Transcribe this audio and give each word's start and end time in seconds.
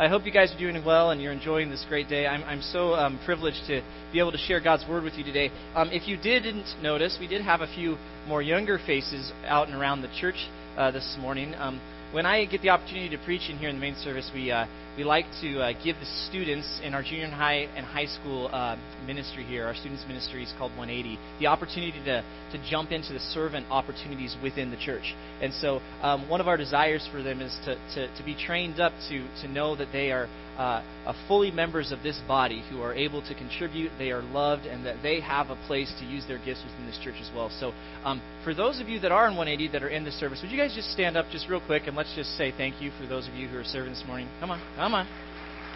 I 0.00 0.08
hope 0.08 0.24
you 0.24 0.32
guys 0.32 0.50
are 0.54 0.58
doing 0.58 0.82
well 0.82 1.10
and 1.10 1.20
you're 1.20 1.30
enjoying 1.30 1.68
this 1.68 1.84
great 1.86 2.08
day. 2.08 2.26
I'm, 2.26 2.42
I'm 2.44 2.62
so 2.62 2.94
um, 2.94 3.20
privileged 3.26 3.66
to 3.66 3.82
be 4.14 4.18
able 4.18 4.32
to 4.32 4.38
share 4.38 4.58
God's 4.58 4.82
Word 4.88 5.04
with 5.04 5.12
you 5.12 5.24
today. 5.24 5.50
Um, 5.74 5.90
if 5.92 6.08
you 6.08 6.16
didn't 6.16 6.64
notice, 6.82 7.18
we 7.20 7.26
did 7.26 7.42
have 7.42 7.60
a 7.60 7.66
few 7.66 7.98
more 8.26 8.40
younger 8.40 8.78
faces 8.78 9.30
out 9.44 9.68
and 9.68 9.76
around 9.76 10.00
the 10.00 10.08
church 10.18 10.48
uh, 10.78 10.90
this 10.90 11.18
morning. 11.20 11.54
Um, 11.54 11.82
when 12.12 12.24
I 12.24 12.46
get 12.46 12.62
the 12.62 12.70
opportunity 12.70 13.14
to 13.14 13.22
preach 13.22 13.50
in 13.50 13.58
here 13.58 13.68
in 13.68 13.74
the 13.74 13.80
main 13.80 13.94
service, 13.96 14.30
we 14.32 14.50
uh, 14.50 14.64
we 14.96 15.04
like 15.04 15.26
to 15.40 15.60
uh, 15.60 15.72
give 15.84 15.96
the 15.96 16.06
students 16.28 16.80
in 16.82 16.94
our 16.94 17.02
junior 17.02 17.28
high 17.28 17.68
and 17.76 17.86
high 17.86 18.06
school 18.06 18.50
uh, 18.52 18.76
ministry 19.06 19.44
here, 19.44 19.66
our 19.66 19.74
students 19.74 20.04
ministry 20.06 20.42
is 20.42 20.52
called 20.58 20.72
180, 20.76 21.18
the 21.38 21.46
opportunity 21.46 21.92
to 22.04 22.24
to 22.52 22.70
jump 22.70 22.90
into 22.90 23.12
the 23.12 23.20
servant 23.20 23.66
opportunities 23.70 24.36
within 24.42 24.70
the 24.70 24.76
church. 24.76 25.14
And 25.40 25.52
so, 25.54 25.80
um, 26.02 26.28
one 26.28 26.40
of 26.40 26.48
our 26.48 26.56
desires 26.56 27.08
for 27.12 27.22
them 27.22 27.40
is 27.40 27.56
to, 27.64 27.76
to, 27.94 28.16
to 28.16 28.24
be 28.24 28.34
trained 28.34 28.80
up 28.80 28.92
to 29.08 29.26
to 29.42 29.48
know 29.48 29.76
that 29.76 29.88
they 29.92 30.10
are 30.10 30.28
uh, 30.60 30.82
fully 31.26 31.50
members 31.50 31.90
of 31.90 32.02
this 32.02 32.20
body 32.28 32.62
who 32.70 32.82
are 32.82 32.92
able 32.92 33.22
to 33.22 33.34
contribute, 33.34 33.90
they 33.98 34.10
are 34.10 34.22
loved, 34.22 34.66
and 34.66 34.84
that 34.84 35.02
they 35.02 35.20
have 35.20 35.48
a 35.48 35.56
place 35.66 35.90
to 35.98 36.04
use 36.04 36.26
their 36.28 36.38
gifts 36.38 36.62
within 36.64 36.86
this 36.86 36.98
church 37.02 37.14
as 37.20 37.30
well. 37.34 37.50
So, 37.60 37.72
um, 38.04 38.20
for 38.44 38.52
those 38.52 38.80
of 38.80 38.88
you 38.88 39.00
that 39.00 39.10
are 39.10 39.26
in 39.26 39.36
180 39.36 39.72
that 39.72 39.82
are 39.82 39.88
in 39.88 40.04
the 40.04 40.12
service, 40.12 40.40
would 40.42 40.50
you 40.50 40.58
guys 40.58 40.74
just 40.74 40.92
stand 40.92 41.16
up 41.16 41.26
just 41.30 41.48
real 41.48 41.62
quick 41.64 41.84
and 41.86 41.96
let's 41.96 42.14
just 42.14 42.36
say 42.36 42.52
thank 42.56 42.80
you 42.82 42.90
for 43.00 43.06
those 43.06 43.26
of 43.26 43.34
you 43.34 43.48
who 43.48 43.56
are 43.56 43.64
serving 43.64 43.92
this 43.92 44.04
morning? 44.06 44.28
Come 44.40 44.50
on, 44.50 44.60
come 44.80 44.94
on, 44.94 45.06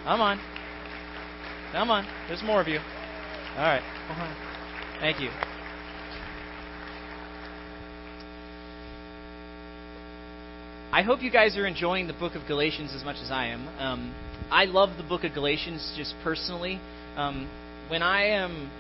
come 0.05 0.21
on, 0.23 0.41
come 1.73 1.91
on. 1.91 2.07
There's 2.27 2.43
more 2.43 2.63
of 2.63 2.69
you. 2.69 2.79
All 2.79 3.63
right. 3.63 3.83
Thank 5.01 5.21
you. 5.21 5.29
I 10.91 11.03
hope 11.03 11.23
you 11.23 11.31
guys 11.31 11.59
are 11.59 11.67
enjoying 11.67 12.07
the 12.07 12.15
book 12.15 12.35
of 12.35 12.47
Galatians 12.49 12.95
as 12.95 13.05
much 13.05 13.17
as 13.23 13.31
I 13.31 13.49
am. 13.49 13.69
Um, 13.79 14.15
I 14.51 14.65
love 14.65 14.97
the 14.97 15.03
book 15.03 15.23
of 15.25 15.35
Galatians 15.35 15.93
just 15.99 16.15
personally. 16.25 16.81
Um, 17.17 17.51
when 17.89 18.03
I 18.03 18.25
am 18.29 18.71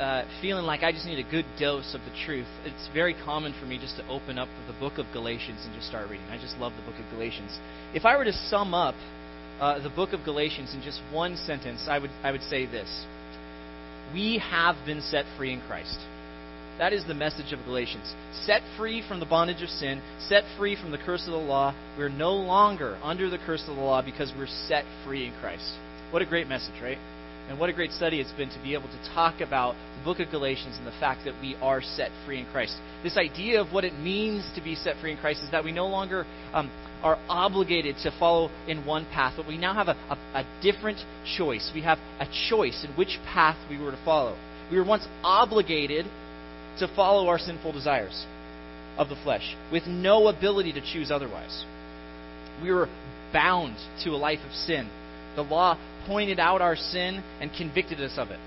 uh, 0.00 0.24
feeling 0.40 0.64
like 0.64 0.82
I 0.82 0.92
just 0.92 1.06
need 1.06 1.18
a 1.18 1.30
good 1.30 1.46
dose 1.58 1.94
of 1.94 2.00
the 2.02 2.12
truth, 2.24 2.46
it's 2.64 2.88
very 2.92 3.14
common 3.24 3.54
for 3.58 3.66
me 3.66 3.78
just 3.78 3.96
to 3.96 4.06
open 4.08 4.38
up 4.38 4.48
the 4.66 4.78
book 4.78 4.98
of 4.98 5.06
Galatians 5.12 5.60
and 5.64 5.74
just 5.74 5.88
start 5.88 6.10
reading. 6.10 6.26
I 6.28 6.38
just 6.38 6.56
love 6.58 6.72
the 6.76 6.90
book 6.90 7.00
of 7.00 7.10
Galatians. 7.10 7.58
If 7.94 8.04
I 8.04 8.16
were 8.16 8.24
to 8.24 8.32
sum 8.32 8.74
up 8.74 8.94
uh, 9.60 9.82
the 9.82 9.88
book 9.88 10.12
of 10.12 10.24
Galatians 10.24 10.74
in 10.74 10.82
just 10.82 11.00
one 11.12 11.36
sentence, 11.36 11.86
I 11.88 11.98
would 11.98 12.10
I 12.22 12.30
would 12.30 12.42
say 12.42 12.66
this: 12.66 13.06
We 14.12 14.38
have 14.38 14.76
been 14.84 15.00
set 15.00 15.24
free 15.36 15.52
in 15.52 15.60
Christ. 15.62 15.98
That 16.78 16.92
is 16.92 17.06
the 17.06 17.14
message 17.14 17.54
of 17.54 17.64
Galatians. 17.64 18.14
Set 18.44 18.60
free 18.76 19.02
from 19.08 19.18
the 19.18 19.24
bondage 19.24 19.62
of 19.62 19.70
sin, 19.70 20.02
set 20.28 20.44
free 20.58 20.76
from 20.76 20.90
the 20.90 20.98
curse 20.98 21.24
of 21.26 21.32
the 21.32 21.38
law. 21.38 21.74
We're 21.96 22.10
no 22.10 22.34
longer 22.34 22.98
under 23.02 23.30
the 23.30 23.38
curse 23.38 23.64
of 23.66 23.76
the 23.76 23.82
law 23.82 24.02
because 24.02 24.30
we're 24.36 24.46
set 24.46 24.84
free 25.06 25.26
in 25.26 25.32
Christ. 25.40 25.72
What 26.10 26.20
a 26.20 26.26
great 26.26 26.48
message, 26.48 26.74
right? 26.82 26.98
And 27.48 27.60
what 27.60 27.70
a 27.70 27.72
great 27.72 27.92
study 27.92 28.20
it's 28.20 28.32
been 28.32 28.50
to 28.50 28.62
be 28.62 28.74
able 28.74 28.88
to 28.88 29.10
talk 29.14 29.40
about 29.40 29.76
the 29.98 30.04
book 30.04 30.18
of 30.18 30.30
Galatians 30.30 30.76
and 30.78 30.86
the 30.86 30.98
fact 30.98 31.24
that 31.24 31.40
we 31.40 31.54
are 31.62 31.80
set 31.80 32.10
free 32.24 32.40
in 32.40 32.46
Christ. 32.46 32.76
This 33.04 33.16
idea 33.16 33.60
of 33.60 33.72
what 33.72 33.84
it 33.84 33.94
means 33.94 34.50
to 34.56 34.60
be 34.60 34.74
set 34.74 34.96
free 35.00 35.12
in 35.12 35.18
Christ 35.18 35.42
is 35.42 35.50
that 35.52 35.64
we 35.64 35.70
no 35.70 35.86
longer 35.86 36.26
um, 36.52 36.70
are 37.02 37.18
obligated 37.28 37.96
to 38.02 38.10
follow 38.18 38.50
in 38.66 38.84
one 38.84 39.04
path, 39.06 39.34
but 39.36 39.46
we 39.46 39.58
now 39.58 39.74
have 39.74 39.88
a, 39.88 39.92
a, 40.10 40.40
a 40.40 40.60
different 40.60 40.98
choice. 41.36 41.70
We 41.72 41.82
have 41.82 41.98
a 42.18 42.26
choice 42.50 42.84
in 42.84 42.96
which 42.96 43.18
path 43.26 43.56
we 43.70 43.78
were 43.78 43.92
to 43.92 44.04
follow. 44.04 44.36
We 44.70 44.78
were 44.78 44.84
once 44.84 45.06
obligated 45.22 46.06
to 46.80 46.88
follow 46.96 47.28
our 47.28 47.38
sinful 47.38 47.72
desires 47.72 48.26
of 48.98 49.08
the 49.08 49.16
flesh 49.22 49.54
with 49.70 49.86
no 49.86 50.28
ability 50.28 50.72
to 50.72 50.80
choose 50.80 51.12
otherwise. 51.12 51.64
We 52.62 52.72
were 52.72 52.88
bound 53.32 53.76
to 54.04 54.10
a 54.10 54.16
life 54.16 54.40
of 54.44 54.52
sin. 54.52 54.88
The 55.36 55.42
law 55.42 55.78
pointed 56.06 56.38
out 56.38 56.62
our 56.62 56.76
sin 56.76 57.22
and 57.40 57.50
convicted 57.52 58.00
us 58.00 58.14
of 58.16 58.30
it. 58.30 58.40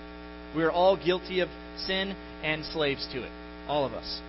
We 0.55 0.63
are 0.63 0.71
all 0.71 0.97
guilty 0.97 1.41
of 1.41 1.49
sin 1.77 2.15
and 2.43 2.65
slaves 2.65 3.07
to 3.13 3.23
it, 3.23 3.31
all 3.67 3.85
of 3.85 3.93
us. 3.93 4.21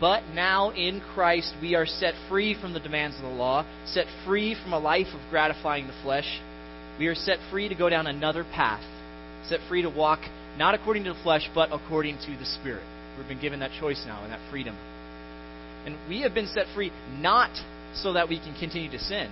But 0.00 0.22
now 0.34 0.70
in 0.70 1.00
Christ 1.14 1.54
we 1.60 1.74
are 1.74 1.86
set 1.86 2.14
free 2.28 2.54
from 2.60 2.72
the 2.72 2.80
demands 2.80 3.16
of 3.16 3.22
the 3.22 3.28
law, 3.28 3.64
set 3.86 4.06
free 4.24 4.54
from 4.54 4.72
a 4.72 4.78
life 4.78 5.08
of 5.08 5.30
gratifying 5.30 5.86
the 5.86 6.00
flesh. 6.02 6.40
We 6.98 7.06
are 7.06 7.14
set 7.14 7.38
free 7.50 7.68
to 7.68 7.74
go 7.74 7.88
down 7.88 8.06
another 8.06 8.44
path, 8.44 8.84
set 9.48 9.60
free 9.68 9.82
to 9.82 9.90
walk 9.90 10.20
not 10.56 10.74
according 10.74 11.04
to 11.04 11.12
the 11.12 11.22
flesh, 11.22 11.48
but 11.54 11.70
according 11.72 12.18
to 12.26 12.36
the 12.36 12.44
Spirit. 12.44 12.82
We've 13.16 13.28
been 13.28 13.40
given 13.40 13.60
that 13.60 13.70
choice 13.78 14.02
now 14.06 14.22
and 14.22 14.32
that 14.32 14.40
freedom. 14.50 14.76
And 15.86 15.96
we 16.08 16.22
have 16.22 16.34
been 16.34 16.48
set 16.48 16.66
free 16.74 16.92
not 17.20 17.50
so 17.94 18.12
that 18.12 18.28
we 18.28 18.38
can 18.38 18.58
continue 18.58 18.90
to 18.90 18.98
sin, 18.98 19.30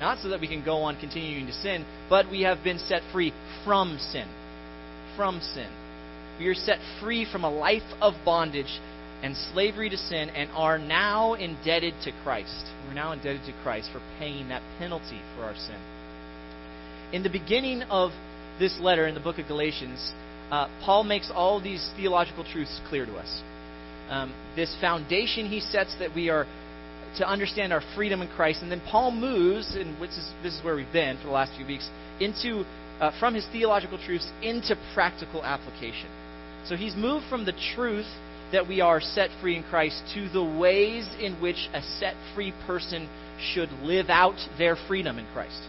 not 0.00 0.18
so 0.18 0.28
that 0.28 0.40
we 0.40 0.48
can 0.48 0.64
go 0.64 0.78
on 0.78 0.98
continuing 0.98 1.46
to 1.46 1.52
sin, 1.52 1.84
but 2.10 2.30
we 2.30 2.42
have 2.42 2.64
been 2.64 2.78
set 2.78 3.02
free 3.12 3.32
from 3.64 3.98
sin. 3.98 4.28
From 5.16 5.40
sin. 5.40 5.70
We 6.38 6.48
are 6.48 6.54
set 6.54 6.78
free 7.00 7.26
from 7.30 7.44
a 7.44 7.50
life 7.50 7.82
of 8.00 8.14
bondage 8.24 8.80
and 9.22 9.36
slavery 9.52 9.88
to 9.88 9.96
sin 9.96 10.28
and 10.30 10.50
are 10.50 10.78
now 10.78 11.34
indebted 11.34 11.94
to 12.02 12.12
Christ. 12.24 12.64
We're 12.86 12.94
now 12.94 13.12
indebted 13.12 13.46
to 13.46 13.52
Christ 13.62 13.90
for 13.92 14.02
paying 14.18 14.48
that 14.48 14.62
penalty 14.78 15.20
for 15.36 15.44
our 15.44 15.54
sin. 15.54 15.80
In 17.12 17.22
the 17.22 17.30
beginning 17.30 17.82
of 17.82 18.10
this 18.58 18.78
letter 18.80 19.06
in 19.06 19.14
the 19.14 19.20
book 19.20 19.38
of 19.38 19.46
Galatians, 19.46 20.12
uh, 20.50 20.68
Paul 20.84 21.04
makes 21.04 21.30
all 21.32 21.60
these 21.60 21.90
theological 21.96 22.44
truths 22.44 22.80
clear 22.88 23.06
to 23.06 23.14
us. 23.14 23.42
Um, 24.10 24.34
this 24.56 24.76
foundation 24.80 25.48
he 25.48 25.60
sets 25.60 25.94
that 25.98 26.14
we 26.14 26.28
are 26.28 26.46
to 27.18 27.28
understand 27.28 27.72
our 27.72 27.82
freedom 27.94 28.22
in 28.22 28.28
Christ, 28.28 28.62
and 28.62 28.70
then 28.70 28.82
Paul 28.90 29.12
moves, 29.12 29.74
and 29.76 30.00
which 30.00 30.10
is, 30.10 30.32
this 30.42 30.54
is 30.54 30.64
where 30.64 30.76
we've 30.76 30.92
been 30.92 31.16
for 31.18 31.24
the 31.24 31.32
last 31.32 31.52
few 31.56 31.66
weeks, 31.66 31.88
into 32.20 32.64
uh, 33.00 33.10
from 33.18 33.34
his 33.34 33.46
theological 33.52 33.98
truths 33.98 34.28
into 34.42 34.76
practical 34.94 35.42
application. 35.44 36.08
So 36.66 36.76
he's 36.76 36.94
moved 36.94 37.26
from 37.28 37.44
the 37.44 37.54
truth 37.74 38.06
that 38.52 38.68
we 38.68 38.80
are 38.80 39.00
set 39.00 39.30
free 39.40 39.56
in 39.56 39.64
Christ 39.64 40.02
to 40.14 40.28
the 40.28 40.44
ways 40.44 41.08
in 41.20 41.40
which 41.40 41.68
a 41.72 41.82
set 41.82 42.14
free 42.34 42.52
person 42.66 43.08
should 43.40 43.70
live 43.82 44.08
out 44.08 44.36
their 44.58 44.76
freedom 44.88 45.18
in 45.18 45.26
Christ. 45.32 45.60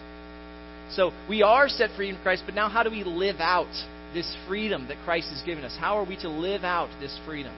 So 0.91 1.11
we 1.27 1.41
are 1.41 1.67
set 1.67 1.89
free 1.95 2.09
in 2.09 2.17
Christ, 2.17 2.43
but 2.45 2.53
now 2.53 2.69
how 2.69 2.83
do 2.83 2.91
we 2.91 3.03
live 3.03 3.37
out 3.39 3.73
this 4.13 4.35
freedom 4.47 4.87
that 4.87 4.97
Christ 5.03 5.29
has 5.29 5.41
given 5.41 5.63
us? 5.63 5.75
How 5.79 5.97
are 5.97 6.05
we 6.05 6.15
to 6.17 6.29
live 6.29 6.63
out 6.63 6.89
this 6.99 7.19
freedom? 7.25 7.53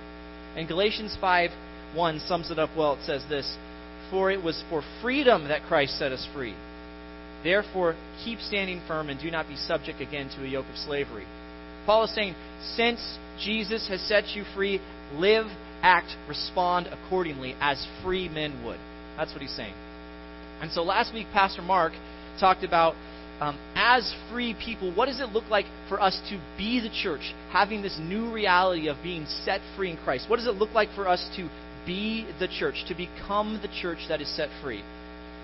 And 0.56 0.68
Galatians 0.68 1.18
5 1.20 1.52
1 1.94 2.20
sums 2.22 2.52
it 2.52 2.60
up 2.60 2.70
well. 2.78 2.94
It 2.94 3.06
says 3.06 3.24
this 3.30 3.58
For 4.12 4.32
it 4.32 4.44
was 4.44 4.64
for 4.70 4.84
freedom 5.02 5.48
that 5.50 5.64
Christ 5.64 5.98
set 5.98 6.12
us 6.12 6.28
free. 6.34 6.56
Therefore, 7.44 7.96
keep 8.24 8.40
standing 8.40 8.82
firm 8.88 9.10
and 9.10 9.20
do 9.20 9.30
not 9.30 9.48
be 9.48 9.56
subject 9.56 10.02
again 10.02 10.30
to 10.36 10.44
a 10.44 10.48
yoke 10.48 10.66
of 10.72 10.78
slavery. 10.78 11.26
Paul 11.86 12.04
is 12.04 12.14
saying, 12.14 12.36
since 12.76 13.18
Jesus 13.40 13.88
has 13.88 14.02
set 14.02 14.30
you 14.36 14.44
free, 14.56 14.82
live, 15.14 15.46
act, 15.82 16.16
respond 16.28 16.88
accordingly 16.88 17.56
as 17.62 17.86
free 18.04 18.28
men 18.28 18.66
would. 18.66 18.80
That's 19.16 19.32
what 19.34 19.42
he's 19.42 19.56
saying. 19.56 19.74
And 20.62 20.72
so 20.72 20.84
last 20.84 21.14
week, 21.14 21.28
Pastor 21.32 21.62
Mark 21.62 21.94
talked 22.40 22.64
about 22.64 22.96
um, 23.40 23.58
as 23.76 24.16
free 24.32 24.56
people, 24.56 24.94
what 24.94 25.06
does 25.06 25.20
it 25.20 25.30
look 25.30 25.48
like 25.50 25.66
for 25.88 26.02
us 26.02 26.20
to 26.30 26.42
be 26.58 26.80
the 26.80 26.90
church, 26.90 27.34
having 27.52 27.82
this 27.84 27.98
new 28.02 28.34
reality 28.34 28.88
of 28.88 28.98
being 29.04 29.26
set 29.46 29.62
free 29.76 29.92
in 29.92 29.98
Christ? 29.98 30.28
What 30.28 30.38
does 30.38 30.48
it 30.48 30.56
look 30.56 30.74
like 30.74 30.90
for 30.96 31.08
us 31.08 31.30
to 31.36 31.48
be 31.88 32.28
the 32.40 32.48
church, 32.48 32.84
to 32.90 32.94
become 32.94 33.60
the 33.64 33.70
church 33.82 34.00
that 34.10 34.22
is 34.22 34.30
set 34.36 34.50
free? 34.62 34.84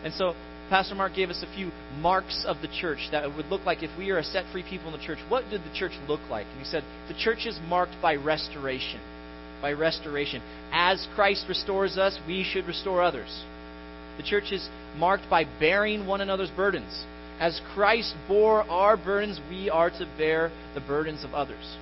And 0.04 0.14
so, 0.14 0.36
Pastor 0.70 0.96
Mark 0.96 1.16
gave 1.16 1.30
us 1.30 1.44
a 1.44 1.56
few 1.56 1.72
marks 2.00 2.46
of 2.48 2.58
the 2.62 2.68
church 2.68 3.10
that 3.12 3.24
it 3.24 3.36
would 3.36 3.48
look 3.48 3.66
like 3.66 3.84
if 3.84 3.98
we 3.98 4.12
are 4.12 4.18
a 4.18 4.24
set 4.24 4.46
free 4.52 4.64
people 4.64 4.94
in 4.94 5.00
the 5.00 5.06
church. 5.06 5.20
What 5.30 5.50
did 5.50 5.62
the 5.62 5.74
church 5.76 5.92
look 6.08 6.22
like? 6.30 6.48
And 6.48 6.60
he 6.60 6.66
said, 6.66 6.84
the 7.08 7.14
church 7.18 7.46
is 7.46 7.60
marked 7.68 7.96
by 8.02 8.16
restoration. 8.16 9.00
By 9.62 9.74
restoration. 9.74 10.42
As 10.72 11.08
Christ 11.16 11.46
restores 11.48 11.98
us, 11.98 12.18
we 12.28 12.44
should 12.44 12.66
restore 12.66 13.02
others. 13.02 13.44
The 14.18 14.24
church 14.24 14.52
is 14.52 14.68
marked 14.98 15.30
by 15.30 15.46
bearing 15.60 16.06
one 16.06 16.22
another's 16.22 16.52
burdens. 16.52 17.06
As 17.40 17.62
Christ 17.74 18.16
bore 18.28 18.64
our 18.64 18.96
burdens, 18.96 19.40
we 19.50 19.70
are 19.70 19.90
to 19.90 20.12
bear 20.18 20.52
the 20.76 20.82
burdens 20.82 21.24
of 21.24 21.34
others. 21.34 21.78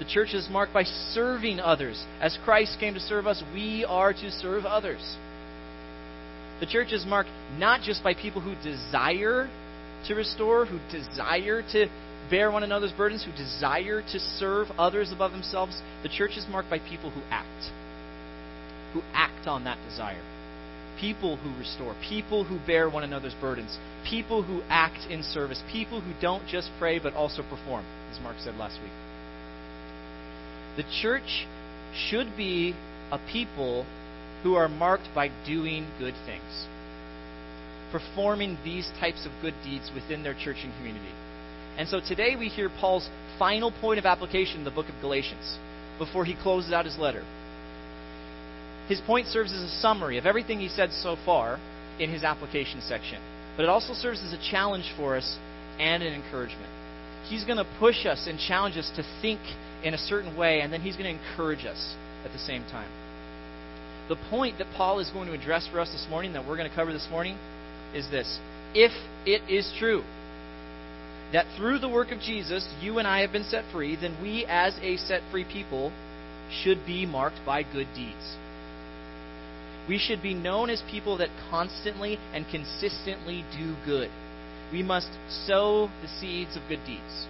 The 0.00 0.06
church 0.06 0.32
is 0.32 0.48
marked 0.50 0.72
by 0.72 0.84
serving 0.84 1.60
others. 1.60 2.02
As 2.22 2.36
Christ 2.42 2.78
came 2.80 2.94
to 2.94 3.00
serve 3.00 3.26
us, 3.26 3.42
we 3.52 3.84
are 3.84 4.14
to 4.14 4.30
serve 4.30 4.64
others. 4.64 5.16
The 6.58 6.66
church 6.66 6.92
is 6.92 7.04
marked 7.06 7.28
not 7.58 7.82
just 7.82 8.02
by 8.02 8.14
people 8.14 8.40
who 8.40 8.54
desire 8.64 9.48
to 10.08 10.14
restore, 10.14 10.64
who 10.64 10.78
desire 10.90 11.62
to 11.72 11.88
bear 12.30 12.50
one 12.50 12.62
another's 12.62 12.92
burdens, 12.92 13.24
who 13.24 13.32
desire 13.32 14.00
to 14.00 14.18
serve 14.18 14.68
others 14.78 15.12
above 15.12 15.32
themselves. 15.32 15.80
The 16.02 16.08
church 16.08 16.32
is 16.38 16.46
marked 16.50 16.70
by 16.70 16.78
people 16.78 17.10
who 17.10 17.20
act, 17.30 17.70
who 18.94 19.02
act 19.12 19.46
on 19.46 19.64
that 19.64 19.78
desire 19.88 20.22
people 21.00 21.36
who 21.38 21.58
restore, 21.58 21.96
people 22.06 22.44
who 22.44 22.58
bear 22.66 22.90
one 22.90 23.02
another's 23.02 23.34
burdens, 23.40 23.78
people 24.04 24.42
who 24.42 24.60
act 24.68 25.10
in 25.10 25.22
service, 25.22 25.62
people 25.72 26.00
who 26.00 26.12
don't 26.20 26.46
just 26.46 26.70
pray 26.78 26.98
but 26.98 27.14
also 27.14 27.42
perform, 27.42 27.84
as 28.12 28.20
Mark 28.20 28.36
said 28.40 28.54
last 28.56 28.78
week. 28.82 28.92
The 30.76 30.84
church 31.02 31.46
should 31.94 32.36
be 32.36 32.74
a 33.10 33.18
people 33.32 33.84
who 34.42 34.54
are 34.54 34.68
marked 34.68 35.08
by 35.14 35.30
doing 35.44 35.86
good 35.98 36.14
things. 36.24 36.66
performing 37.90 38.56
these 38.64 38.90
types 39.00 39.26
of 39.26 39.32
good 39.42 39.54
deeds 39.64 39.90
within 39.94 40.22
their 40.22 40.34
church 40.34 40.58
and 40.62 40.72
community. 40.78 41.12
And 41.76 41.88
so 41.88 42.00
today 42.00 42.36
we 42.36 42.48
hear 42.48 42.70
Paul's 42.80 43.08
final 43.38 43.72
point 43.80 43.98
of 43.98 44.06
application 44.06 44.58
in 44.58 44.64
the 44.64 44.70
book 44.70 44.88
of 44.88 45.00
Galatians 45.00 45.58
before 45.98 46.24
he 46.24 46.34
closes 46.42 46.72
out 46.72 46.84
his 46.84 46.98
letter. 46.98 47.24
His 48.88 49.00
point 49.00 49.26
serves 49.26 49.52
as 49.52 49.62
a 49.62 49.80
summary 49.80 50.18
of 50.18 50.26
everything 50.26 50.58
he 50.60 50.68
said 50.68 50.90
so 50.92 51.16
far 51.24 51.58
in 51.98 52.10
his 52.10 52.24
application 52.24 52.80
section, 52.80 53.20
but 53.56 53.62
it 53.62 53.68
also 53.68 53.92
serves 53.92 54.22
as 54.22 54.32
a 54.32 54.50
challenge 54.50 54.92
for 54.96 55.16
us 55.16 55.38
and 55.78 56.02
an 56.02 56.12
encouragement. 56.12 56.70
He's 57.28 57.44
going 57.44 57.58
to 57.58 57.76
push 57.78 58.06
us 58.06 58.26
and 58.26 58.38
challenge 58.38 58.76
us 58.76 58.90
to 58.96 59.04
think 59.22 59.40
in 59.84 59.94
a 59.94 59.98
certain 59.98 60.36
way, 60.36 60.60
and 60.60 60.72
then 60.72 60.80
he's 60.80 60.96
going 60.96 61.16
to 61.16 61.22
encourage 61.22 61.64
us 61.64 61.94
at 62.24 62.32
the 62.32 62.38
same 62.38 62.62
time. 62.64 62.90
The 64.08 64.16
point 64.28 64.58
that 64.58 64.66
Paul 64.76 64.98
is 64.98 65.10
going 65.10 65.28
to 65.28 65.34
address 65.34 65.68
for 65.70 65.80
us 65.80 65.90
this 65.90 66.06
morning, 66.10 66.32
that 66.32 66.46
we're 66.46 66.56
going 66.56 66.68
to 66.68 66.74
cover 66.74 66.92
this 66.92 67.08
morning, 67.10 67.38
is 67.94 68.10
this. 68.10 68.38
If 68.74 68.92
it 69.26 69.42
is 69.48 69.72
true 69.78 70.02
that 71.32 71.46
through 71.56 71.78
the 71.78 71.88
work 71.88 72.10
of 72.10 72.18
Jesus 72.20 72.68
you 72.80 72.98
and 72.98 73.06
I 73.06 73.20
have 73.20 73.32
been 73.32 73.44
set 73.44 73.64
free, 73.72 73.96
then 73.96 74.16
we 74.20 74.44
as 74.46 74.76
a 74.82 74.96
set 74.96 75.22
free 75.30 75.44
people 75.44 75.92
should 76.50 76.84
be 76.84 77.06
marked 77.06 77.38
by 77.46 77.62
good 77.62 77.86
deeds. 77.94 78.36
We 79.88 79.98
should 79.98 80.22
be 80.22 80.34
known 80.34 80.70
as 80.70 80.82
people 80.90 81.16
that 81.18 81.30
constantly 81.50 82.18
and 82.32 82.46
consistently 82.50 83.44
do 83.56 83.74
good. 83.84 84.10
We 84.72 84.82
must 84.82 85.08
sow 85.46 85.88
the 86.02 86.08
seeds 86.20 86.56
of 86.56 86.62
good 86.68 86.84
deeds. 86.86 87.26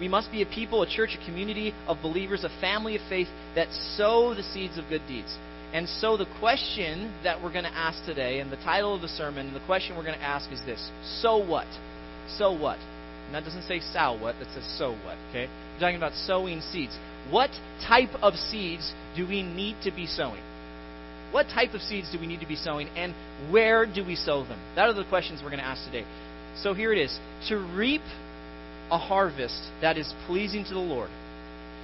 We 0.00 0.08
must 0.08 0.30
be 0.30 0.42
a 0.42 0.46
people, 0.46 0.82
a 0.82 0.88
church, 0.88 1.16
a 1.20 1.24
community 1.24 1.72
of 1.86 2.02
believers, 2.02 2.44
a 2.44 2.60
family 2.60 2.96
of 2.96 3.02
faith 3.08 3.28
that 3.54 3.68
sow 3.96 4.34
the 4.34 4.42
seeds 4.42 4.76
of 4.78 4.84
good 4.88 5.02
deeds. 5.08 5.36
And 5.72 5.88
so 5.88 6.16
the 6.16 6.26
question 6.38 7.12
that 7.24 7.42
we're 7.42 7.52
going 7.52 7.64
to 7.64 7.74
ask 7.74 8.04
today, 8.04 8.40
and 8.40 8.52
the 8.52 8.56
title 8.56 8.94
of 8.94 9.02
the 9.02 9.08
sermon, 9.08 9.48
and 9.48 9.56
the 9.56 9.66
question 9.66 9.96
we're 9.96 10.04
going 10.04 10.18
to 10.18 10.24
ask 10.24 10.50
is 10.52 10.60
this 10.64 10.90
So 11.20 11.36
what? 11.36 11.66
So 12.28 12.52
what? 12.52 12.78
And 13.26 13.34
that 13.34 13.44
doesn't 13.44 13.62
say 13.62 13.80
sow 13.80 14.16
what, 14.20 14.38
that 14.38 14.48
says 14.54 14.64
so 14.78 14.92
what, 15.04 15.18
okay? 15.30 15.48
We're 15.74 15.80
talking 15.80 15.96
about 15.96 16.12
sowing 16.12 16.60
seeds. 16.60 16.96
What 17.30 17.50
type 17.86 18.14
of 18.22 18.34
seeds 18.34 18.94
do 19.16 19.26
we 19.26 19.42
need 19.42 19.76
to 19.82 19.90
be 19.90 20.06
sowing? 20.06 20.42
What 21.32 21.46
type 21.48 21.74
of 21.74 21.80
seeds 21.80 22.10
do 22.12 22.20
we 22.20 22.28
need 22.28 22.40
to 22.40 22.46
be 22.46 22.54
sowing, 22.54 22.88
and 22.90 23.14
where 23.50 23.84
do 23.84 24.06
we 24.06 24.14
sow 24.14 24.44
them? 24.44 24.60
That 24.76 24.88
are 24.88 24.94
the 24.94 25.04
questions 25.04 25.40
we're 25.42 25.50
going 25.50 25.58
to 25.58 25.66
ask 25.66 25.84
today. 25.84 26.06
So 26.62 26.72
here 26.72 26.92
it 26.92 26.98
is. 26.98 27.18
To 27.48 27.56
reap 27.76 28.02
a 28.90 28.98
harvest 28.98 29.70
that 29.80 29.96
is 29.96 30.12
pleasing 30.26 30.64
to 30.64 30.74
the 30.74 30.80
Lord, 30.80 31.10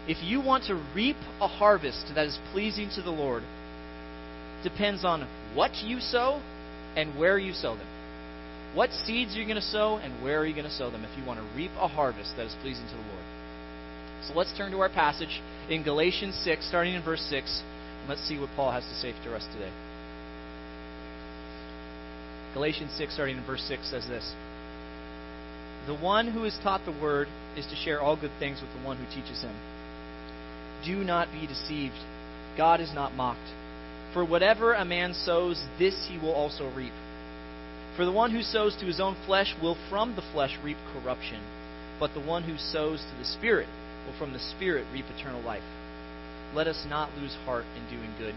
if 0.07 0.19
you 0.23 0.41
want 0.41 0.65
to 0.65 0.83
reap 0.95 1.17
a 1.41 1.49
harvest 1.49 2.13
that 2.15 2.27
is 2.27 2.39
pleasing 2.53 2.91
to 2.97 3.03
the 3.03 3.11
Lord, 3.11 3.43
depends 4.63 5.05
on 5.05 5.29
what 5.55 5.75
you 5.83 6.01
sow 6.01 6.43
and 6.97 7.19
where 7.19 7.39
you 7.39 7.53
sow 7.53 7.77
them. 7.77 7.87
What 8.75 8.91
seeds 8.91 9.37
are 9.37 9.39
you 9.39 9.45
going 9.45 9.61
to 9.61 9.63
sow 9.63 9.97
and 9.97 10.23
where 10.23 10.41
are 10.41 10.47
you 10.47 10.55
going 10.55 10.69
to 10.69 10.75
sow 10.75 10.91
them 10.91 11.05
if 11.05 11.19
you 11.19 11.27
want 11.27 11.41
to 11.41 11.57
reap 11.57 11.71
a 11.79 11.89
harvest 11.89 12.37
that 12.37 12.47
is 12.47 12.57
pleasing 12.63 12.87
to 12.87 12.95
the 12.95 13.09
Lord? 13.13 13.27
So 14.27 14.35
let's 14.35 14.57
turn 14.57 14.71
to 14.73 14.81
our 14.81 14.89
passage 14.89 15.43
in 15.69 15.83
Galatians 15.83 16.41
6, 16.45 16.67
starting 16.69 16.95
in 16.95 17.03
verse 17.03 17.25
6, 17.29 17.63
and 18.01 18.09
let's 18.09 18.27
see 18.27 18.39
what 18.39 18.51
Paul 18.57 18.73
has 18.73 18.85
to 18.85 18.95
say 18.95 19.13
to 19.25 19.35
us 19.35 19.45
today. 19.53 19.71
Galatians 22.55 22.93
6, 22.97 23.13
starting 23.15 23.37
in 23.37 23.45
verse 23.45 23.63
6, 23.69 23.91
says 23.91 24.07
this 24.07 24.33
The 25.87 25.95
one 25.95 26.29
who 26.29 26.45
is 26.45 26.57
taught 26.63 26.85
the 26.85 26.93
word 26.93 27.29
is 27.57 27.67
to 27.67 27.77
share 27.77 28.01
all 28.01 28.17
good 28.17 28.31
things 28.39 28.61
with 28.61 28.73
the 28.73 28.87
one 28.87 28.97
who 28.99 29.07
teaches 29.07 29.43
him. 29.43 29.55
Do 30.85 31.03
not 31.03 31.33
be 31.33 31.47
deceived. 31.47 31.99
God 32.57 32.81
is 32.81 32.95
not 32.95 33.15
mocked. 33.15 33.51
For 34.13 34.25
whatever 34.25 34.75
a 34.75 34.85
man 34.85 35.15
sows, 35.15 35.63
this 35.79 36.07
he 36.09 36.19
will 36.19 36.33
also 36.33 36.71
reap. 36.75 36.93
For 37.97 38.05
the 38.05 38.13
one 38.13 38.31
who 38.31 38.43
sows 38.43 38.77
to 38.77 38.87
his 38.87 39.01
own 39.01 39.17
flesh 39.27 39.55
will 39.61 39.77
from 39.91 40.15
the 40.15 40.23
flesh 40.33 40.57
reap 40.63 40.77
corruption, 40.93 41.41
but 41.99 42.15
the 42.15 42.21
one 42.21 42.45
who 42.45 42.57
sows 42.59 43.01
to 43.01 43.19
the 43.19 43.25
Spirit 43.25 43.69
will 44.07 44.17
from 44.19 44.33
the 44.33 44.39
Spirit 44.39 44.87
reap 44.93 45.07
eternal 45.17 45.43
life. 45.43 45.63
Let 46.55 46.67
us 46.67 46.87
not 46.89 47.17
lose 47.19 47.35
heart 47.45 47.65
in 47.77 47.97
doing 47.97 48.13
good, 48.19 48.35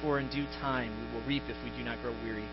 for 0.00 0.18
in 0.18 0.28
due 0.30 0.46
time 0.60 0.90
we 0.90 1.14
will 1.14 1.26
reap 1.26 1.42
if 1.48 1.56
we 1.64 1.70
do 1.76 1.84
not 1.84 2.00
grow 2.02 2.14
weary. 2.24 2.44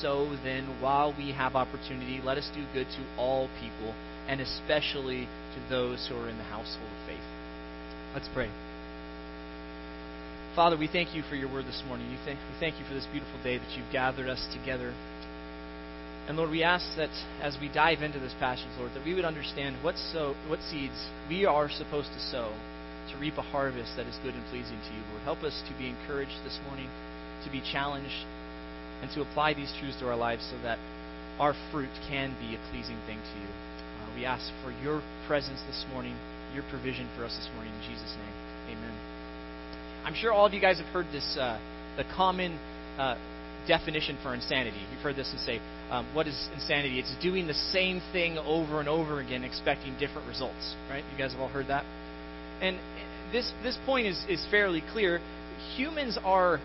So 0.00 0.36
then, 0.44 0.80
while 0.80 1.14
we 1.16 1.32
have 1.32 1.54
opportunity, 1.54 2.20
let 2.22 2.38
us 2.38 2.50
do 2.54 2.64
good 2.72 2.86
to 2.86 3.06
all 3.16 3.48
people, 3.60 3.94
and 4.26 4.40
especially 4.40 5.26
to 5.54 5.60
those 5.70 6.06
who 6.08 6.16
are 6.16 6.28
in 6.28 6.38
the 6.38 6.44
household 6.44 6.90
of 6.90 7.06
faith. 7.06 7.24
Let's 8.14 8.28
pray. 8.34 8.50
Father, 10.56 10.76
we 10.76 10.88
thank 10.88 11.14
you 11.14 11.22
for 11.22 11.36
your 11.36 11.52
word 11.52 11.66
this 11.66 11.82
morning. 11.86 12.10
we 12.10 12.18
thank 12.58 12.78
you 12.80 12.84
for 12.86 12.94
this 12.94 13.06
beautiful 13.12 13.40
day 13.44 13.58
that 13.58 13.70
you've 13.76 13.92
gathered 13.92 14.28
us 14.28 14.44
together. 14.52 14.92
And 16.26 16.36
Lord, 16.36 16.50
we 16.50 16.62
ask 16.62 16.84
that 16.96 17.14
as 17.40 17.56
we 17.60 17.68
dive 17.68 18.02
into 18.02 18.18
this 18.18 18.34
passage, 18.38 18.68
Lord, 18.76 18.92
that 18.94 19.04
we 19.04 19.14
would 19.14 19.24
understand 19.24 19.82
what, 19.82 19.96
sow, 19.96 20.34
what 20.48 20.60
seeds 20.60 21.08
we 21.28 21.46
are 21.46 21.70
supposed 21.70 22.12
to 22.12 22.20
sow 22.20 22.52
to 23.12 23.16
reap 23.16 23.38
a 23.38 23.42
harvest 23.42 23.96
that 23.96 24.06
is 24.06 24.18
good 24.22 24.34
and 24.34 24.44
pleasing 24.50 24.76
to 24.76 24.92
you. 24.92 25.00
Lord, 25.08 25.22
help 25.22 25.42
us 25.42 25.62
to 25.64 25.78
be 25.78 25.88
encouraged 25.88 26.44
this 26.44 26.58
morning, 26.66 26.90
to 27.44 27.50
be 27.50 27.62
challenged, 27.62 28.26
and 29.02 29.10
to 29.12 29.22
apply 29.22 29.54
these 29.54 29.72
truths 29.78 29.98
to 30.00 30.08
our 30.08 30.16
lives 30.16 30.46
so 30.50 30.60
that 30.62 30.78
our 31.38 31.54
fruit 31.70 31.90
can 32.08 32.34
be 32.40 32.54
a 32.54 32.60
pleasing 32.70 32.98
thing 33.06 33.18
to 33.18 33.36
you. 33.38 33.50
Uh, 34.02 34.10
we 34.16 34.24
ask 34.24 34.50
for 34.62 34.72
your 34.82 35.02
presence 35.26 35.60
this 35.66 35.84
morning, 35.92 36.16
your 36.54 36.64
provision 36.70 37.08
for 37.16 37.24
us 37.24 37.36
this 37.36 37.48
morning. 37.54 37.72
In 37.72 37.82
Jesus' 37.90 38.14
name, 38.18 38.76
amen. 38.76 38.94
I'm 40.04 40.14
sure 40.14 40.32
all 40.32 40.46
of 40.46 40.54
you 40.54 40.60
guys 40.60 40.78
have 40.78 40.88
heard 40.88 41.06
this, 41.12 41.36
uh, 41.38 41.60
the 41.96 42.04
common 42.16 42.58
uh, 42.98 43.16
definition 43.68 44.18
for 44.22 44.34
insanity. 44.34 44.80
You've 44.90 45.02
heard 45.02 45.16
this 45.16 45.30
and 45.30 45.40
say, 45.40 45.60
um, 45.90 46.08
what 46.14 46.26
is 46.26 46.48
insanity? 46.54 46.98
It's 46.98 47.14
doing 47.22 47.46
the 47.46 47.54
same 47.54 48.00
thing 48.12 48.38
over 48.38 48.80
and 48.80 48.88
over 48.88 49.20
again, 49.20 49.44
expecting 49.44 49.96
different 49.98 50.26
results. 50.26 50.74
Right? 50.90 51.04
You 51.12 51.18
guys 51.18 51.32
have 51.32 51.40
all 51.40 51.48
heard 51.48 51.68
that. 51.68 51.84
And 52.60 52.78
this 53.30 53.52
this 53.62 53.78
point 53.86 54.06
is 54.06 54.18
is 54.28 54.44
fairly 54.50 54.82
clear. 54.92 55.20
Humans 55.76 56.18
are 56.24 56.58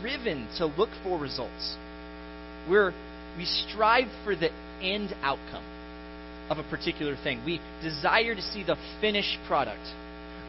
driven 0.00 0.48
to 0.58 0.66
look 0.66 0.90
for 1.02 1.18
results. 1.18 1.76
We're 2.68 2.92
we 3.36 3.44
strive 3.44 4.08
for 4.22 4.36
the 4.36 4.50
end 4.80 5.14
outcome 5.22 5.64
of 6.48 6.58
a 6.58 6.62
particular 6.70 7.16
thing. 7.16 7.42
We 7.44 7.60
desire 7.82 8.34
to 8.34 8.42
see 8.42 8.62
the 8.62 8.76
finished 9.00 9.38
product. 9.46 9.82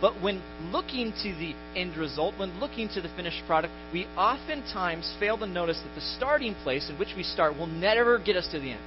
But 0.01 0.21
when 0.21 0.43
looking 0.71 1.13
to 1.23 1.33
the 1.33 1.55
end 1.75 1.95
result, 1.97 2.37
when 2.37 2.59
looking 2.59 2.89
to 2.89 3.01
the 3.01 3.09
finished 3.15 3.41
product, 3.47 3.73
we 3.93 4.05
oftentimes 4.17 5.15
fail 5.19 5.37
to 5.37 5.47
notice 5.47 5.79
that 5.79 5.95
the 5.95 6.01
starting 6.17 6.53
place 6.63 6.89
in 6.89 6.99
which 6.99 7.15
we 7.15 7.23
start 7.23 7.57
will 7.57 7.67
never 7.67 8.19
get 8.19 8.35
us 8.35 8.47
to 8.51 8.59
the 8.59 8.71
end. 8.71 8.83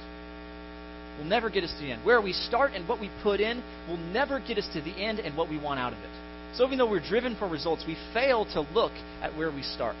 Will 1.17 1.25
never 1.25 1.49
get 1.49 1.63
us 1.63 1.73
to 1.73 1.79
the 1.79 1.91
end. 1.91 2.05
Where 2.05 2.21
we 2.21 2.31
start 2.31 2.71
and 2.73 2.87
what 2.87 3.01
we 3.01 3.09
put 3.23 3.41
in 3.41 3.63
will 3.87 3.97
never 3.97 4.39
get 4.39 4.57
us 4.57 4.67
to 4.73 4.81
the 4.81 4.91
end 4.91 5.19
and 5.19 5.35
what 5.35 5.49
we 5.49 5.57
want 5.57 5.79
out 5.79 5.93
of 5.93 5.99
it. 5.99 6.09
So 6.55 6.65
even 6.65 6.77
though 6.77 6.89
we're 6.89 7.05
driven 7.05 7.35
for 7.35 7.47
results, 7.47 7.83
we 7.87 7.97
fail 8.13 8.45
to 8.53 8.61
look 8.61 8.93
at 9.21 9.35
where 9.35 9.51
we 9.51 9.63
start, 9.63 9.97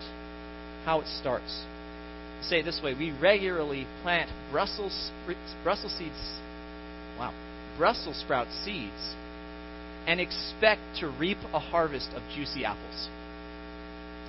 how 0.85 1.01
it 1.01 1.07
starts. 1.07 1.63
Say 2.41 2.59
it 2.59 2.63
this 2.63 2.81
way: 2.83 2.93
we 2.93 3.11
regularly 3.11 3.87
plant 4.03 4.29
Brussels 4.51 5.11
Brussels 5.63 5.93
seeds. 5.97 6.39
Wow, 7.17 7.33
Brussels 7.77 8.19
sprout 8.21 8.47
seeds 8.63 9.15
and 10.07 10.19
expect 10.19 10.81
to 10.99 11.07
reap 11.19 11.37
a 11.53 11.59
harvest 11.59 12.09
of 12.15 12.23
juicy 12.35 12.65
apples. 12.65 13.09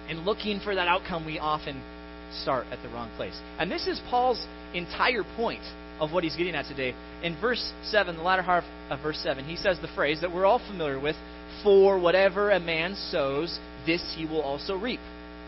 And 0.08 0.24
looking 0.26 0.60
for 0.60 0.74
that 0.74 0.88
outcome, 0.88 1.24
we 1.24 1.38
often 1.38 1.82
start 2.42 2.66
at 2.70 2.82
the 2.82 2.88
wrong 2.88 3.10
place. 3.16 3.38
And 3.58 3.70
this 3.70 3.86
is 3.86 4.00
Paul's 4.10 4.44
entire 4.74 5.22
point 5.36 5.62
of 6.00 6.12
what 6.12 6.24
he's 6.24 6.36
getting 6.36 6.54
at 6.54 6.66
today. 6.66 6.94
In 7.22 7.40
verse 7.40 7.72
7, 7.84 8.16
the 8.16 8.22
latter 8.22 8.42
half 8.42 8.64
of 8.90 9.00
verse 9.00 9.18
7, 9.22 9.44
he 9.44 9.56
says 9.56 9.78
the 9.80 9.88
phrase 9.94 10.20
that 10.20 10.32
we're 10.32 10.46
all 10.46 10.58
familiar 10.58 10.98
with 10.98 11.16
For 11.62 11.98
whatever 11.98 12.50
a 12.50 12.60
man 12.60 12.94
sows, 12.94 13.58
this 13.86 14.14
he 14.16 14.26
will 14.26 14.42
also 14.42 14.74
reap. 14.76 15.00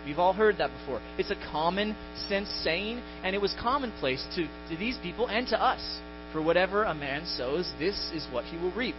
We've 0.04 0.18
all 0.18 0.32
heard 0.32 0.58
that 0.58 0.70
before. 0.80 1.00
It's 1.16 1.30
a 1.30 1.50
common 1.52 1.96
sense 2.28 2.48
saying, 2.64 3.02
and 3.22 3.34
it 3.34 3.40
was 3.40 3.54
commonplace 3.60 4.24
to, 4.34 4.46
to 4.68 4.76
these 4.76 4.98
people 4.98 5.28
and 5.28 5.46
to 5.48 5.62
us. 5.62 6.00
For 6.32 6.42
whatever 6.42 6.84
a 6.84 6.94
man 6.94 7.26
sows, 7.26 7.70
this 7.78 8.10
is 8.14 8.26
what 8.32 8.44
he 8.46 8.56
will 8.56 8.72
reap. 8.72 8.94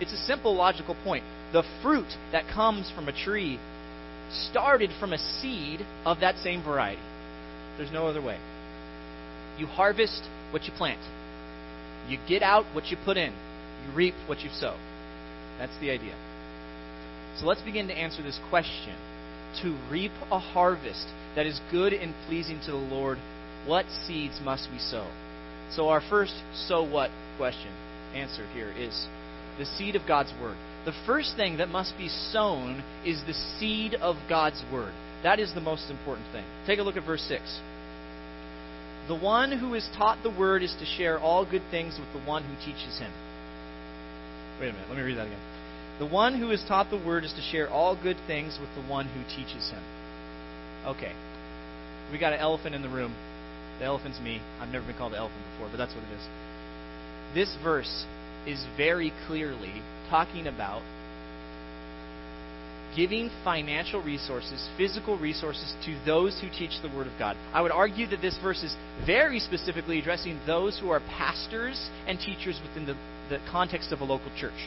It's 0.00 0.12
a 0.12 0.26
simple 0.26 0.54
logical 0.54 0.94
point. 1.02 1.24
The 1.52 1.64
fruit 1.82 2.08
that 2.32 2.46
comes 2.46 2.90
from 2.94 3.08
a 3.08 3.24
tree 3.24 3.58
started 4.50 4.90
from 5.00 5.12
a 5.12 5.18
seed 5.18 5.80
of 6.04 6.20
that 6.20 6.36
same 6.36 6.62
variety. 6.62 7.02
There's 7.76 7.92
no 7.92 8.06
other 8.06 8.22
way. 8.22 8.38
You 9.58 9.66
harvest 9.66 10.22
what 10.52 10.64
you 10.64 10.72
plant. 10.72 11.00
You 12.08 12.18
get 12.28 12.42
out 12.42 12.64
what 12.74 12.86
you 12.86 12.96
put 13.04 13.16
in. 13.16 13.32
You 13.32 13.94
reap 13.94 14.14
what 14.26 14.40
you 14.40 14.50
sow. 14.50 14.76
That's 15.58 15.76
the 15.80 15.90
idea. 15.90 16.14
So 17.38 17.46
let's 17.46 17.62
begin 17.62 17.88
to 17.88 17.94
answer 17.94 18.22
this 18.22 18.38
question. 18.50 18.94
To 19.62 19.76
reap 19.90 20.12
a 20.30 20.38
harvest 20.38 21.06
that 21.36 21.46
is 21.46 21.60
good 21.70 21.92
and 21.92 22.14
pleasing 22.26 22.60
to 22.66 22.70
the 22.70 22.76
Lord, 22.76 23.18
what 23.66 23.86
seeds 24.06 24.40
must 24.42 24.68
we 24.70 24.78
sow? 24.78 25.10
So, 25.72 25.88
our 25.88 26.00
first 26.00 26.34
so 26.54 26.82
what 26.82 27.10
question 27.36 27.72
answer 28.14 28.46
here 28.52 28.70
is 28.70 29.06
the 29.58 29.64
seed 29.64 29.96
of 29.96 30.06
God's 30.06 30.32
Word. 30.40 30.56
The 30.84 30.94
first 31.06 31.36
thing 31.36 31.58
that 31.58 31.68
must 31.68 31.96
be 31.98 32.08
sown 32.08 32.82
is 33.04 33.22
the 33.26 33.34
seed 33.34 33.94
of 33.94 34.16
God's 34.28 34.62
Word. 34.72 34.92
That 35.22 35.38
is 35.38 35.52
the 35.52 35.60
most 35.60 35.90
important 35.90 36.26
thing. 36.32 36.44
Take 36.66 36.78
a 36.78 36.82
look 36.82 36.96
at 36.96 37.04
verse 37.04 37.22
6. 37.28 37.60
The 39.08 39.16
one 39.16 39.52
who 39.52 39.74
is 39.74 39.88
taught 39.96 40.22
the 40.22 40.30
word 40.30 40.62
is 40.62 40.74
to 40.78 40.86
share 40.86 41.18
all 41.18 41.44
good 41.44 41.62
things 41.70 41.98
with 41.98 42.12
the 42.12 42.26
one 42.28 42.44
who 42.44 42.54
teaches 42.64 42.98
him. 42.98 43.10
Wait 44.60 44.68
a 44.68 44.72
minute, 44.72 44.88
let 44.88 44.96
me 44.96 45.02
read 45.02 45.18
that 45.18 45.26
again. 45.26 45.49
The 46.00 46.06
one 46.06 46.40
who 46.40 46.50
is 46.50 46.64
taught 46.66 46.88
the 46.88 46.96
word 46.96 47.24
is 47.24 47.32
to 47.34 47.42
share 47.42 47.68
all 47.68 47.94
good 47.94 48.16
things 48.26 48.58
with 48.58 48.70
the 48.74 48.90
one 48.90 49.06
who 49.06 49.22
teaches 49.24 49.70
him. 49.70 49.82
Okay. 50.86 51.12
We 52.10 52.18
got 52.18 52.32
an 52.32 52.40
elephant 52.40 52.74
in 52.74 52.80
the 52.80 52.88
room. 52.88 53.14
The 53.78 53.84
elephant's 53.84 54.18
me. 54.18 54.40
I've 54.60 54.70
never 54.70 54.86
been 54.86 54.96
called 54.96 55.12
an 55.12 55.18
elephant 55.18 55.42
before, 55.52 55.68
but 55.70 55.76
that's 55.76 55.94
what 55.94 56.02
it 56.02 56.12
is. 56.16 56.26
This 57.34 57.54
verse 57.62 58.06
is 58.46 58.64
very 58.78 59.12
clearly 59.26 59.82
talking 60.08 60.46
about 60.46 60.80
giving 62.96 63.30
financial 63.44 64.02
resources, 64.02 64.70
physical 64.78 65.18
resources 65.18 65.74
to 65.84 66.00
those 66.06 66.40
who 66.40 66.48
teach 66.48 66.80
the 66.80 66.88
Word 66.96 67.08
of 67.08 67.12
God. 67.18 67.36
I 67.52 67.60
would 67.60 67.72
argue 67.72 68.06
that 68.08 68.22
this 68.22 68.38
verse 68.42 68.62
is 68.62 68.74
very 69.04 69.38
specifically 69.38 69.98
addressing 69.98 70.40
those 70.46 70.78
who 70.80 70.88
are 70.88 71.00
pastors 71.00 71.90
and 72.06 72.18
teachers 72.18 72.58
within 72.66 72.86
the, 72.86 72.94
the 73.28 73.38
context 73.52 73.92
of 73.92 74.00
a 74.00 74.04
local 74.04 74.32
church. 74.40 74.66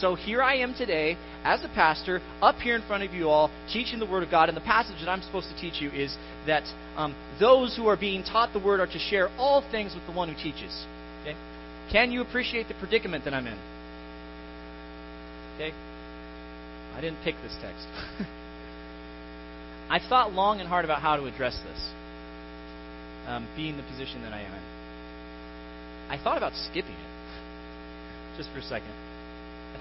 So 0.00 0.14
here 0.14 0.42
I 0.42 0.56
am 0.56 0.74
today 0.74 1.18
as 1.44 1.62
a 1.64 1.68
pastor 1.68 2.20
up 2.40 2.56
here 2.56 2.74
in 2.74 2.82
front 2.82 3.02
of 3.02 3.12
you 3.12 3.28
all 3.28 3.50
teaching 3.72 3.98
the 3.98 4.06
Word 4.06 4.22
of 4.22 4.30
God. 4.30 4.48
And 4.48 4.56
the 4.56 4.62
passage 4.62 4.96
that 5.00 5.08
I'm 5.08 5.22
supposed 5.22 5.48
to 5.48 5.60
teach 5.60 5.82
you 5.82 5.90
is 5.90 6.16
that 6.46 6.64
um, 6.96 7.14
those 7.38 7.76
who 7.76 7.86
are 7.88 7.96
being 7.96 8.22
taught 8.22 8.52
the 8.52 8.58
Word 8.58 8.80
are 8.80 8.86
to 8.86 8.98
share 8.98 9.28
all 9.38 9.62
things 9.70 9.94
with 9.94 10.06
the 10.06 10.12
one 10.12 10.28
who 10.28 10.34
teaches. 10.34 10.86
Okay? 11.22 11.36
Can 11.90 12.10
you 12.10 12.22
appreciate 12.22 12.68
the 12.68 12.74
predicament 12.74 13.24
that 13.24 13.34
I'm 13.34 13.46
in? 13.46 13.58
Okay? 15.54 15.72
I 16.96 17.00
didn't 17.00 17.22
pick 17.22 17.34
this 17.42 17.54
text. 17.60 17.86
I 19.90 19.98
thought 20.08 20.32
long 20.32 20.60
and 20.60 20.68
hard 20.68 20.86
about 20.86 21.02
how 21.02 21.16
to 21.16 21.26
address 21.26 21.58
this, 21.64 21.90
um, 23.26 23.46
being 23.56 23.76
the 23.76 23.82
position 23.82 24.22
that 24.22 24.32
I 24.32 24.40
am 24.40 24.52
in. 24.52 24.62
I 26.08 26.22
thought 26.22 26.38
about 26.38 26.54
skipping 26.54 26.92
it, 26.92 28.36
just 28.38 28.50
for 28.52 28.60
a 28.60 28.62
second. 28.62 28.92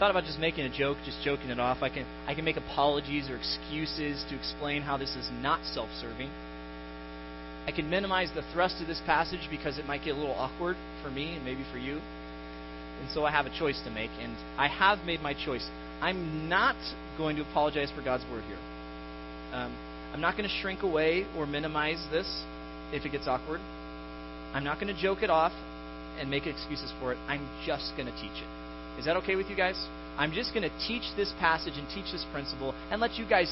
Thought 0.02 0.10
about 0.10 0.24
just 0.24 0.40
making 0.40 0.66
a 0.66 0.76
joke, 0.76 0.98
just 1.06 1.22
joking 1.24 1.52
it 1.52 1.60
off. 1.60 1.84
I 1.84 1.90
can 1.90 2.08
I 2.26 2.34
can 2.34 2.44
make 2.44 2.58
apologies 2.58 3.30
or 3.30 3.36
excuses 3.36 4.26
to 4.30 4.36
explain 4.36 4.82
how 4.82 4.98
this 4.98 5.16
is 5.16 5.30
not 5.44 5.64
self-serving. 5.64 6.28
I 7.68 7.72
can 7.72 7.88
minimize 7.88 8.32
the 8.34 8.42
thrust 8.52 8.82
of 8.82 8.88
this 8.88 9.00
passage 9.06 9.48
because 9.52 9.78
it 9.78 9.86
might 9.86 10.04
get 10.04 10.16
a 10.16 10.18
little 10.18 10.34
awkward 10.34 10.76
for 11.04 11.12
me 11.12 11.36
and 11.36 11.46
maybe 11.46 11.64
for 11.72 11.78
you. 11.78 12.02
And 13.00 13.12
so 13.14 13.26
I 13.26 13.32
have 13.32 13.46
a 13.46 13.56
choice 13.60 13.80
to 13.86 13.92
make, 13.92 14.10
and 14.20 14.36
I 14.58 14.70
have 14.70 15.06
made 15.06 15.22
my 15.22 15.36
choice. 15.36 15.70
I'm 16.02 16.50
not 16.50 16.78
going 17.20 17.36
to 17.36 17.44
apologize 17.44 17.92
for 17.96 18.02
God's 18.02 18.24
word 18.32 18.44
here. 18.46 18.58
Um, 19.54 19.72
I'm 20.16 20.22
not 20.22 20.36
going 20.36 20.50
to 20.50 20.56
shrink 20.64 20.82
away 20.82 21.28
or 21.38 21.46
minimize 21.46 22.04
this 22.10 22.26
if 22.92 23.06
it 23.06 23.12
gets 23.12 23.28
awkward. 23.28 23.62
I'm 24.56 24.64
not 24.64 24.80
going 24.82 24.92
to 24.92 25.00
joke 25.00 25.22
it 25.22 25.30
off 25.30 25.54
and 26.18 26.28
make 26.28 26.48
excuses 26.48 26.92
for 27.00 27.14
it. 27.14 27.20
I'm 27.28 27.48
just 27.68 27.94
going 27.96 28.08
to 28.08 28.16
teach 28.20 28.42
it. 28.42 28.61
Is 29.02 29.06
that 29.06 29.18
okay 29.18 29.36
with 29.36 29.50
you 29.50 29.56
guys? 29.56 29.74
I'm 30.16 30.32
just 30.32 30.54
going 30.54 30.62
to 30.62 30.88
teach 30.88 31.02
this 31.18 31.34
passage 31.40 31.74
and 31.76 31.88
teach 31.90 32.12
this 32.12 32.24
principle 32.32 32.76
and 32.92 33.02
let 33.02 33.16
you 33.16 33.26
guys 33.28 33.50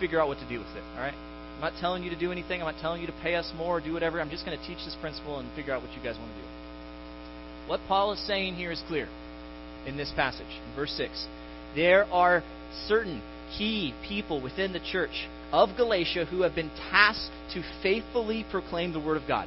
figure 0.00 0.20
out 0.20 0.26
what 0.26 0.38
to 0.38 0.48
do 0.48 0.58
with 0.58 0.66
it. 0.74 0.82
All 0.96 1.02
right? 1.02 1.14
I'm 1.14 1.60
not 1.60 1.74
telling 1.80 2.02
you 2.02 2.10
to 2.10 2.18
do 2.18 2.32
anything. 2.32 2.60
I'm 2.60 2.66
not 2.66 2.80
telling 2.82 3.00
you 3.00 3.06
to 3.06 3.14
pay 3.22 3.36
us 3.36 3.48
more 3.56 3.78
or 3.78 3.80
do 3.80 3.92
whatever. 3.92 4.20
I'm 4.20 4.28
just 4.28 4.44
going 4.44 4.58
to 4.58 4.66
teach 4.66 4.78
this 4.78 4.96
principle 5.00 5.38
and 5.38 5.48
figure 5.54 5.72
out 5.72 5.82
what 5.82 5.92
you 5.92 6.02
guys 6.02 6.18
want 6.18 6.32
to 6.32 6.38
do. 6.40 6.48
What 7.68 7.80
Paul 7.86 8.12
is 8.12 8.26
saying 8.26 8.56
here 8.56 8.72
is 8.72 8.82
clear 8.88 9.06
in 9.86 9.96
this 9.96 10.12
passage, 10.16 10.50
in 10.50 10.74
verse 10.74 10.90
6. 10.96 11.26
There 11.76 12.04
are 12.06 12.42
certain 12.88 13.22
key 13.56 13.94
people 14.08 14.42
within 14.42 14.72
the 14.72 14.80
church 14.80 15.28
of 15.52 15.76
Galatia 15.76 16.24
who 16.24 16.42
have 16.42 16.56
been 16.56 16.72
tasked 16.90 17.30
to 17.54 17.62
faithfully 17.84 18.44
proclaim 18.50 18.92
the 18.92 18.98
Word 18.98 19.16
of 19.16 19.28
God. 19.28 19.46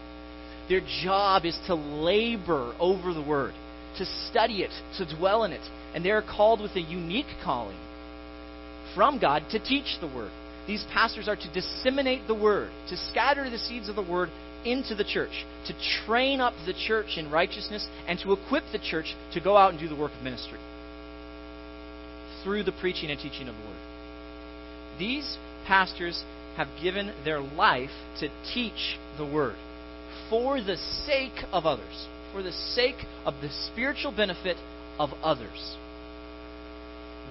Their 0.70 0.82
job 1.04 1.44
is 1.44 1.60
to 1.68 1.76
labor 1.76 2.74
over 2.80 3.14
the 3.14 3.22
Word 3.22 3.54
to 3.98 4.06
study 4.30 4.64
it, 4.64 4.72
to 4.98 5.18
dwell 5.18 5.44
in 5.44 5.52
it. 5.52 5.62
And 5.94 6.06
they 6.06 6.12
are 6.12 6.22
called 6.22 6.62
with 6.62 6.76
a 6.76 6.82
unique 6.82 7.34
calling 7.44 7.78
from 8.96 9.20
God 9.20 9.44
to 9.52 9.60
teach 9.60 9.98
the 10.00 10.08
Word. 10.08 10.32
These 10.68 10.86
pastors 10.94 11.28
are 11.28 11.36
to 11.36 11.54
disseminate 11.54 12.28
the 12.28 12.36
Word, 12.36 12.72
to 12.90 12.98
scatter 12.98 13.50
the 13.50 13.58
seeds 13.58 13.90
of 13.90 13.96
the 13.96 14.02
Word 14.02 14.30
into 14.66 14.94
the 14.94 15.04
church, 15.04 15.46
to 15.68 15.74
train 16.06 16.40
up 16.40 16.54
the 16.66 16.74
church 16.74 17.18
in 17.18 17.32
righteousness, 17.32 17.88
and 18.08 18.20
to 18.20 18.32
equip 18.32 18.64
the 18.72 18.80
church 18.80 19.16
to 19.34 19.42
go 19.42 19.58
out 19.58 19.72
and 19.72 19.80
do 19.80 19.88
the 19.88 19.96
work 19.96 20.12
of 20.16 20.24
ministry 20.24 20.60
through 22.44 22.64
the 22.64 22.72
preaching 22.72 23.10
and 23.10 23.20
teaching 23.20 23.48
of 23.48 23.56
the 23.56 23.62
Word. 23.62 25.00
These 25.00 25.38
pastors 25.66 26.24
have 26.58 26.68
given 26.82 27.14
their 27.24 27.40
life 27.40 27.92
to 28.20 28.30
teach 28.54 28.98
the 29.18 29.26
Word 29.26 29.56
for 30.30 30.62
the 30.62 30.78
sake 30.78 31.44
of 31.52 31.66
others 31.66 32.08
for 32.32 32.44
the 32.44 32.52
sake 32.52 32.96
of 33.26 33.36
the 33.42 33.50
spiritual 33.72 34.12
benefit 34.12 34.58
of 35.00 35.10
others. 35.24 35.76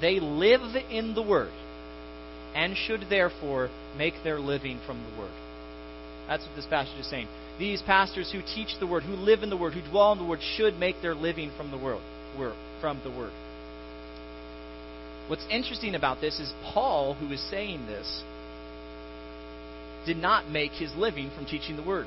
They 0.00 0.18
live 0.20 0.60
in 0.90 1.14
the 1.14 1.22
Word 1.22 1.52
and 2.54 2.76
should 2.76 3.06
therefore 3.08 3.70
make 3.96 4.14
their 4.24 4.40
living 4.40 4.80
from 4.86 5.02
the 5.02 5.20
Word. 5.20 5.32
That's 6.26 6.44
what 6.44 6.56
this 6.56 6.66
passage 6.66 6.98
is 6.98 7.08
saying. 7.08 7.28
These 7.58 7.82
pastors 7.82 8.32
who 8.32 8.40
teach 8.40 8.78
the 8.78 8.86
Word, 8.86 9.02
who 9.02 9.14
live 9.14 9.42
in 9.42 9.50
the 9.50 9.56
Word, 9.56 9.74
who 9.74 9.88
dwell 9.90 10.12
in 10.12 10.18
the 10.18 10.24
Word, 10.24 10.40
should 10.56 10.74
make 10.78 11.02
their 11.02 11.14
living 11.14 11.50
from 11.56 11.70
the 11.70 11.78
Word. 11.78 12.00
From 12.80 13.00
the 13.04 13.10
Word. 13.10 13.32
What's 15.28 15.46
interesting 15.50 15.94
about 15.94 16.20
this 16.20 16.40
is 16.40 16.52
Paul, 16.72 17.14
who 17.14 17.30
is 17.32 17.50
saying 17.50 17.86
this, 17.86 18.22
did 20.06 20.16
not 20.16 20.48
make 20.48 20.72
his 20.72 20.92
living 20.96 21.30
from 21.36 21.44
teaching 21.46 21.76
the 21.76 21.82
Word. 21.82 22.06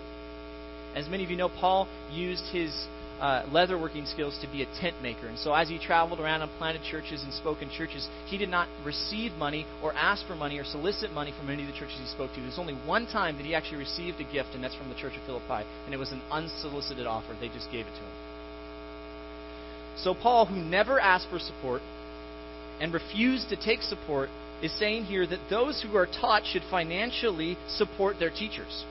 As 0.96 1.08
many 1.08 1.24
of 1.24 1.30
you 1.30 1.38
know, 1.38 1.50
Paul 1.50 1.88
used 2.12 2.44
his 2.52 2.88
uh, 3.20 3.46
leatherworking 3.52 4.06
skills 4.12 4.38
to 4.42 4.48
be 4.52 4.64
a 4.64 4.66
tent 4.82 5.02
maker. 5.02 5.28
And 5.28 5.40
so 5.40 5.54
as 5.54 5.70
he 5.70 5.80
traveled 5.80 6.20
around 6.20 6.42
and 6.42 6.52
planted 6.58 6.82
churches 6.84 7.24
and 7.24 7.34
spoke 7.34 7.62
in 7.62 7.70
churches, 7.70 8.10
he 8.26 8.38
did 8.38 8.50
not 8.50 8.68
receive 8.86 9.32
money 9.34 9.66
or 9.82 9.94
ask 9.94 10.28
for 10.28 10.36
money 10.36 10.60
or 10.60 10.66
solicit 10.66 11.12
money 11.12 11.34
from 11.40 11.50
any 11.50 11.64
of 11.64 11.72
the 11.72 11.80
churches 11.80 11.98
he 12.00 12.08
spoke 12.08 12.34
to. 12.34 12.42
There's 12.42 12.60
only 12.60 12.74
one 12.74 13.08
time 13.08 13.38
that 13.38 13.46
he 13.46 13.56
actually 13.56 13.78
received 13.78 14.20
a 14.20 14.26
gift, 14.32 14.50
and 14.54 14.64
that's 14.64 14.76
from 14.76 14.90
the 14.90 14.96
church 14.96 15.14
of 15.16 15.24
Philippi. 15.26 15.64
And 15.86 15.94
it 15.94 15.98
was 15.98 16.12
an 16.12 16.22
unsolicited 16.32 17.08
offer. 17.08 17.36
They 17.40 17.48
just 17.48 17.72
gave 17.72 17.86
it 17.86 17.96
to 17.96 18.04
him. 18.04 18.14
So 19.96 20.14
Paul, 20.14 20.46
who 20.46 20.58
never 20.58 21.00
asked 21.00 21.30
for 21.30 21.40
support 21.40 21.82
and 22.82 22.94
refused 22.94 23.50
to 23.50 23.56
take 23.56 23.82
support, 23.84 24.30
is 24.62 24.78
saying 24.80 25.06
here 25.06 25.28
that 25.28 25.40
those 25.50 25.82
who 25.82 25.96
are 25.96 26.08
taught 26.08 26.44
should 26.46 26.64
financially 26.70 27.58
support 27.68 28.18
their 28.20 28.32
teachers. 28.32 28.84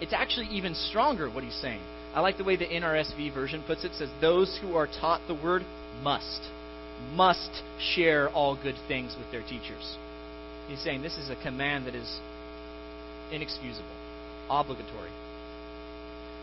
It's 0.00 0.12
actually 0.12 0.46
even 0.46 0.74
stronger 0.74 1.28
what 1.28 1.44
he's 1.44 1.60
saying. 1.60 1.80
I 2.14 2.20
like 2.20 2.38
the 2.38 2.44
way 2.44 2.56
the 2.56 2.66
NRSV 2.66 3.32
version 3.34 3.62
puts 3.66 3.84
it. 3.84 3.92
it 3.92 3.94
says 3.94 4.08
those 4.20 4.58
who 4.60 4.74
are 4.74 4.86
taught 4.86 5.20
the 5.28 5.34
word 5.34 5.62
must 6.02 6.40
must 7.14 7.62
share 7.94 8.28
all 8.30 8.56
good 8.60 8.74
things 8.88 9.16
with 9.18 9.30
their 9.30 9.42
teachers. 9.42 9.96
He's 10.68 10.80
saying 10.80 11.02
this 11.02 11.16
is 11.16 11.30
a 11.30 11.42
command 11.42 11.86
that 11.86 11.94
is 11.94 12.20
inexcusable, 13.32 13.88
obligatory. 14.48 15.10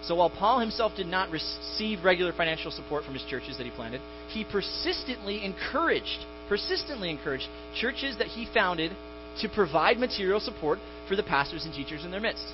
So 0.04 0.16
while 0.16 0.30
Paul 0.30 0.60
himself 0.60 0.94
did 0.96 1.08
not 1.08 1.32
receive 1.32 2.04
regular 2.04 2.32
financial 2.32 2.72
support 2.72 3.04
from 3.04 3.14
his 3.14 3.24
churches 3.30 3.58
that 3.58 3.66
he 3.66 3.72
planted, 3.72 4.02
he 4.30 4.44
persistently 4.44 5.44
encouraged, 5.44 6.26
persistently 6.48 7.10
encouraged 7.10 7.48
churches 7.76 8.18
that 8.18 8.28
he 8.28 8.48
founded 8.54 8.92
to 9.42 9.50
provide 9.50 9.98
material 9.98 10.40
support 10.40 10.80
for 11.08 11.16
the 11.16 11.24
pastors 11.24 11.66
and 11.66 11.74
teachers 11.74 12.06
in 12.06 12.12
their 12.12 12.22
midst. 12.22 12.46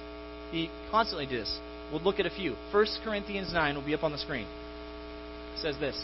He 0.53 0.69
constantly 0.91 1.25
did 1.25 1.41
this. 1.41 1.59
We'll 1.91 2.01
look 2.01 2.19
at 2.19 2.27
a 2.27 2.29
few. 2.29 2.55
1 2.71 2.85
Corinthians 3.03 3.51
9 3.51 3.73
will 3.73 3.81
be 3.81 3.95
up 3.95 4.03
on 4.03 4.11
the 4.11 4.19
screen. 4.19 4.45
It 5.55 5.59
says 5.59 5.75
this 5.79 5.99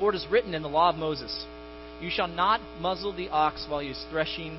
For 0.00 0.10
it 0.10 0.16
is 0.16 0.26
written 0.28 0.52
in 0.52 0.62
the 0.62 0.68
law 0.68 0.90
of 0.90 0.96
Moses, 0.96 1.46
You 2.00 2.10
shall 2.10 2.26
not 2.26 2.60
muzzle 2.80 3.12
the 3.12 3.28
ox 3.28 3.66
while 3.68 3.78
he 3.78 3.88
is 3.88 4.04
threshing. 4.10 4.58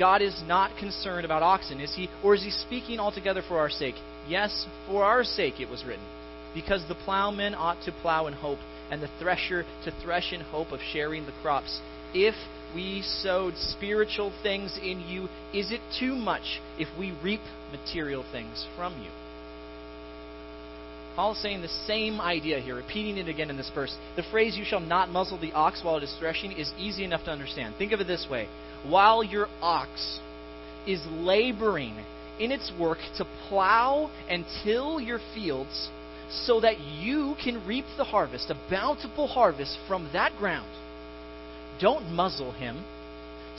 God 0.00 0.20
is 0.20 0.42
not 0.44 0.76
concerned 0.78 1.24
about 1.24 1.44
oxen, 1.44 1.80
is 1.80 1.94
he? 1.94 2.08
Or 2.24 2.34
is 2.34 2.42
he 2.42 2.50
speaking 2.50 2.98
altogether 2.98 3.42
for 3.46 3.58
our 3.58 3.70
sake? 3.70 3.94
Yes, 4.26 4.66
for 4.88 5.04
our 5.04 5.22
sake 5.22 5.60
it 5.60 5.70
was 5.70 5.84
written. 5.84 6.04
Because 6.54 6.82
the 6.88 6.96
plowman 6.96 7.54
ought 7.54 7.80
to 7.84 7.92
plow 7.92 8.26
in 8.26 8.32
hope, 8.32 8.58
and 8.90 9.00
the 9.00 9.10
thresher 9.20 9.64
to 9.84 9.92
thresh 10.02 10.32
in 10.32 10.40
hope 10.40 10.72
of 10.72 10.80
sharing 10.92 11.24
the 11.24 11.34
crops. 11.40 11.80
If 12.12 12.34
we 12.74 13.02
sowed 13.02 13.54
spiritual 13.56 14.32
things 14.42 14.78
in 14.82 15.00
you, 15.00 15.28
is 15.52 15.70
it 15.70 15.80
too 15.98 16.14
much 16.14 16.60
if 16.78 16.88
we 16.98 17.16
reap 17.22 17.40
material 17.70 18.24
things 18.32 18.66
from 18.76 19.00
you? 19.02 19.10
Paul 21.14 21.32
is 21.32 21.42
saying 21.42 21.60
the 21.60 21.68
same 21.68 22.20
idea 22.20 22.58
here, 22.60 22.74
repeating 22.74 23.18
it 23.18 23.28
again 23.28 23.50
in 23.50 23.56
this 23.58 23.70
verse. 23.74 23.94
The 24.16 24.22
phrase, 24.30 24.56
you 24.56 24.64
shall 24.64 24.80
not 24.80 25.10
muzzle 25.10 25.38
the 25.38 25.52
ox 25.52 25.82
while 25.84 25.98
it 25.98 26.02
is 26.02 26.16
threshing, 26.18 26.52
is 26.52 26.72
easy 26.78 27.04
enough 27.04 27.24
to 27.24 27.30
understand. 27.30 27.74
Think 27.76 27.92
of 27.92 28.00
it 28.00 28.06
this 28.06 28.26
way 28.30 28.48
while 28.84 29.22
your 29.22 29.48
ox 29.60 30.18
is 30.86 31.00
laboring 31.10 31.96
in 32.40 32.50
its 32.50 32.72
work 32.80 32.98
to 33.18 33.26
plow 33.48 34.10
and 34.28 34.44
till 34.64 35.00
your 35.00 35.20
fields 35.34 35.90
so 36.30 36.60
that 36.60 36.80
you 36.80 37.36
can 37.42 37.64
reap 37.66 37.84
the 37.96 38.04
harvest, 38.04 38.50
a 38.50 38.58
bountiful 38.70 39.28
harvest 39.28 39.78
from 39.86 40.08
that 40.12 40.32
ground 40.38 40.68
don't 41.82 42.10
muzzle 42.12 42.52
him 42.52 42.82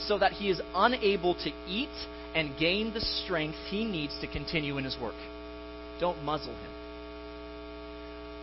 so 0.00 0.18
that 0.18 0.32
he 0.32 0.50
is 0.50 0.60
unable 0.74 1.34
to 1.34 1.50
eat 1.68 1.88
and 2.34 2.58
gain 2.58 2.92
the 2.92 3.00
strength 3.00 3.56
he 3.68 3.84
needs 3.84 4.18
to 4.20 4.26
continue 4.26 4.76
in 4.78 4.84
his 4.84 4.96
work. 5.00 5.14
Don't 6.00 6.20
muzzle 6.24 6.54
him. 6.54 6.70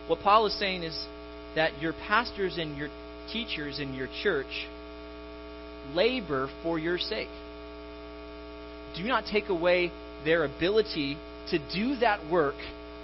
What 0.06 0.20
Paul 0.20 0.46
is 0.46 0.58
saying 0.58 0.82
is 0.84 1.06
that 1.54 1.82
your 1.82 1.92
pastors 1.92 2.56
and 2.56 2.78
your 2.78 2.88
teachers 3.30 3.78
in 3.78 3.92
your 3.92 4.08
church 4.22 4.66
labor 5.94 6.48
for 6.62 6.78
your 6.78 6.98
sake. 6.98 7.28
Do 8.96 9.02
not 9.04 9.24
take 9.30 9.48
away 9.48 9.90
their 10.24 10.44
ability 10.44 11.16
to 11.50 11.58
do 11.74 11.96
that 11.96 12.30
work 12.30 12.54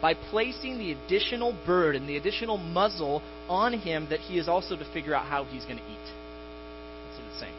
by 0.00 0.14
placing 0.14 0.78
the 0.78 0.92
additional 0.92 1.56
burden, 1.66 2.06
the 2.06 2.16
additional 2.16 2.56
muzzle 2.56 3.22
on 3.48 3.72
him 3.72 4.06
that 4.10 4.20
he 4.20 4.38
is 4.38 4.48
also 4.48 4.76
to 4.76 4.92
figure 4.92 5.14
out 5.14 5.26
how 5.26 5.44
he's 5.44 5.64
going 5.64 5.78
to 5.78 5.84
eat. 5.84 5.98
That's 5.98 7.18
what 7.18 7.28
it's 7.30 7.40
saying. 7.40 7.54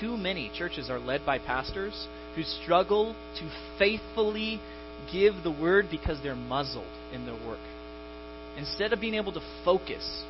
Too 0.00 0.16
many 0.16 0.50
churches 0.56 0.90
are 0.90 0.98
led 0.98 1.24
by 1.24 1.38
pastors 1.38 2.08
who 2.34 2.42
struggle 2.42 3.14
to 3.38 3.50
faithfully 3.78 4.60
give 5.12 5.34
the 5.42 5.50
word 5.50 5.86
because 5.90 6.18
they're 6.22 6.34
muzzled 6.34 6.90
in 7.12 7.26
their 7.26 7.34
work. 7.46 7.60
Instead 8.56 8.92
of 8.92 9.00
being 9.00 9.14
able 9.14 9.32
to 9.32 9.40
focus, 9.64 10.24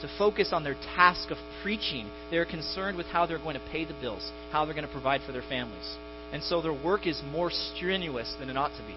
to 0.00 0.08
focus 0.18 0.50
on 0.52 0.64
their 0.64 0.74
task 0.96 1.30
of 1.30 1.38
preaching, 1.62 2.08
they're 2.30 2.44
concerned 2.44 2.96
with 2.96 3.06
how 3.06 3.26
they're 3.26 3.38
going 3.38 3.54
to 3.58 3.70
pay 3.70 3.84
the 3.84 3.94
bills, 4.00 4.30
how 4.50 4.64
they're 4.64 4.74
going 4.74 4.86
to 4.86 4.92
provide 4.92 5.22
for 5.24 5.32
their 5.32 5.42
families. 5.42 5.96
And 6.32 6.42
so 6.42 6.60
their 6.60 6.72
work 6.72 7.06
is 7.06 7.22
more 7.30 7.50
strenuous 7.50 8.34
than 8.38 8.50
it 8.50 8.56
ought 8.56 8.76
to 8.76 8.82
be. 8.86 8.94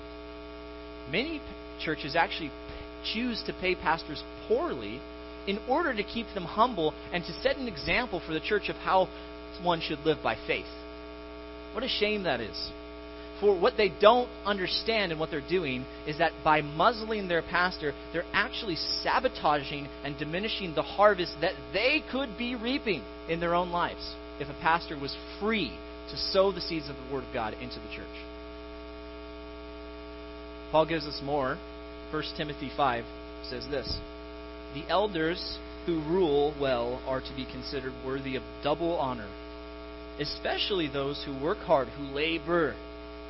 Many 1.12 1.42
churches 1.80 2.16
actually 2.16 2.52
choose 3.14 3.44
to 3.46 3.54
pay 3.54 3.76
pastors 3.76 4.24
poorly 4.48 5.00
in 5.48 5.60
order 5.70 5.94
to 5.94 6.04
keep 6.04 6.26
them 6.34 6.44
humble 6.44 6.94
and 7.14 7.24
to 7.24 7.34
set 7.42 7.58
an 7.58 7.68
example 7.68 8.22
for 8.26 8.34
the 8.34 8.40
church 8.40 8.70
of 8.70 8.76
how 8.78 9.08
one 9.62 9.82
should 9.82 10.00
live 10.00 10.18
by 10.24 10.36
faith. 10.48 10.66
What 11.74 11.84
a 11.84 11.88
shame 11.88 12.24
that 12.24 12.42
is. 12.42 12.72
For 13.40 13.60
what 13.60 13.78
they 13.78 13.90
don't 13.90 14.30
understand 14.46 15.12
and 15.12 15.20
what 15.20 15.30
they're 15.30 15.48
doing 15.48 15.86
is 16.08 16.18
that 16.18 16.32
by 16.44 16.62
muzzling 16.62 17.28
their 17.28 17.44
pastor, 17.44 17.94
they're 18.12 18.26
actually 18.34 18.76
sabotaging 18.76 19.88
and 20.04 20.18
diminishing 20.18 20.74
the 20.74 20.82
harvest 20.82 21.36
that 21.42 21.54
they 21.72 22.04
could 22.12 22.38
be 22.38 22.56
reaping 22.56 23.04
in 23.30 23.40
their 23.40 23.54
own 23.54 23.70
lives 23.70 24.16
if 24.40 24.50
a 24.50 24.62
pastor 24.62 24.98
was 24.98 25.16
free 25.40 25.72
to 26.10 26.18
sow 26.18 26.52
the 26.52 26.62
seeds 26.62 26.90
of 26.90 26.96
the 26.96 27.14
Word 27.14 27.26
of 27.26 27.34
God 27.34 27.54
into 27.54 27.80
the 27.80 27.96
church. 27.96 28.08
Paul 30.72 30.86
gives 30.86 31.06
us 31.06 31.22
more. 31.24 31.58
1 32.12 32.24
Timothy 32.38 32.72
5 32.76 33.06
says 33.50 33.68
this 33.70 34.00
The 34.74 34.88
elders 34.90 35.60
who 35.86 36.02
rule 36.02 36.54
well 36.60 37.02
are 37.08 37.22
to 37.22 37.36
be 37.36 37.46
considered 37.46 37.94
worthy 38.06 38.36
of 38.36 38.44
double 38.64 38.98
honor, 38.98 39.30
especially 40.20 40.88
those 40.88 41.24
who 41.26 41.44
work 41.44 41.60
hard, 41.60 41.88
who 41.90 42.04
labor 42.04 42.76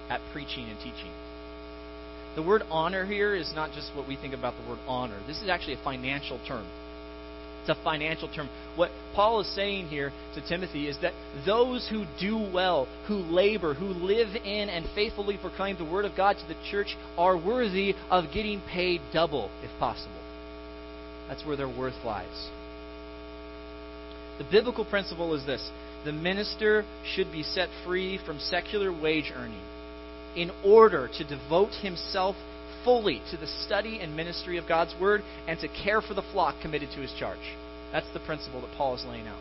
at 0.09 0.21
preaching 0.31 0.69
and 0.69 0.77
teaching. 0.79 1.11
The 2.35 2.43
word 2.43 2.63
honor 2.69 3.05
here 3.05 3.35
is 3.35 3.51
not 3.55 3.71
just 3.71 3.95
what 3.95 4.07
we 4.07 4.15
think 4.15 4.33
about 4.33 4.53
the 4.61 4.69
word 4.69 4.79
honor. 4.87 5.19
This 5.27 5.41
is 5.41 5.49
actually 5.49 5.73
a 5.73 5.83
financial 5.83 6.39
term. 6.47 6.65
It's 7.61 7.77
a 7.77 7.83
financial 7.83 8.33
term. 8.33 8.47
What 8.75 8.91
Paul 9.13 9.41
is 9.41 9.55
saying 9.55 9.87
here 9.87 10.13
to 10.35 10.47
Timothy 10.47 10.87
is 10.87 10.97
that 11.01 11.13
those 11.45 11.87
who 11.89 12.05
do 12.19 12.37
well, 12.37 12.87
who 13.07 13.15
labor, 13.15 13.73
who 13.73 13.87
live 13.87 14.35
in 14.35 14.69
and 14.69 14.85
faithfully 14.95 15.37
proclaim 15.41 15.77
the 15.77 15.83
Word 15.83 16.05
of 16.05 16.15
God 16.15 16.37
to 16.37 16.47
the 16.47 16.55
church 16.71 16.95
are 17.17 17.35
worthy 17.35 17.95
of 18.09 18.25
getting 18.33 18.61
paid 18.61 19.01
double, 19.11 19.49
if 19.63 19.71
possible. 19.79 20.21
That's 21.27 21.45
where 21.45 21.57
their 21.57 21.67
worth 21.67 22.05
lies. 22.05 22.49
The 24.37 24.45
biblical 24.49 24.85
principle 24.85 25.33
is 25.33 25.45
this 25.45 25.69
the 26.05 26.11
minister 26.11 26.85
should 27.03 27.31
be 27.31 27.43
set 27.43 27.69
free 27.85 28.19
from 28.25 28.39
secular 28.39 28.91
wage 28.91 29.31
earning 29.35 29.61
in 30.35 30.51
order 30.63 31.09
to 31.17 31.23
devote 31.23 31.73
himself 31.81 32.35
fully 32.83 33.21
to 33.31 33.37
the 33.37 33.47
study 33.47 33.99
and 33.99 34.15
ministry 34.15 34.57
of 34.57 34.67
God's 34.67 34.95
Word 34.99 35.21
and 35.47 35.59
to 35.59 35.67
care 35.67 36.01
for 36.01 36.13
the 36.13 36.21
flock 36.21 36.55
committed 36.61 36.89
to 36.91 37.01
his 37.01 37.13
charge. 37.19 37.55
That's 37.91 38.11
the 38.13 38.19
principle 38.19 38.61
that 38.61 38.71
Paul 38.77 38.95
is 38.95 39.05
laying 39.05 39.27
out. 39.27 39.39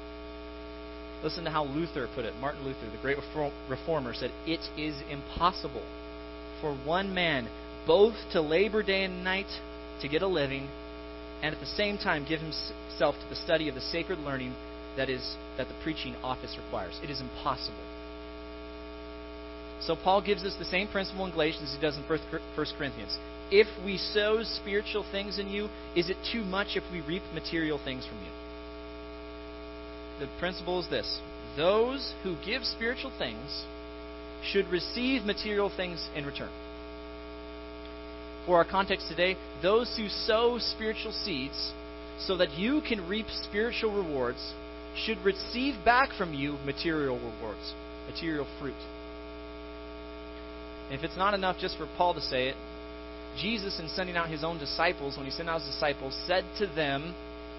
Listen 1.23 1.45
to 1.45 1.51
how 1.51 1.65
Luther 1.65 2.09
put 2.15 2.25
it. 2.25 2.35
Martin 2.41 2.65
Luther, 2.65 2.91
the 2.91 3.03
great 3.03 3.19
reformer, 3.69 4.15
said, 4.15 4.31
It 4.47 4.61
is 4.79 4.95
impossible 5.11 5.85
for 6.61 6.75
one 6.75 7.15
man 7.15 7.49
both 7.87 8.15
to 8.33 8.41
labor 8.41 8.83
day 8.83 9.05
and 9.05 9.23
night 9.23 9.47
to 10.01 10.09
get 10.09 10.23
a 10.23 10.27
living 10.27 10.69
and 11.43 11.55
at 11.55 11.61
the 11.61 11.67
same 11.67 11.99
time 11.99 12.27
give 12.29 12.41
himself 12.41 13.15
to 13.15 13.29
the 13.29 13.37
study 13.37 13.69
of 13.69 13.75
the 13.75 13.81
sacred 13.81 14.19
learning 14.19 14.55
that 14.97 15.09
is 15.09 15.37
that 15.57 15.69
the 15.69 15.75
preaching 15.83 16.15
office 16.23 16.57
requires. 16.63 16.99
It 17.03 17.11
is 17.11 17.21
impossible. 17.21 17.85
So 19.81 19.95
Paul 19.95 20.23
gives 20.23 20.45
us 20.45 20.57
the 20.59 20.65
same 20.65 20.89
principle 20.89 21.27
in 21.27 21.33
Galatians 21.33 21.69
as 21.69 21.77
he 21.77 21.81
does 21.81 21.97
in 21.97 22.03
1 22.05 22.19
Corinthians. 22.79 23.19
If 23.51 23.69
we 23.85 23.99
sow 23.99 24.43
spiritual 24.43 25.05
things 25.13 25.39
in 25.39 25.49
you, 25.49 25.69
is 25.95 26.11
it 26.11 26.17
too 26.33 26.43
much 26.43 26.77
if 26.77 26.83
we 26.91 27.01
reap 27.03 27.23
material 27.35 27.79
things 27.83 28.07
from 28.07 28.19
you? 28.19 28.31
The 30.19 30.29
principle 30.39 30.81
is 30.81 30.89
this 30.89 31.21
those 31.57 32.15
who 32.23 32.37
give 32.45 32.65
spiritual 32.65 33.13
things 33.19 33.65
should 34.43 34.67
receive 34.69 35.23
material 35.25 35.71
things 35.75 36.09
in 36.15 36.27
return. 36.27 36.51
For 38.47 38.59
our 38.59 38.65
context 38.65 39.09
today, 39.09 39.37
those 39.63 39.97
who 39.97 40.09
sow 40.09 40.59
spiritual 40.59 41.13
seeds 41.13 41.73
so 42.19 42.37
that 42.37 42.53
you 42.53 42.81
can 42.87 43.09
reap 43.09 43.27
spiritual 43.29 43.93
rewards 43.93 44.55
should 45.05 45.19
receive 45.19 45.75
back 45.85 46.11
from 46.17 46.35
you 46.35 46.59
material 46.65 47.17
rewards, 47.17 47.75
material 48.11 48.47
fruit. 48.61 48.75
And 50.87 50.99
if 50.99 51.05
it's 51.05 51.17
not 51.17 51.35
enough 51.35 51.59
just 51.59 51.77
for 51.77 51.89
Paul 51.97 52.15
to 52.15 52.21
say 52.21 52.49
it, 52.49 52.57
Jesus, 53.39 53.79
in 53.79 53.89
sending 53.89 54.17
out 54.17 54.31
his 54.31 54.43
own 54.43 54.59
disciples, 54.59 55.17
when 55.17 55.27
he 55.27 55.33
sent 55.33 55.49
out 55.49 55.61
his 55.61 55.71
disciples, 55.71 56.17
said 56.27 56.45
to 56.59 56.67
them 56.67 57.15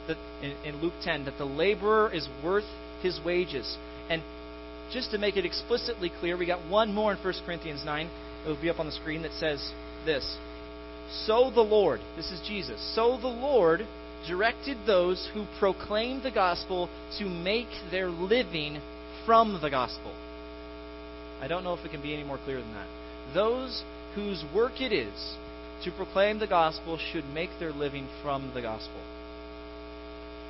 that 0.07 0.17
in, 0.41 0.51
in 0.65 0.81
Luke 0.81 0.93
10 1.03 1.25
that 1.25 1.37
the 1.37 1.45
laborer 1.45 2.11
is 2.11 2.27
worth 2.43 2.65
his 3.01 3.19
wages. 3.23 3.77
And 4.09 4.23
just 4.91 5.11
to 5.11 5.17
make 5.17 5.37
it 5.37 5.45
explicitly 5.45 6.11
clear, 6.19 6.37
we 6.37 6.45
got 6.45 6.67
one 6.69 6.93
more 6.93 7.13
in 7.13 7.17
1 7.19 7.33
Corinthians 7.45 7.83
9. 7.85 8.09
It 8.45 8.49
will 8.49 8.61
be 8.61 8.69
up 8.69 8.79
on 8.79 8.85
the 8.85 8.91
screen 8.91 9.21
that 9.23 9.33
says 9.33 9.71
this 10.05 10.37
So 11.25 11.51
the 11.53 11.61
Lord, 11.61 11.99
this 12.15 12.31
is 12.31 12.41
Jesus, 12.47 12.79
so 12.95 13.17
the 13.19 13.27
Lord 13.27 13.85
directed 14.27 14.77
those 14.85 15.29
who 15.33 15.45
proclaim 15.59 16.23
the 16.23 16.31
gospel 16.31 16.89
to 17.19 17.25
make 17.25 17.67
their 17.91 18.09
living 18.09 18.81
from 19.25 19.59
the 19.61 19.69
gospel. 19.69 20.13
I 21.41 21.47
don't 21.47 21.63
know 21.63 21.73
if 21.73 21.85
it 21.85 21.91
can 21.91 22.01
be 22.01 22.13
any 22.13 22.23
more 22.23 22.39
clear 22.43 22.59
than 22.59 22.73
that. 22.73 22.87
Those 23.33 23.83
whose 24.15 24.43
work 24.55 24.81
it 24.81 24.91
is 24.91 25.35
to 25.83 25.91
proclaim 25.91 26.39
the 26.39 26.47
gospel 26.47 26.97
should 26.97 27.25
make 27.25 27.49
their 27.59 27.71
living 27.71 28.07
from 28.23 28.51
the 28.53 28.61
gospel. 28.61 28.99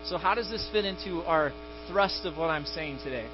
So, 0.05 0.17
how 0.17 0.35
does 0.35 0.49
this 0.49 0.67
fit 0.71 0.85
into 0.85 1.21
our 1.23 1.51
thrust 1.89 2.25
of 2.25 2.37
what 2.37 2.49
I'm 2.49 2.65
saying 2.65 2.99
today? 3.03 3.27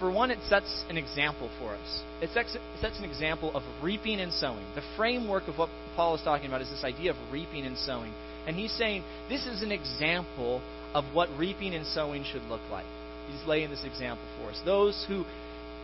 For 0.00 0.10
one, 0.10 0.30
it 0.30 0.38
sets 0.48 0.84
an 0.88 0.96
example 0.96 1.50
for 1.60 1.74
us. 1.74 2.02
It 2.22 2.30
sets 2.32 2.98
an 2.98 3.04
example 3.04 3.54
of 3.54 3.62
reaping 3.82 4.20
and 4.20 4.32
sowing. 4.32 4.64
The 4.74 4.82
framework 4.96 5.46
of 5.48 5.58
what 5.58 5.68
Paul 5.94 6.14
is 6.14 6.22
talking 6.22 6.46
about 6.46 6.62
is 6.62 6.70
this 6.70 6.82
idea 6.82 7.10
of 7.10 7.16
reaping 7.30 7.66
and 7.66 7.76
sowing. 7.76 8.12
And 8.46 8.56
he's 8.56 8.72
saying 8.72 9.04
this 9.28 9.46
is 9.46 9.62
an 9.62 9.72
example 9.72 10.62
of 10.94 11.04
what 11.12 11.28
reaping 11.38 11.74
and 11.74 11.86
sowing 11.86 12.24
should 12.24 12.42
look 12.44 12.62
like. 12.70 12.86
He's 13.30 13.46
laying 13.46 13.70
this 13.70 13.84
example 13.84 14.24
for 14.38 14.50
us. 14.50 14.60
Those 14.64 15.04
who 15.08 15.24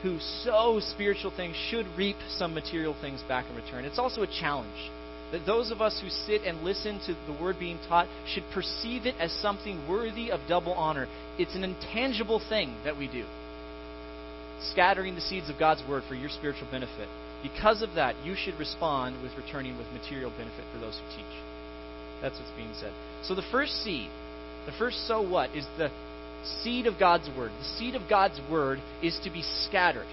who 0.03 0.19
sow 0.45 0.79
spiritual 0.81 1.33
things 1.35 1.57
should 1.71 1.87
reap 1.97 2.17
some 2.29 2.55
material 2.55 2.95
things 3.01 3.21
back 3.27 3.47
in 3.51 3.57
return. 3.57 3.85
It's 3.85 3.99
also 3.99 4.23
a 4.23 4.29
challenge 4.29 4.91
that 5.33 5.45
those 5.45 5.71
of 5.71 5.83
us 5.83 6.01
who 6.01 6.09
sit 6.09 6.43
and 6.43 6.63
listen 6.63 7.01
to 7.07 7.15
the 7.27 7.39
word 7.43 7.57
being 7.59 7.79
taught 7.89 8.09
should 8.27 8.45
perceive 8.55 9.07
it 9.07 9.15
as 9.19 9.33
something 9.33 9.87
worthy 9.89 10.31
of 10.31 10.41
double 10.49 10.73
honor. 10.73 11.07
It's 11.39 11.55
an 11.55 11.65
intangible 11.65 12.41
thing 12.49 12.75
that 12.85 12.97
we 12.97 13.09
do. 13.09 13.25
Scattering 14.73 15.15
the 15.15 15.21
seeds 15.21 15.51
of 15.51 15.59
God's 15.59 15.83
word 15.89 16.03
for 16.09 16.15
your 16.15 16.31
spiritual 16.31 16.69
benefit. 16.71 17.09
Because 17.43 17.83
of 17.83 17.95
that, 17.95 18.17
you 18.25 18.35
should 18.35 18.59
respond 18.59 19.23
with 19.23 19.37
returning 19.37 19.77
with 19.77 19.87
material 19.93 20.31
benefit 20.31 20.65
for 20.73 20.79
those 20.79 20.99
who 20.99 21.17
teach. 21.17 21.48
That's 22.23 22.39
what's 22.39 22.51
being 22.57 22.73
said. 22.81 22.93
So 23.23 23.35
the 23.35 23.47
first 23.51 23.73
seed, 23.85 24.11
the 24.67 24.73
first 24.79 25.07
so 25.07 25.23
what, 25.23 25.51
is 25.55 25.67
the 25.77 25.91
seed 26.63 26.87
of 26.87 26.99
God's 26.99 27.29
word. 27.37 27.51
The 27.59 27.79
seed 27.79 27.95
of 27.95 28.03
God's 28.09 28.41
word 28.51 28.81
is 29.03 29.19
to 29.25 29.31
be 29.31 29.43
scattered. 29.43 30.07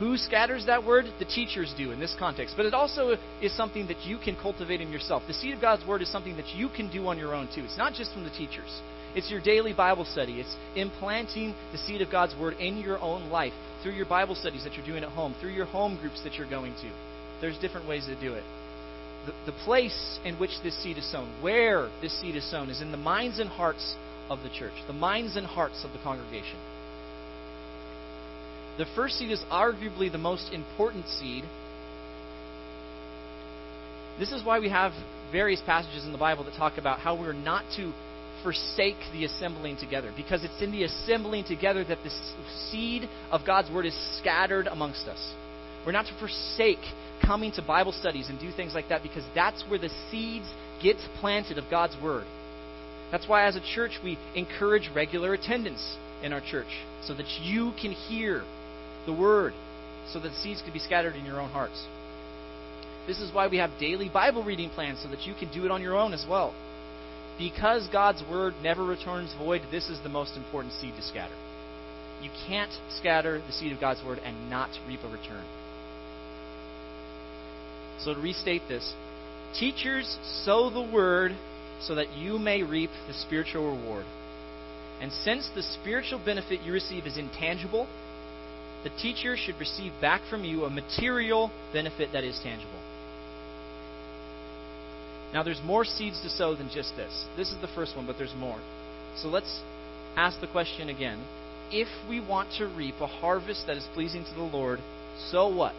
Who 0.00 0.16
scatters 0.16 0.66
that 0.66 0.84
word? 0.84 1.04
The 1.20 1.24
teachers 1.24 1.72
do 1.78 1.92
in 1.92 2.00
this 2.00 2.16
context. 2.18 2.54
But 2.56 2.66
it 2.66 2.74
also 2.74 3.16
is 3.40 3.56
something 3.56 3.86
that 3.86 4.04
you 4.04 4.18
can 4.18 4.36
cultivate 4.36 4.80
in 4.80 4.90
yourself. 4.90 5.22
The 5.28 5.34
seed 5.34 5.54
of 5.54 5.60
God's 5.60 5.86
word 5.86 6.02
is 6.02 6.10
something 6.10 6.36
that 6.36 6.48
you 6.54 6.68
can 6.68 6.90
do 6.90 7.06
on 7.06 7.16
your 7.16 7.34
own 7.34 7.48
too. 7.54 7.62
It's 7.62 7.78
not 7.78 7.94
just 7.94 8.12
from 8.12 8.24
the 8.24 8.30
teachers. 8.30 8.82
It's 9.14 9.30
your 9.30 9.40
daily 9.40 9.72
Bible 9.72 10.04
study. 10.04 10.40
It's 10.40 10.56
implanting 10.74 11.54
the 11.70 11.78
seed 11.78 12.02
of 12.02 12.10
God's 12.10 12.34
word 12.34 12.54
in 12.58 12.78
your 12.78 12.98
own 12.98 13.30
life 13.30 13.52
through 13.82 13.92
your 13.92 14.06
Bible 14.06 14.34
studies 14.34 14.64
that 14.64 14.74
you're 14.74 14.86
doing 14.86 15.04
at 15.04 15.10
home, 15.10 15.36
through 15.40 15.52
your 15.52 15.66
home 15.66 15.96
groups 16.00 16.20
that 16.24 16.34
you're 16.34 16.50
going 16.50 16.74
to. 16.74 16.90
There's 17.40 17.58
different 17.58 17.86
ways 17.86 18.06
to 18.06 18.20
do 18.20 18.34
it 18.34 18.42
the, 19.26 19.52
the 19.52 19.58
place 19.64 20.18
in 20.24 20.36
which 20.36 20.50
this 20.62 20.80
seed 20.82 20.98
is 20.98 21.10
sown, 21.10 21.28
where 21.42 21.90
this 22.00 22.18
seed 22.20 22.36
is 22.36 22.48
sown, 22.50 22.70
is 22.70 22.80
in 22.80 22.90
the 22.90 22.96
minds 22.96 23.38
and 23.38 23.48
hearts 23.48 23.94
of 24.28 24.42
the 24.42 24.48
church, 24.50 24.72
the 24.86 24.92
minds 24.92 25.36
and 25.36 25.46
hearts 25.46 25.84
of 25.84 25.92
the 25.92 25.98
congregation. 25.98 26.58
The 28.78 28.86
first 28.96 29.18
seed 29.18 29.30
is 29.30 29.42
arguably 29.50 30.10
the 30.10 30.18
most 30.18 30.52
important 30.52 31.06
seed. 31.08 31.44
This 34.18 34.32
is 34.32 34.44
why 34.44 34.58
we 34.58 34.68
have 34.68 34.92
various 35.30 35.62
passages 35.64 36.04
in 36.04 36.12
the 36.12 36.18
Bible 36.18 36.44
that 36.44 36.54
talk 36.54 36.78
about 36.78 36.98
how 36.98 37.18
we're 37.18 37.32
not 37.32 37.64
to 37.76 37.92
forsake 38.42 38.98
the 39.12 39.24
assembling 39.24 39.76
together, 39.76 40.12
because 40.16 40.44
it's 40.44 40.60
in 40.60 40.70
the 40.70 40.84
assembling 40.84 41.44
together 41.44 41.82
that 41.84 41.98
the 42.04 42.10
seed 42.70 43.08
of 43.30 43.40
God's 43.46 43.70
Word 43.70 43.86
is 43.86 44.18
scattered 44.18 44.66
amongst 44.66 45.06
us. 45.06 45.34
We're 45.86 45.92
not 45.92 46.06
to 46.06 46.18
forsake 46.18 46.84
coming 47.22 47.52
to 47.52 47.62
Bible 47.62 47.92
studies 47.92 48.28
and 48.28 48.38
do 48.40 48.50
things 48.52 48.74
like 48.74 48.88
that, 48.88 49.02
because 49.02 49.24
that's 49.34 49.64
where 49.68 49.78
the 49.78 49.90
seeds 50.10 50.46
get 50.82 50.96
planted 51.20 51.58
of 51.58 51.64
God's 51.70 51.96
Word. 52.02 52.26
That's 53.10 53.28
why, 53.28 53.46
as 53.46 53.56
a 53.56 53.74
church, 53.74 53.92
we 54.02 54.18
encourage 54.34 54.90
regular 54.94 55.34
attendance 55.34 55.96
in 56.22 56.32
our 56.32 56.40
church 56.40 56.82
so 57.02 57.14
that 57.14 57.28
you 57.42 57.72
can 57.80 57.92
hear 57.92 58.42
the 59.06 59.12
Word, 59.12 59.52
so 60.12 60.18
that 60.20 60.30
the 60.30 60.36
seeds 60.36 60.62
can 60.62 60.72
be 60.72 60.78
scattered 60.78 61.14
in 61.14 61.24
your 61.24 61.40
own 61.40 61.50
hearts. 61.50 61.84
This 63.06 63.20
is 63.20 63.32
why 63.32 63.48
we 63.48 63.58
have 63.58 63.70
daily 63.78 64.08
Bible 64.08 64.42
reading 64.42 64.70
plans 64.70 65.00
so 65.02 65.08
that 65.10 65.26
you 65.26 65.34
can 65.38 65.52
do 65.52 65.64
it 65.64 65.70
on 65.70 65.82
your 65.82 65.96
own 65.96 66.14
as 66.14 66.24
well. 66.28 66.54
Because 67.38 67.88
God's 67.92 68.22
word 68.30 68.54
never 68.62 68.84
returns 68.84 69.34
void, 69.38 69.62
this 69.70 69.88
is 69.88 70.00
the 70.02 70.08
most 70.08 70.36
important 70.36 70.72
seed 70.74 70.94
to 70.96 71.02
scatter. 71.02 71.34
You 72.22 72.30
can't 72.46 72.72
scatter 72.98 73.42
the 73.44 73.52
seed 73.52 73.72
of 73.72 73.80
God's 73.80 74.02
word 74.04 74.20
and 74.24 74.48
not 74.48 74.70
reap 74.86 75.00
a 75.04 75.08
return. 75.08 75.44
So 78.00 78.14
to 78.14 78.20
restate 78.20 78.62
this, 78.68 78.94
teachers 79.58 80.18
sow 80.44 80.70
the 80.70 80.82
word 80.82 81.32
so 81.80 81.94
that 81.94 82.12
you 82.16 82.38
may 82.38 82.62
reap 82.62 82.90
the 83.06 83.14
spiritual 83.14 83.76
reward. 83.76 84.04
And 85.00 85.12
since 85.12 85.48
the 85.54 85.62
spiritual 85.62 86.20
benefit 86.24 86.60
you 86.62 86.72
receive 86.72 87.06
is 87.06 87.18
intangible, 87.18 87.86
the 88.84 88.90
teacher 88.90 89.36
should 89.36 89.58
receive 89.58 89.92
back 90.00 90.20
from 90.28 90.44
you 90.44 90.64
a 90.64 90.70
material 90.70 91.50
benefit 91.72 92.10
that 92.12 92.24
is 92.24 92.38
tangible. 92.42 92.80
Now, 95.32 95.42
there's 95.42 95.60
more 95.64 95.84
seeds 95.84 96.20
to 96.22 96.30
sow 96.30 96.54
than 96.54 96.70
just 96.72 96.94
this. 96.94 97.24
This 97.36 97.50
is 97.50 97.60
the 97.60 97.66
first 97.74 97.96
one, 97.96 98.06
but 98.06 98.16
there's 98.18 98.34
more. 98.36 98.60
So 99.16 99.28
let's 99.28 99.62
ask 100.16 100.40
the 100.40 100.46
question 100.46 100.88
again. 100.88 101.24
If 101.70 101.88
we 102.08 102.20
want 102.20 102.52
to 102.58 102.66
reap 102.66 102.94
a 103.00 103.06
harvest 103.06 103.66
that 103.66 103.76
is 103.76 103.88
pleasing 103.94 104.24
to 104.24 104.34
the 104.34 104.42
Lord, 104.42 104.78
so 105.30 105.48
what? 105.48 105.74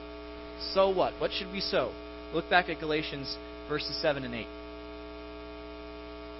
So 0.74 0.90
what? 0.90 1.14
What 1.20 1.32
should 1.32 1.52
we 1.54 1.62
sow? 1.62 1.94
Look 2.34 2.50
back 2.50 2.70
at 2.70 2.80
Galatians 2.80 3.38
verses 3.68 3.96
7 4.02 4.24
and 4.24 4.36
8. 4.36 4.48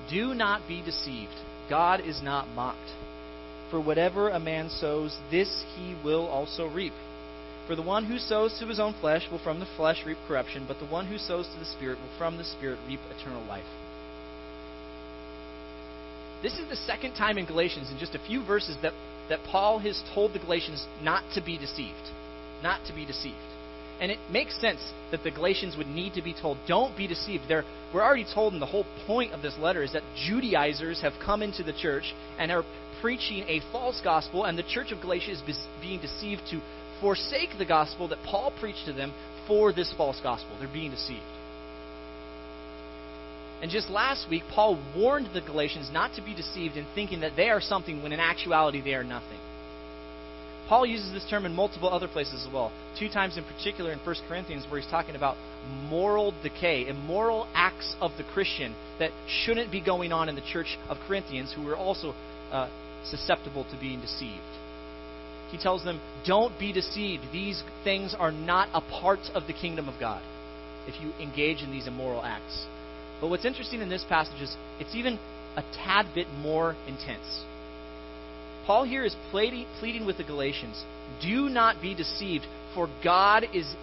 Do 0.10 0.34
not 0.34 0.68
be 0.68 0.84
deceived. 0.84 1.34
God 1.70 2.00
is 2.00 2.22
not 2.22 2.48
mocked. 2.50 2.94
For 3.72 3.82
whatever 3.82 4.30
a 4.30 4.40
man 4.40 4.70
sows, 4.70 5.18
this 5.32 5.64
he 5.76 5.96
will 6.04 6.28
also 6.28 6.68
reap. 6.68 6.94
For 7.68 7.76
the 7.76 7.82
one 7.82 8.06
who 8.06 8.20
sows 8.20 8.58
to 8.60 8.68
his 8.68 8.80
own 8.80 8.94
flesh 9.02 9.24
will 9.32 9.40
from 9.40 9.60
the 9.60 9.66
flesh 9.76 10.04
reap 10.06 10.18
corruption, 10.28 10.66
but 10.68 10.78
the 10.78 10.86
one 10.86 11.08
who 11.08 11.18
sows 11.18 11.48
to 11.48 11.60
the 11.60 11.66
Spirit 11.66 11.98
will 11.98 12.18
from 12.18 12.38
the 12.38 12.44
Spirit 12.44 12.78
reap 12.88 13.00
eternal 13.18 13.44
life. 13.48 13.66
This 16.44 16.60
is 16.60 16.70
the 16.70 16.76
second 16.76 17.16
time 17.16 17.40
in 17.40 17.48
Galatians, 17.48 17.90
in 17.90 17.98
just 17.98 18.14
a 18.14 18.20
few 18.20 18.46
verses, 18.46 18.78
that, 18.84 18.94
that 19.30 19.40
Paul 19.46 19.80
has 19.80 20.04
told 20.14 20.34
the 20.34 20.40
Galatians 20.40 20.86
not 21.02 21.24
to 21.34 21.42
be 21.42 21.58
deceived. 21.58 22.12
Not 22.62 22.86
to 22.86 22.94
be 22.94 23.04
deceived. 23.04 23.55
And 24.00 24.12
it 24.12 24.20
makes 24.30 24.60
sense 24.60 24.82
that 25.12 25.24
the 25.24 25.32
Galatians 25.32 25.78
would 25.78 25.88
need 25.88 26.14
to 26.16 26.22
be 26.22 26.34
told, 26.34 26.58
don't 26.68 26.98
be 26.98 27.08
deceived. 27.08 27.44
They're, 27.48 27.64
we're 27.94 28.04
already 28.04 28.26
told, 28.34 28.54
and 28.54 28.62
the 28.62 28.66
whole 28.66 28.86
point 29.08 29.32
of 29.32 29.42
this 29.42 29.56
letter 29.58 29.84
is 29.84 29.94
that 29.94 30.04
Judaizers 30.28 31.02
have 31.02 31.14
come 31.24 31.42
into 31.42 31.64
the 31.64 31.74
church 31.74 32.14
and 32.38 32.52
are 32.52 32.64
preaching 33.02 33.46
a 33.48 33.62
false 33.72 34.02
gospel, 34.04 34.46
and 34.46 34.58
the 34.58 34.64
church 34.64 34.92
of 34.92 35.02
Galatia 35.02 35.32
is 35.32 35.42
being 35.82 36.02
deceived 36.02 36.42
to 36.52 36.62
forsake 37.00 37.58
the 37.58 37.66
gospel 37.66 38.08
that 38.10 38.20
Paul 38.24 38.52
preached 38.60 38.86
to 38.86 38.94
them 38.94 39.14
for 39.48 39.72
this 39.72 39.94
false 39.96 40.20
gospel. 40.22 40.58
They're 40.60 40.68
being 40.68 40.92
deceived. 40.92 41.22
And 43.62 43.72
just 43.72 43.90
last 43.90 44.30
week, 44.30 44.44
Paul 44.54 44.82
warned 44.96 45.30
the 45.34 45.42
Galatians 45.42 45.90
not 45.92 46.14
to 46.16 46.22
be 46.22 46.36
deceived 46.36 46.76
in 46.76 46.86
thinking 46.94 47.22
that 47.22 47.36
they 47.36 47.50
are 47.50 47.62
something 47.62 48.04
when 48.04 48.12
in 48.12 48.20
actuality 48.20 48.82
they 48.82 48.94
are 48.94 49.04
nothing. 49.04 49.40
Paul 50.68 50.86
uses 50.86 51.12
this 51.12 51.26
term 51.30 51.46
in 51.46 51.54
multiple 51.54 51.90
other 51.90 52.08
places 52.08 52.46
as 52.46 52.52
well. 52.52 52.72
Two 52.98 53.10
times 53.10 53.38
in 53.38 53.44
particular 53.44 53.92
in 53.92 54.00
1 54.00 54.16
Corinthians, 54.28 54.66
where 54.70 54.82
he's 54.82 54.90
talking 54.90 55.16
about 55.16 55.38
moral 55.90 56.34
decay, 56.42 56.88
immoral 56.88 57.48
acts 57.54 57.96
of 58.02 58.12
the 58.18 58.24
Christian 58.24 58.76
that 59.00 59.12
shouldn't 59.28 59.72
be 59.72 59.82
going 59.82 60.12
on 60.12 60.30
in 60.30 60.36
the 60.36 60.42
church 60.42 60.78
of 60.90 60.98
Corinthians, 61.08 61.54
who 61.56 61.64
were 61.64 61.76
also 61.76 62.16
uh, 62.52 62.70
susceptible 63.06 63.64
to 63.72 63.80
being 63.80 64.02
deceived. 64.02 64.42
He 65.52 65.58
tells 65.58 65.84
them, 65.84 66.02
Don't 66.26 66.58
be 66.60 66.74
deceived. 66.74 67.24
These 67.32 67.64
things 67.84 68.16
are 68.18 68.32
not 68.32 68.70
a 68.74 68.82
part 68.82 69.20
of 69.34 69.48
the 69.48 69.54
kingdom 69.54 69.88
of 69.88 70.00
God 70.00 70.24
if 70.88 71.02
you 71.02 71.12
engage 71.22 71.62
in 71.62 71.72
these 71.72 71.88
immoral 71.88 72.24
acts. 72.24 72.66
But 73.22 73.30
what's 73.30 73.46
interesting 73.46 73.82
in 73.82 73.90
this 73.90 74.04
passage 74.08 74.42
is 74.42 74.56
it's 74.80 74.96
even 74.96 75.20
a 75.56 75.64
tad 75.74 76.08
bit 76.14 76.28
more 76.42 76.76
intense. 76.88 77.46
Paul 78.66 78.84
here 78.84 79.06
is 79.06 79.16
pleading 79.32 80.06
with 80.06 80.18
the 80.18 80.24
Galatians 80.24 80.84
do 81.22 81.50
not 81.50 81.82
be 81.82 81.94
deceived, 81.94 82.46
for 82.74 82.90
God 83.04 83.46
is 83.54 83.74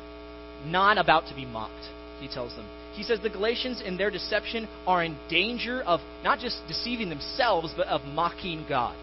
not 0.67 0.99
about 0.99 1.27
to 1.29 1.35
be 1.35 1.47
mocked, 1.47 1.89
he 2.21 2.29
tells 2.29 2.55
them. 2.57 2.67
He 2.95 3.03
says 3.03 3.21
the 3.21 3.31
Galatians, 3.31 3.81
in 3.81 3.97
their 3.97 4.11
deception, 4.11 4.69
are 4.87 5.03
in 5.03 5.17
danger 5.31 5.83
of 5.83 6.01
not 6.23 6.41
just 6.41 6.59
deceiving 6.69 7.09
themselves, 7.09 7.73
but 7.77 7.87
of 7.87 8.03
mocking 8.05 8.67
God. 8.69 8.97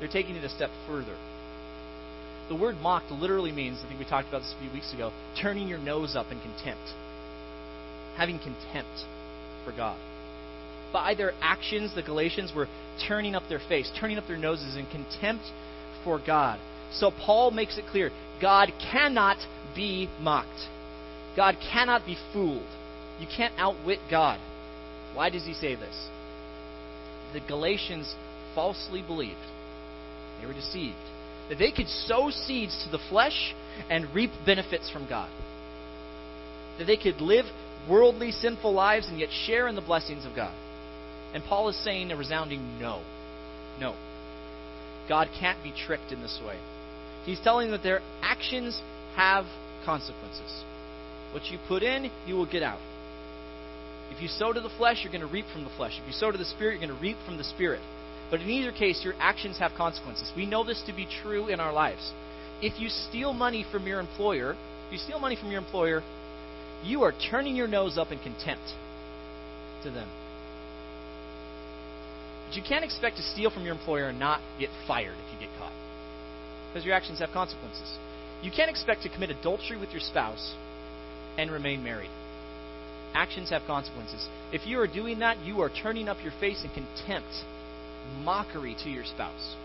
They're 0.00 0.08
taking 0.08 0.36
it 0.36 0.44
a 0.44 0.50
step 0.50 0.70
further. 0.86 1.16
The 2.48 2.56
word 2.56 2.76
mocked 2.76 3.10
literally 3.10 3.52
means, 3.52 3.80
I 3.82 3.88
think 3.88 4.00
we 4.00 4.04
talked 4.04 4.28
about 4.28 4.40
this 4.40 4.54
a 4.54 4.60
few 4.60 4.70
weeks 4.70 4.92
ago, 4.92 5.12
turning 5.40 5.66
your 5.66 5.78
nose 5.78 6.14
up 6.14 6.26
in 6.30 6.40
contempt. 6.40 6.92
Having 8.16 8.40
contempt 8.40 9.06
for 9.64 9.72
God. 9.72 9.98
By 10.92 11.14
their 11.14 11.32
actions, 11.40 11.94
the 11.94 12.02
Galatians 12.02 12.52
were 12.54 12.68
turning 13.08 13.34
up 13.34 13.42
their 13.48 13.60
face, 13.68 13.90
turning 13.98 14.18
up 14.18 14.26
their 14.26 14.36
noses 14.36 14.76
in 14.76 14.86
contempt 14.86 15.44
for 16.02 16.20
God. 16.24 16.58
So 16.92 17.10
Paul 17.10 17.50
makes 17.50 17.78
it 17.78 17.84
clear 17.90 18.10
God 18.40 18.70
cannot 18.92 19.38
be 19.74 20.08
mocked. 20.20 20.68
God 21.36 21.56
cannot 21.72 22.06
be 22.06 22.16
fooled. 22.32 22.68
You 23.20 23.26
can't 23.34 23.54
outwit 23.58 23.98
God. 24.10 24.40
Why 25.14 25.30
does 25.30 25.44
he 25.44 25.54
say 25.54 25.74
this? 25.74 26.08
The 27.32 27.40
Galatians 27.40 28.14
falsely 28.54 29.02
believed. 29.02 29.38
They 30.40 30.46
were 30.46 30.52
deceived 30.52 30.96
that 31.48 31.58
they 31.58 31.70
could 31.70 31.88
sow 31.88 32.30
seeds 32.30 32.84
to 32.84 32.90
the 32.90 33.02
flesh 33.10 33.54
and 33.90 34.12
reap 34.14 34.30
benefits 34.46 34.90
from 34.90 35.08
God. 35.08 35.30
That 36.78 36.86
they 36.86 36.96
could 36.96 37.20
live 37.20 37.44
worldly, 37.88 38.32
sinful 38.32 38.72
lives 38.72 39.08
and 39.08 39.18
yet 39.18 39.28
share 39.46 39.68
in 39.68 39.74
the 39.74 39.82
blessings 39.82 40.24
of 40.24 40.34
God. 40.34 40.54
And 41.34 41.42
Paul 41.44 41.68
is 41.68 41.84
saying 41.84 42.10
a 42.12 42.16
resounding 42.16 42.78
no. 42.78 43.02
No. 43.80 43.94
God 45.08 45.28
can't 45.38 45.62
be 45.62 45.72
tricked 45.86 46.12
in 46.12 46.22
this 46.22 46.40
way. 46.46 46.56
He's 47.24 47.40
telling 47.40 47.70
them 47.70 47.78
that 47.78 47.82
their 47.82 48.00
actions 48.22 48.80
have 49.16 49.44
consequences. 49.84 50.64
What 51.32 51.44
you 51.50 51.58
put 51.68 51.82
in, 51.82 52.10
you 52.26 52.36
will 52.36 52.50
get 52.50 52.62
out. 52.62 52.78
If 54.10 54.22
you 54.22 54.28
sow 54.28 54.52
to 54.52 54.60
the 54.60 54.70
flesh, 54.78 55.00
you're 55.02 55.12
going 55.12 55.26
to 55.26 55.32
reap 55.32 55.46
from 55.52 55.64
the 55.64 55.70
flesh. 55.76 55.98
If 56.00 56.06
you 56.06 56.12
sow 56.12 56.30
to 56.30 56.38
the 56.38 56.44
Spirit, 56.44 56.78
you're 56.78 56.86
going 56.88 56.96
to 56.96 57.02
reap 57.02 57.16
from 57.26 57.36
the 57.36 57.44
Spirit. 57.44 57.80
But 58.30 58.40
in 58.40 58.48
either 58.48 58.70
case, 58.70 59.02
your 59.02 59.14
actions 59.18 59.58
have 59.58 59.72
consequences. 59.76 60.30
We 60.36 60.46
know 60.46 60.64
this 60.64 60.82
to 60.86 60.94
be 60.94 61.08
true 61.22 61.48
in 61.48 61.58
our 61.58 61.72
lives. 61.72 62.12
If 62.62 62.80
you 62.80 62.88
steal 62.88 63.32
money 63.32 63.66
from 63.72 63.86
your 63.86 64.00
employer, 64.00 64.52
if 64.86 64.92
you 64.92 64.98
steal 64.98 65.18
money 65.18 65.36
from 65.36 65.50
your 65.50 65.60
employer, 65.60 66.02
you 66.84 67.02
are 67.02 67.12
turning 67.30 67.56
your 67.56 67.66
nose 67.66 67.98
up 67.98 68.12
in 68.12 68.18
contempt 68.20 68.64
to 69.82 69.90
them. 69.90 70.08
But 72.48 72.56
you 72.56 72.62
can't 72.62 72.84
expect 72.84 73.16
to 73.16 73.22
steal 73.22 73.50
from 73.50 73.64
your 73.64 73.74
employer 73.74 74.08
and 74.08 74.18
not 74.18 74.40
get 74.58 74.70
fired 74.86 75.16
if 75.26 75.32
you 75.32 75.46
get 75.46 75.56
caught. 75.58 75.72
Because 76.72 76.84
your 76.84 76.94
actions 76.94 77.18
have 77.20 77.30
consequences. 77.30 77.98
You 78.42 78.50
can't 78.50 78.70
expect 78.70 79.02
to 79.02 79.08
commit 79.08 79.30
adultery 79.30 79.78
with 79.78 79.90
your 79.90 80.00
spouse 80.00 80.54
and 81.38 81.50
remain 81.50 81.82
married. 81.82 82.10
Actions 83.14 83.50
have 83.50 83.62
consequences. 83.66 84.28
If 84.52 84.66
you 84.66 84.80
are 84.80 84.88
doing 84.88 85.20
that, 85.20 85.38
you 85.44 85.60
are 85.60 85.70
turning 85.70 86.08
up 86.08 86.18
your 86.22 86.32
face 86.40 86.64
in 86.64 86.70
contempt 86.70 87.32
mockery 88.22 88.76
to 88.84 88.90
your 88.90 89.04
spouse. 89.04 89.56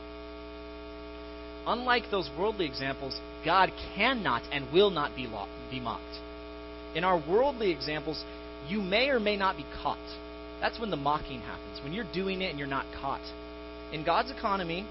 Unlike 1.67 2.03
those 2.09 2.29
worldly 2.37 2.65
examples, 2.65 3.19
God 3.43 3.71
cannot 3.95 4.43
and 4.51 4.71
will 4.71 4.89
not 4.89 5.15
be, 5.15 5.27
be 5.69 5.79
mocked. 5.79 6.03
In 6.95 7.03
our 7.03 7.21
worldly 7.29 7.71
examples, 7.71 8.23
you 8.67 8.81
may 8.81 9.09
or 9.09 9.19
may 9.19 9.35
not 9.35 9.57
be 9.57 9.65
caught. 9.81 9.97
That's 10.61 10.79
when 10.79 10.89
the 10.89 10.97
mocking 10.97 11.41
happens, 11.41 11.83
when 11.83 11.93
you're 11.93 12.11
doing 12.13 12.41
it 12.41 12.49
and 12.49 12.59
you're 12.59 12.67
not 12.67 12.85
caught. 12.99 13.21
In 13.93 14.03
God's 14.03 14.29
economy, 14.31 14.85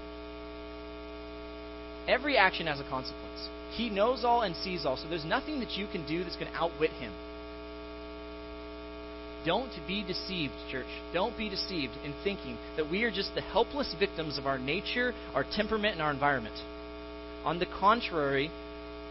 every 2.07 2.37
action 2.37 2.67
has 2.67 2.79
a 2.79 2.83
consequence. 2.83 3.49
He 3.71 3.89
knows 3.89 4.25
all 4.25 4.41
and 4.41 4.55
sees 4.55 4.85
all, 4.85 4.97
so 4.97 5.07
there's 5.07 5.25
nothing 5.25 5.59
that 5.59 5.71
you 5.71 5.87
can 5.91 6.05
do 6.07 6.23
that's 6.23 6.35
going 6.35 6.51
to 6.51 6.57
outwit 6.57 6.91
Him. 6.91 7.13
Don't 9.45 9.71
be 9.87 10.03
deceived, 10.03 10.53
church. 10.69 10.87
Don't 11.13 11.37
be 11.37 11.49
deceived 11.49 11.93
in 12.03 12.13
thinking 12.23 12.57
that 12.75 12.89
we 12.89 13.03
are 13.03 13.11
just 13.11 13.33
the 13.35 13.41
helpless 13.41 13.95
victims 13.97 14.37
of 14.37 14.45
our 14.45 14.57
nature, 14.57 15.13
our 15.33 15.45
temperament, 15.55 15.93
and 15.93 16.01
our 16.01 16.11
environment. 16.11 16.55
On 17.45 17.59
the 17.59 17.65
contrary, 17.65 18.51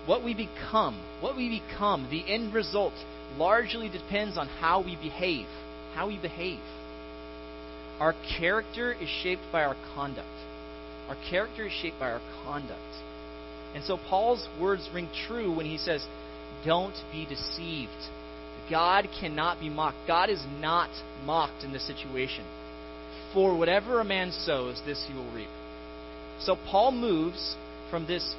what 0.04 0.22
we 0.22 0.34
become, 0.34 1.00
what 1.20 1.36
we 1.36 1.60
become, 1.60 2.08
the 2.10 2.24
end 2.30 2.52
result 2.52 2.92
largely 3.38 3.88
depends 3.88 4.36
on 4.36 4.48
how 4.48 4.82
we 4.82 4.96
behave. 4.96 5.46
How 5.98 6.06
we 6.06 6.16
behave. 6.16 6.60
Our 7.98 8.14
character 8.38 8.92
is 8.92 9.08
shaped 9.08 9.42
by 9.50 9.64
our 9.64 9.74
conduct. 9.96 10.28
Our 11.08 11.16
character 11.28 11.66
is 11.66 11.72
shaped 11.72 11.98
by 11.98 12.12
our 12.12 12.20
conduct. 12.44 12.78
And 13.74 13.82
so 13.82 13.98
Paul's 14.08 14.46
words 14.60 14.88
ring 14.94 15.08
true 15.26 15.52
when 15.52 15.66
he 15.66 15.76
says, 15.76 16.06
Don't 16.64 16.94
be 17.10 17.26
deceived. 17.26 17.90
God 18.70 19.08
cannot 19.20 19.58
be 19.58 19.68
mocked. 19.70 19.96
God 20.06 20.30
is 20.30 20.44
not 20.60 20.90
mocked 21.24 21.64
in 21.64 21.72
this 21.72 21.84
situation. 21.88 22.44
For 23.34 23.58
whatever 23.58 23.98
a 23.98 24.04
man 24.04 24.30
sows, 24.30 24.80
this 24.86 25.04
he 25.08 25.14
will 25.14 25.32
reap. 25.32 25.48
So 26.38 26.54
Paul 26.70 26.92
moves 26.92 27.56
from 27.90 28.06
this 28.06 28.36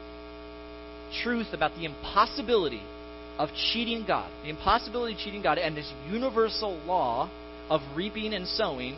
truth 1.22 1.48
about 1.52 1.76
the 1.76 1.84
impossibility 1.84 2.84
of 3.38 3.50
cheating 3.54 4.06
God, 4.08 4.32
the 4.43 4.50
impossibility 4.50 5.15
of 5.15 5.19
cheating 5.19 5.41
God, 5.41 5.58
and 5.58 5.76
this 5.76 5.91
universal 6.10 6.78
law 6.86 7.30
of 7.70 7.82
reaping 7.96 8.34
and 8.34 8.48
sowing 8.48 8.98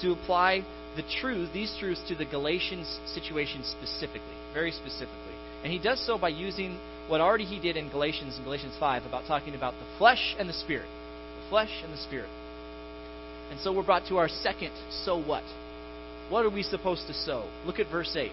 to 0.00 0.12
apply 0.12 0.64
the 0.96 1.02
truth, 1.20 1.50
these 1.52 1.74
truths 1.78 2.02
to 2.08 2.14
the 2.14 2.24
Galatians 2.24 3.00
situation 3.06 3.62
specifically, 3.64 4.36
very 4.52 4.70
specifically. 4.70 5.36
And 5.64 5.72
he 5.72 5.78
does 5.78 6.04
so 6.04 6.18
by 6.18 6.28
using 6.28 6.78
what 7.08 7.20
already 7.20 7.44
he 7.44 7.58
did 7.58 7.76
in 7.76 7.88
Galatians 7.88 8.36
in 8.36 8.44
Galatians 8.44 8.74
5 8.78 9.06
about 9.06 9.26
talking 9.26 9.54
about 9.54 9.74
the 9.74 9.98
flesh 9.98 10.34
and 10.38 10.48
the 10.48 10.52
spirit. 10.52 10.88
The 11.42 11.48
flesh 11.48 11.82
and 11.82 11.92
the 11.92 11.98
spirit. 11.98 12.28
And 13.50 13.60
so 13.60 13.72
we're 13.72 13.84
brought 13.84 14.06
to 14.08 14.16
our 14.16 14.28
second 14.28 14.72
so 14.90 15.20
what? 15.20 15.44
What 16.28 16.44
are 16.44 16.50
we 16.50 16.62
supposed 16.62 17.06
to 17.06 17.14
sow? 17.14 17.48
Look 17.66 17.78
at 17.78 17.90
verse 17.90 18.16
8. 18.16 18.30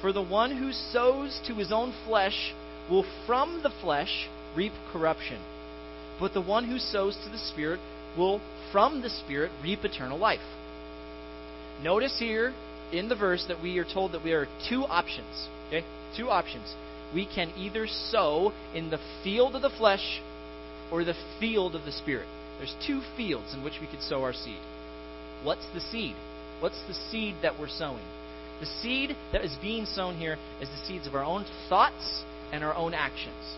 For 0.00 0.12
the 0.12 0.22
one 0.22 0.56
who 0.56 0.72
sows 0.72 1.40
to 1.46 1.54
his 1.54 1.72
own 1.72 1.92
flesh 2.06 2.54
will 2.90 3.04
from 3.26 3.62
the 3.62 3.72
flesh 3.82 4.28
reap 4.54 4.72
corruption. 4.92 5.40
But 6.20 6.32
the 6.32 6.40
one 6.40 6.64
who 6.64 6.78
sows 6.78 7.16
to 7.24 7.30
the 7.30 7.38
Spirit 7.38 7.80
will 8.16 8.40
from 8.72 9.02
the 9.02 9.10
Spirit 9.10 9.50
reap 9.62 9.84
eternal 9.84 10.18
life. 10.18 10.40
Notice 11.82 12.18
here 12.18 12.54
in 12.92 13.08
the 13.08 13.16
verse 13.16 13.44
that 13.48 13.62
we 13.62 13.78
are 13.78 13.84
told 13.84 14.12
that 14.12 14.24
we 14.24 14.32
are 14.32 14.46
two 14.68 14.84
options. 14.84 15.48
Okay? 15.68 15.84
Two 16.16 16.30
options. 16.30 16.74
We 17.14 17.26
can 17.26 17.50
either 17.56 17.86
sow 17.86 18.52
in 18.74 18.90
the 18.90 19.00
field 19.22 19.54
of 19.54 19.62
the 19.62 19.70
flesh 19.70 20.20
or 20.90 21.04
the 21.04 21.16
field 21.38 21.74
of 21.74 21.84
the 21.84 21.92
Spirit. 21.92 22.26
There's 22.58 22.74
two 22.86 23.02
fields 23.16 23.52
in 23.54 23.62
which 23.62 23.80
we 23.80 23.86
could 23.86 24.02
sow 24.02 24.22
our 24.22 24.32
seed. 24.32 24.60
What's 25.42 25.66
the 25.74 25.80
seed? 25.80 26.16
What's 26.60 26.80
the 26.88 26.94
seed 26.94 27.36
that 27.42 27.58
we're 27.58 27.68
sowing? 27.68 28.04
The 28.60 28.66
seed 28.66 29.14
that 29.32 29.44
is 29.44 29.54
being 29.60 29.84
sown 29.84 30.16
here 30.16 30.38
is 30.60 30.68
the 30.68 30.86
seeds 30.86 31.06
of 31.06 31.14
our 31.14 31.24
own 31.24 31.44
thoughts 31.68 32.24
and 32.52 32.64
our 32.64 32.74
own 32.74 32.94
actions. 32.94 33.56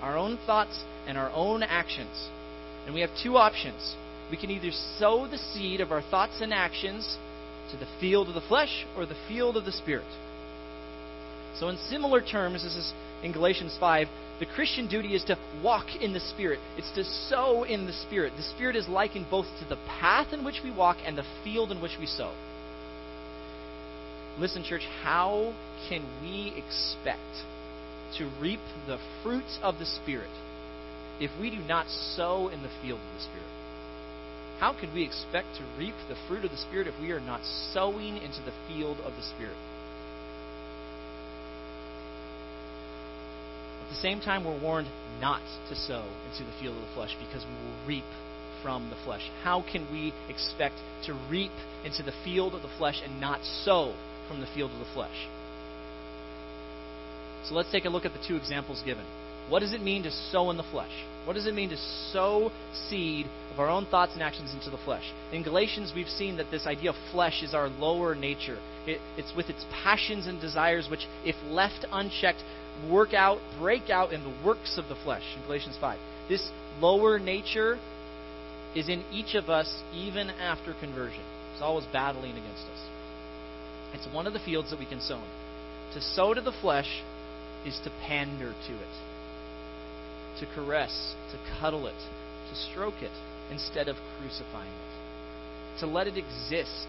Our 0.00 0.16
own 0.16 0.38
thoughts 0.46 0.84
and 1.06 1.18
our 1.18 1.30
own 1.34 1.62
actions. 1.64 2.30
And 2.86 2.94
we 2.94 3.00
have 3.00 3.10
two 3.22 3.36
options. 3.36 3.96
We 4.30 4.36
can 4.36 4.50
either 4.50 4.70
sow 4.98 5.28
the 5.28 5.38
seed 5.38 5.80
of 5.80 5.92
our 5.92 6.02
thoughts 6.02 6.40
and 6.40 6.54
actions 6.54 7.18
to 7.70 7.76
the 7.76 7.88
field 8.00 8.28
of 8.28 8.34
the 8.34 8.40
flesh 8.48 8.86
or 8.96 9.06
the 9.06 9.16
field 9.28 9.56
of 9.56 9.64
the 9.64 9.72
Spirit. 9.72 10.06
So, 11.58 11.68
in 11.68 11.76
similar 11.88 12.20
terms, 12.20 12.62
this 12.62 12.76
is 12.76 12.92
in 13.22 13.32
Galatians 13.32 13.76
5, 13.80 14.08
the 14.38 14.46
Christian 14.46 14.88
duty 14.88 15.14
is 15.14 15.24
to 15.24 15.38
walk 15.64 15.86
in 16.00 16.12
the 16.12 16.20
Spirit. 16.20 16.60
It's 16.76 16.92
to 16.92 17.04
sow 17.04 17.64
in 17.64 17.86
the 17.86 17.92
Spirit. 17.92 18.34
The 18.36 18.42
Spirit 18.42 18.76
is 18.76 18.86
likened 18.88 19.26
both 19.30 19.46
to 19.60 19.68
the 19.68 19.80
path 20.00 20.32
in 20.32 20.44
which 20.44 20.60
we 20.62 20.70
walk 20.70 20.98
and 21.04 21.16
the 21.16 21.26
field 21.42 21.72
in 21.72 21.80
which 21.80 21.96
we 21.98 22.06
sow. 22.06 22.34
Listen, 24.38 24.62
church, 24.62 24.86
how 25.02 25.54
can 25.88 26.04
we 26.20 26.52
expect 26.56 27.20
to 28.18 28.30
reap 28.40 28.60
the 28.86 28.98
fruits 29.22 29.58
of 29.62 29.78
the 29.78 29.86
Spirit 29.86 30.30
if 31.20 31.30
we 31.40 31.50
do 31.50 31.58
not 31.58 31.88
sow 31.88 32.48
in 32.48 32.62
the 32.62 32.70
field 32.82 33.00
of 33.00 33.14
the 33.14 33.22
Spirit? 33.22 33.56
How 34.58 34.72
can 34.72 34.92
we 34.94 35.04
expect 35.04 35.48
to 35.56 35.64
reap 35.78 35.94
the 36.08 36.16
fruit 36.28 36.44
of 36.44 36.50
the 36.50 36.56
Spirit 36.56 36.86
if 36.86 36.98
we 37.00 37.12
are 37.12 37.20
not 37.20 37.40
sowing 37.72 38.16
into 38.16 38.40
the 38.42 38.54
field 38.68 38.98
of 39.04 39.14
the 39.14 39.22
Spirit? 39.22 39.56
At 43.84 43.90
the 43.90 44.00
same 44.00 44.20
time, 44.20 44.44
we're 44.44 44.58
warned 44.58 44.88
not 45.20 45.42
to 45.68 45.76
sow 45.76 46.04
into 46.30 46.44
the 46.44 46.56
field 46.60 46.76
of 46.76 46.82
the 46.82 46.94
flesh 46.94 47.16
because 47.20 47.44
we 47.44 47.54
will 47.54 47.86
reap 47.86 48.04
from 48.62 48.90
the 48.90 48.96
flesh. 49.04 49.30
How 49.42 49.62
can 49.62 49.86
we 49.92 50.12
expect 50.28 50.74
to 51.04 51.14
reap 51.30 51.52
into 51.84 52.02
the 52.02 52.12
field 52.24 52.54
of 52.54 52.62
the 52.62 52.72
flesh 52.78 53.00
and 53.04 53.20
not 53.20 53.44
sow 53.44 53.94
from 54.26 54.40
the 54.40 54.48
field 54.54 54.72
of 54.72 54.78
the 54.78 54.92
flesh? 54.92 55.28
So 57.44 57.54
let's 57.54 57.70
take 57.70 57.84
a 57.84 57.88
look 57.88 58.04
at 58.04 58.12
the 58.12 58.24
two 58.26 58.36
examples 58.36 58.82
given. 58.84 59.04
What 59.48 59.60
does 59.60 59.72
it 59.72 59.82
mean 59.82 60.02
to 60.02 60.10
sow 60.10 60.50
in 60.50 60.56
the 60.56 60.64
flesh? 60.64 60.90
What 61.24 61.34
does 61.34 61.46
it 61.46 61.54
mean 61.54 61.70
to 61.70 61.76
sow 62.12 62.50
seed 62.88 63.26
of 63.52 63.60
our 63.60 63.68
own 63.68 63.86
thoughts 63.86 64.12
and 64.14 64.22
actions 64.22 64.52
into 64.52 64.70
the 64.70 64.78
flesh? 64.84 65.04
In 65.32 65.42
Galatians, 65.42 65.92
we've 65.94 66.08
seen 66.08 66.36
that 66.36 66.50
this 66.50 66.66
idea 66.66 66.90
of 66.90 66.96
flesh 67.12 67.42
is 67.42 67.54
our 67.54 67.68
lower 67.68 68.14
nature. 68.14 68.58
It, 68.86 69.00
it's 69.16 69.34
with 69.36 69.48
its 69.48 69.64
passions 69.84 70.26
and 70.26 70.40
desires, 70.40 70.88
which, 70.90 71.06
if 71.24 71.36
left 71.48 71.84
unchecked, 71.92 72.42
work 72.90 73.14
out, 73.14 73.38
break 73.58 73.88
out 73.88 74.12
in 74.12 74.24
the 74.24 74.34
works 74.44 74.78
of 74.78 74.88
the 74.88 74.96
flesh. 74.96 75.24
In 75.36 75.42
Galatians 75.42 75.76
5. 75.80 75.98
This 76.28 76.50
lower 76.80 77.18
nature 77.18 77.78
is 78.74 78.88
in 78.88 79.04
each 79.12 79.34
of 79.34 79.48
us 79.48 79.82
even 79.94 80.28
after 80.30 80.74
conversion. 80.74 81.22
It's 81.52 81.62
always 81.62 81.86
battling 81.92 82.32
against 82.32 82.64
us. 82.64 82.82
It's 83.94 84.14
one 84.14 84.26
of 84.26 84.32
the 84.32 84.40
fields 84.40 84.70
that 84.70 84.78
we 84.78 84.86
can 84.86 85.00
sow 85.00 85.16
in. 85.16 85.94
To 85.94 86.00
sow 86.00 86.34
to 86.34 86.40
the 86.40 86.52
flesh 86.60 87.02
is 87.64 87.80
to 87.84 87.90
pander 88.06 88.52
to 88.66 88.72
it 88.74 89.05
to 90.40 90.46
caress, 90.54 91.14
to 91.32 91.38
cuddle 91.60 91.86
it, 91.86 91.98
to 92.50 92.56
stroke 92.70 93.02
it, 93.02 93.12
instead 93.50 93.88
of 93.88 93.96
crucifying 94.18 94.70
it. 94.70 95.80
To 95.80 95.86
let 95.86 96.06
it 96.06 96.16
exist 96.16 96.88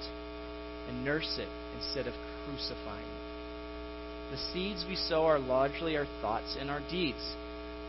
and 0.88 1.04
nurse 1.04 1.38
it 1.40 1.50
instead 1.76 2.08
of 2.08 2.14
crucifying 2.46 3.06
it. 3.06 4.32
The 4.32 4.38
seeds 4.38 4.86
we 4.88 4.96
sow 4.96 5.26
are 5.26 5.40
largely 5.40 5.96
our 5.96 6.08
thoughts 6.22 6.58
and 6.60 6.70
our 6.70 6.82
deeds. 6.92 7.36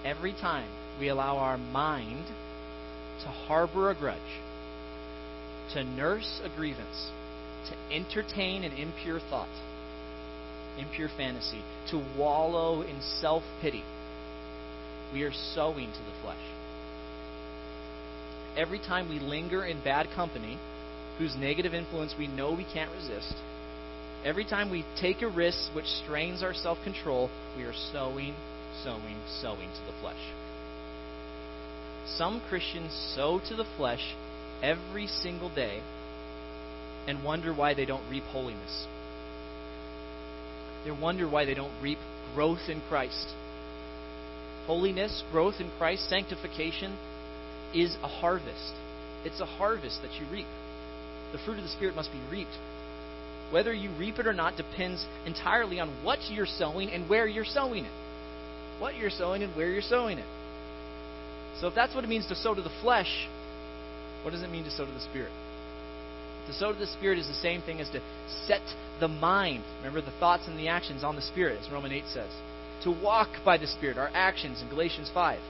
Every 0.05 0.33
time 0.33 0.69
we 1.01 1.09
allow 1.09 1.39
our 1.39 1.59
mind 1.59 2.27
to 3.23 3.29
harbor 3.29 3.91
a 3.91 3.95
grudge, 3.95 4.19
to 5.75 5.85
nurse 5.85 6.41
a 6.45 6.49
grievance, 6.57 7.11
to 7.69 7.95
entertain 7.95 8.63
an 8.65 8.73
impure 8.73 9.21
thought, 9.31 9.49
impure 10.79 11.09
fantasy, 11.17 11.63
to 11.91 12.05
wallow 12.17 12.83
in 12.83 13.01
self 13.21 13.43
pity 13.61 13.83
we 15.13 15.23
are 15.23 15.33
sowing 15.55 15.91
to 15.91 15.99
the 15.99 16.23
flesh. 16.23 16.37
Every 18.57 18.79
time 18.79 19.09
we 19.09 19.19
linger 19.19 19.65
in 19.65 19.83
bad 19.83 20.09
company, 20.15 20.59
whose 21.19 21.37
negative 21.37 21.75
influence 21.75 22.15
we 22.19 22.27
know 22.27 22.53
we 22.53 22.67
can't 22.73 22.91
resist, 22.93 23.35
every 24.25 24.45
time 24.45 24.71
we 24.71 24.85
take 25.01 25.23
a 25.23 25.29
risk 25.29 25.75
which 25.75 25.87
strains 25.87 26.43
our 26.43 26.55
self 26.55 26.79
control, 26.85 27.31
we 27.57 27.65
are 27.65 27.75
sowing, 27.93 28.35
sowing, 28.83 29.17
sowing 29.41 29.69
to 29.69 29.87
the 29.87 29.99
flesh. 30.01 30.21
Some 32.07 32.41
Christians 32.49 32.93
sow 33.15 33.41
to 33.49 33.55
the 33.55 33.67
flesh 33.77 34.15
every 34.63 35.07
single 35.07 35.55
day 35.55 35.81
and 37.07 37.25
wonder 37.25 37.55
why 37.55 37.75
they 37.75 37.85
don't 37.85 38.09
reap 38.11 38.25
holiness. 38.25 38.87
They 40.85 40.91
wonder 40.91 41.29
why 41.29 41.45
they 41.45 41.55
don't 41.55 41.73
reap 41.83 41.99
growth 42.35 42.69
in 42.69 42.81
Christ 42.89 43.35
holiness, 44.69 45.25
growth 45.33 45.55
in 45.61 45.71
Christ, 45.79 46.09
sanctification 46.11 46.95
is 47.75 47.97
a 48.03 48.07
harvest. 48.07 48.75
It's 49.25 49.41
a 49.41 49.47
harvest 49.47 50.03
that 50.03 50.13
you 50.21 50.27
reap. 50.31 50.47
The 51.33 51.39
fruit 51.39 51.57
of 51.57 51.65
the 51.65 51.71
Spirit 51.71 51.97
must 51.97 52.13
be 52.13 52.21
reaped. 52.31 52.57
Whether 53.51 53.73
you 53.73 53.91
reap 53.99 54.19
it 54.19 54.27
or 54.27 54.35
not 54.35 54.59
depends 54.59 55.05
entirely 55.25 55.81
on 55.81 56.05
what 56.05 56.19
you're 56.31 56.47
sowing 56.47 56.91
and 56.91 57.09
where 57.09 57.27
you're 57.27 57.47
sowing 57.47 57.87
it. 57.87 57.93
What 58.79 58.95
you're 58.95 59.11
sowing 59.11 59.43
and 59.43 59.57
where 59.57 59.71
you're 59.71 59.81
sowing 59.81 60.19
it. 60.19 60.29
So, 61.61 61.67
if 61.67 61.75
that's 61.75 61.95
what 61.95 62.05
it 62.05 62.09
means 62.09 62.27
to 62.27 62.37
sow 62.37 62.55
to 62.55 62.63
the 62.63 62.77
flesh, 62.83 63.27
what 64.23 64.33
does 64.33 64.43
it 64.43 64.51
mean 64.51 64.65
to 64.65 64.71
sow 64.71 64.85
to 64.85 64.93
the 64.93 65.01
Spirit? 65.01 65.33
To 66.49 66.53
sow 66.53 66.73
to 66.73 66.79
the 66.79 66.87
Spirit 66.87 67.19
is 67.19 67.27
the 67.27 67.41
same 67.41 67.63
thing 67.63 67.81
as 67.81 67.89
to 67.91 68.03
set 68.47 68.63
the 69.01 69.09
mind. 69.09 69.65
Remember 69.79 70.03
the 70.03 70.17
thoughts 70.21 70.47
and 70.47 70.59
the 70.59 70.69
actions 70.69 71.03
on 71.03 71.17
the 71.17 71.23
Spirit, 71.23 71.59
as 71.65 71.73
Romans 71.73 71.95
8 71.95 72.05
says 72.13 72.31
to 72.85 72.91
walk 72.91 73.29
by 73.45 73.59
the 73.59 73.67
Spirit, 73.67 73.99
our 73.99 74.11
actions 74.15 74.63
in 74.63 74.69
Galatians 74.69 75.11
5. 75.13 75.41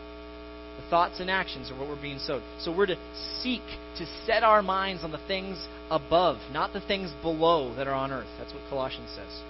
The 0.78 0.90
thoughts 0.90 1.20
and 1.20 1.28
actions 1.28 1.70
are 1.70 1.74
what 1.74 1.88
we're 1.88 2.00
being 2.00 2.18
sowed. 2.18 2.42
So 2.60 2.74
we're 2.74 2.86
to 2.86 2.98
seek 3.40 3.62
to 3.96 4.06
set 4.24 4.42
our 4.42 4.62
minds 4.62 5.02
on 5.02 5.10
the 5.10 5.20
things 5.26 5.66
above, 5.90 6.38
not 6.52 6.72
the 6.72 6.80
things 6.80 7.10
below 7.22 7.74
that 7.74 7.88
are 7.88 7.94
on 7.94 8.12
earth. 8.12 8.28
That's 8.38 8.52
what 8.52 8.62
Colossians 8.68 9.10
says. 9.10 9.42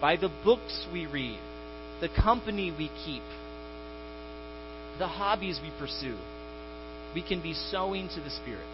By 0.00 0.16
the 0.16 0.30
books 0.44 0.86
we 0.92 1.06
read, 1.06 1.38
the 2.00 2.08
company 2.08 2.72
we 2.76 2.90
keep, 3.04 3.22
the 4.98 5.06
hobbies 5.06 5.60
we 5.62 5.72
pursue, 5.78 6.16
we 7.14 7.22
can 7.22 7.40
be 7.40 7.54
sowing 7.54 8.08
to 8.08 8.20
the 8.20 8.30
Spirit. 8.30 8.66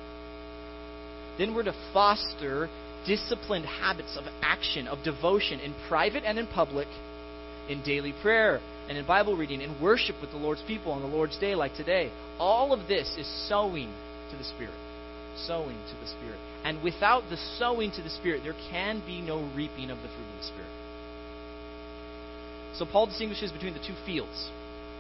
Then 1.39 1.55
we're 1.55 1.65
to 1.65 1.75
foster 1.93 2.69
disciplined 3.07 3.67
habits 3.67 4.17
of 4.17 4.25
action, 4.43 4.89
of 4.89 5.03
devotion 5.05 5.61
in 5.61 5.75
private 5.89 6.25
and 6.25 6.39
in 6.39 6.47
public 6.47 6.89
in 7.69 7.83
daily 7.83 8.15
prayer 8.23 8.61
and 8.89 8.99
in 8.99 9.07
Bible 9.07 9.37
reading, 9.37 9.61
in 9.61 9.81
worship 9.81 10.17
with 10.21 10.31
the 10.31 10.37
Lord's 10.37 10.63
people 10.67 10.93
on 10.93 11.01
the 11.01 11.09
Lord's 11.09 11.39
day, 11.39 11.55
like 11.55 11.75
today. 11.75 12.11
All 12.39 12.73
of 12.73 12.87
this 12.87 13.17
is 13.17 13.27
sowing 13.49 13.93
to 14.31 14.37
the 14.37 14.45
Spirit. 14.45 14.75
Sowing 15.37 15.77
to 15.77 15.97
the 16.01 16.07
Spirit. 16.07 16.39
And 16.65 16.83
without 16.83 17.25
the 17.31 17.37
sowing 17.59 17.91
to 17.93 18.03
the 18.03 18.11
Spirit, 18.11 18.43
there 18.45 18.57
can 18.71 19.03
be 19.07 19.21
no 19.21 19.51
reaping 19.57 19.91
of 19.91 19.99
the 19.99 20.09
fruit 20.09 20.29
of 20.33 20.39
the 20.39 20.47
Spirit. 20.47 20.71
So 22.75 22.85
Paul 22.85 23.07
distinguishes 23.07 23.53
between 23.53 23.73
the 23.73 23.81
two 23.81 23.95
fields. 24.05 24.51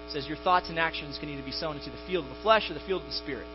He 0.06 0.12
says 0.12 0.28
your 0.28 0.38
thoughts 0.38 0.70
and 0.70 0.78
actions 0.78 1.18
can 1.18 1.28
either 1.28 1.44
be 1.44 1.52
sown 1.52 1.76
into 1.76 1.90
the 1.90 2.06
field 2.06 2.24
of 2.24 2.30
the 2.30 2.42
flesh 2.42 2.70
or 2.70 2.74
the 2.74 2.86
field 2.86 3.02
of 3.02 3.08
the 3.08 3.20
Spirit. 3.20 3.46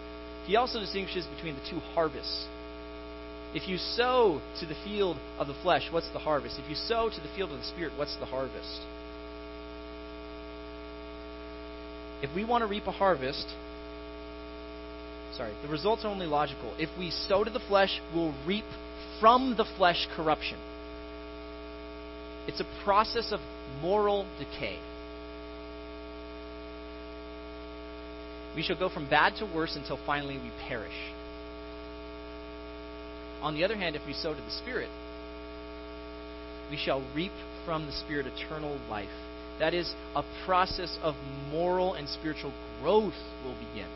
He 0.46 0.56
also 0.56 0.80
distinguishes 0.80 1.26
between 1.26 1.56
the 1.56 1.66
two 1.70 1.80
harvests. 1.96 2.46
If 3.54 3.68
you 3.68 3.78
sow 3.78 4.42
to 4.60 4.66
the 4.66 4.78
field 4.84 5.18
of 5.40 5.48
the 5.48 5.58
flesh, 5.64 5.88
what's 5.90 6.10
the 6.12 6.20
harvest? 6.20 6.60
If 6.60 6.70
you 6.70 6.76
sow 6.76 7.10
to 7.10 7.22
the 7.22 7.34
field 7.36 7.52
of 7.52 7.60
the 7.60 7.66
Spirit, 7.66 7.94
what's 7.98 8.16
the 8.18 8.28
harvest? 8.28 8.82
If 12.22 12.36
we 12.36 12.44
want 12.44 12.64
to 12.64 12.68
reap 12.68 12.88
a 12.88 12.92
harvest, 12.92 13.48
sorry, 15.36 15.54
the 15.62 15.70
results 15.70 16.04
are 16.04 16.10
only 16.10 16.26
logical. 16.26 16.74
If 16.78 16.90
we 16.98 17.12
sow 17.12 17.44
to 17.44 17.50
the 17.50 17.60
flesh, 17.60 18.02
we'll 18.14 18.36
reap 18.46 18.66
from 19.20 19.56
the 19.58 19.66
flesh 19.78 20.08
corruption. 20.16 20.58
It's 22.48 22.60
a 22.60 22.84
process 22.84 23.32
of 23.32 23.40
moral 23.82 24.26
decay. 24.38 24.80
We 28.56 28.64
shall 28.64 28.78
go 28.78 28.90
from 28.90 29.08
bad 29.10 29.36
to 29.38 29.46
worse 29.46 29.76
until 29.76 30.00
finally 30.06 30.38
we 30.38 30.52
perish. 30.68 31.14
On 33.42 33.54
the 33.54 33.64
other 33.64 33.78
hand, 33.78 33.96
if 33.96 34.06
we 34.06 34.14
sow 34.14 34.34
to 34.34 34.42
the 34.42 34.52
Spirit, 34.52 34.90
we 36.70 36.78
shall 36.78 37.04
reap 37.16 37.32
from 37.66 37.86
the 37.86 37.92
Spirit 37.92 38.26
eternal 38.26 38.78
life. 38.90 39.08
That 39.60 39.74
is, 39.74 39.94
a 40.16 40.24
process 40.46 40.98
of 41.02 41.16
moral 41.52 41.94
and 41.94 42.08
spiritual 42.08 42.54
growth 42.82 43.14
will 43.44 43.56
begin. 43.56 43.88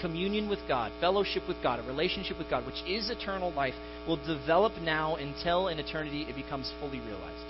Communion 0.00 0.48
with 0.48 0.60
God, 0.68 0.92
fellowship 1.00 1.42
with 1.48 1.56
God, 1.62 1.80
a 1.80 1.82
relationship 1.82 2.38
with 2.38 2.48
God, 2.48 2.64
which 2.66 2.82
is 2.86 3.10
eternal 3.10 3.52
life, 3.52 3.74
will 4.06 4.18
develop 4.24 4.72
now 4.80 5.16
until 5.16 5.68
in 5.68 5.78
eternity 5.78 6.26
it 6.28 6.36
becomes 6.36 6.72
fully 6.78 7.00
realized. 7.00 7.46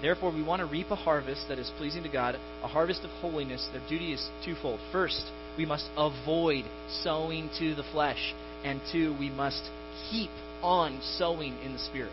Therefore, 0.00 0.32
we 0.32 0.42
want 0.42 0.60
to 0.60 0.66
reap 0.66 0.90
a 0.90 0.96
harvest 0.96 1.46
that 1.48 1.58
is 1.58 1.70
pleasing 1.76 2.02
to 2.04 2.08
God, 2.08 2.36
a 2.62 2.68
harvest 2.68 3.04
of 3.04 3.10
holiness. 3.20 3.68
Their 3.72 3.86
duty 3.88 4.14
is 4.14 4.30
twofold. 4.44 4.80
First, 4.90 5.30
we 5.58 5.66
must 5.66 5.88
avoid 5.96 6.64
sowing 7.02 7.50
to 7.58 7.74
the 7.74 7.82
flesh. 7.92 8.34
And 8.64 8.80
two, 8.90 9.14
we 9.18 9.28
must 9.28 9.62
keep 10.10 10.30
on 10.62 11.00
sowing 11.18 11.54
in 11.62 11.74
the 11.74 11.78
Spirit. 11.78 12.12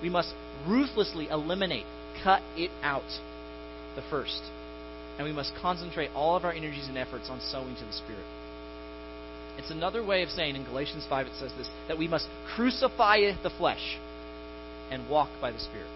We 0.00 0.08
must 0.08 0.32
ruthlessly 0.66 1.28
eliminate, 1.28 1.86
cut 2.22 2.42
it 2.56 2.70
out, 2.82 3.20
the 3.94 4.02
first. 4.10 4.42
And 5.18 5.26
we 5.26 5.32
must 5.32 5.52
concentrate 5.60 6.10
all 6.14 6.36
of 6.36 6.44
our 6.44 6.52
energies 6.52 6.88
and 6.88 6.98
efforts 6.98 7.28
on 7.30 7.40
sowing 7.40 7.74
to 7.76 7.84
the 7.84 7.92
Spirit. 7.92 8.24
It's 9.58 9.70
another 9.70 10.04
way 10.04 10.22
of 10.22 10.28
saying 10.28 10.56
in 10.56 10.64
Galatians 10.64 11.06
5 11.08 11.26
it 11.26 11.32
says 11.38 11.52
this 11.56 11.68
that 11.88 11.98
we 11.98 12.08
must 12.08 12.28
crucify 12.54 13.32
the 13.42 13.50
flesh 13.50 13.98
and 14.90 15.08
walk 15.08 15.30
by 15.40 15.50
the 15.50 15.58
Spirit. 15.58 15.88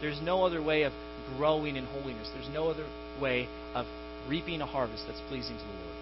There's 0.00 0.20
no 0.20 0.44
other 0.44 0.60
way 0.60 0.82
of 0.82 0.92
growing 1.36 1.76
in 1.76 1.84
holiness. 1.84 2.28
There's 2.34 2.52
no 2.52 2.68
other 2.68 2.86
way 3.20 3.48
of 3.74 3.86
reaping 4.28 4.60
a 4.60 4.66
harvest 4.66 5.04
that's 5.06 5.20
pleasing 5.28 5.56
to 5.56 5.62
the 5.62 5.68
Lord. 5.68 5.96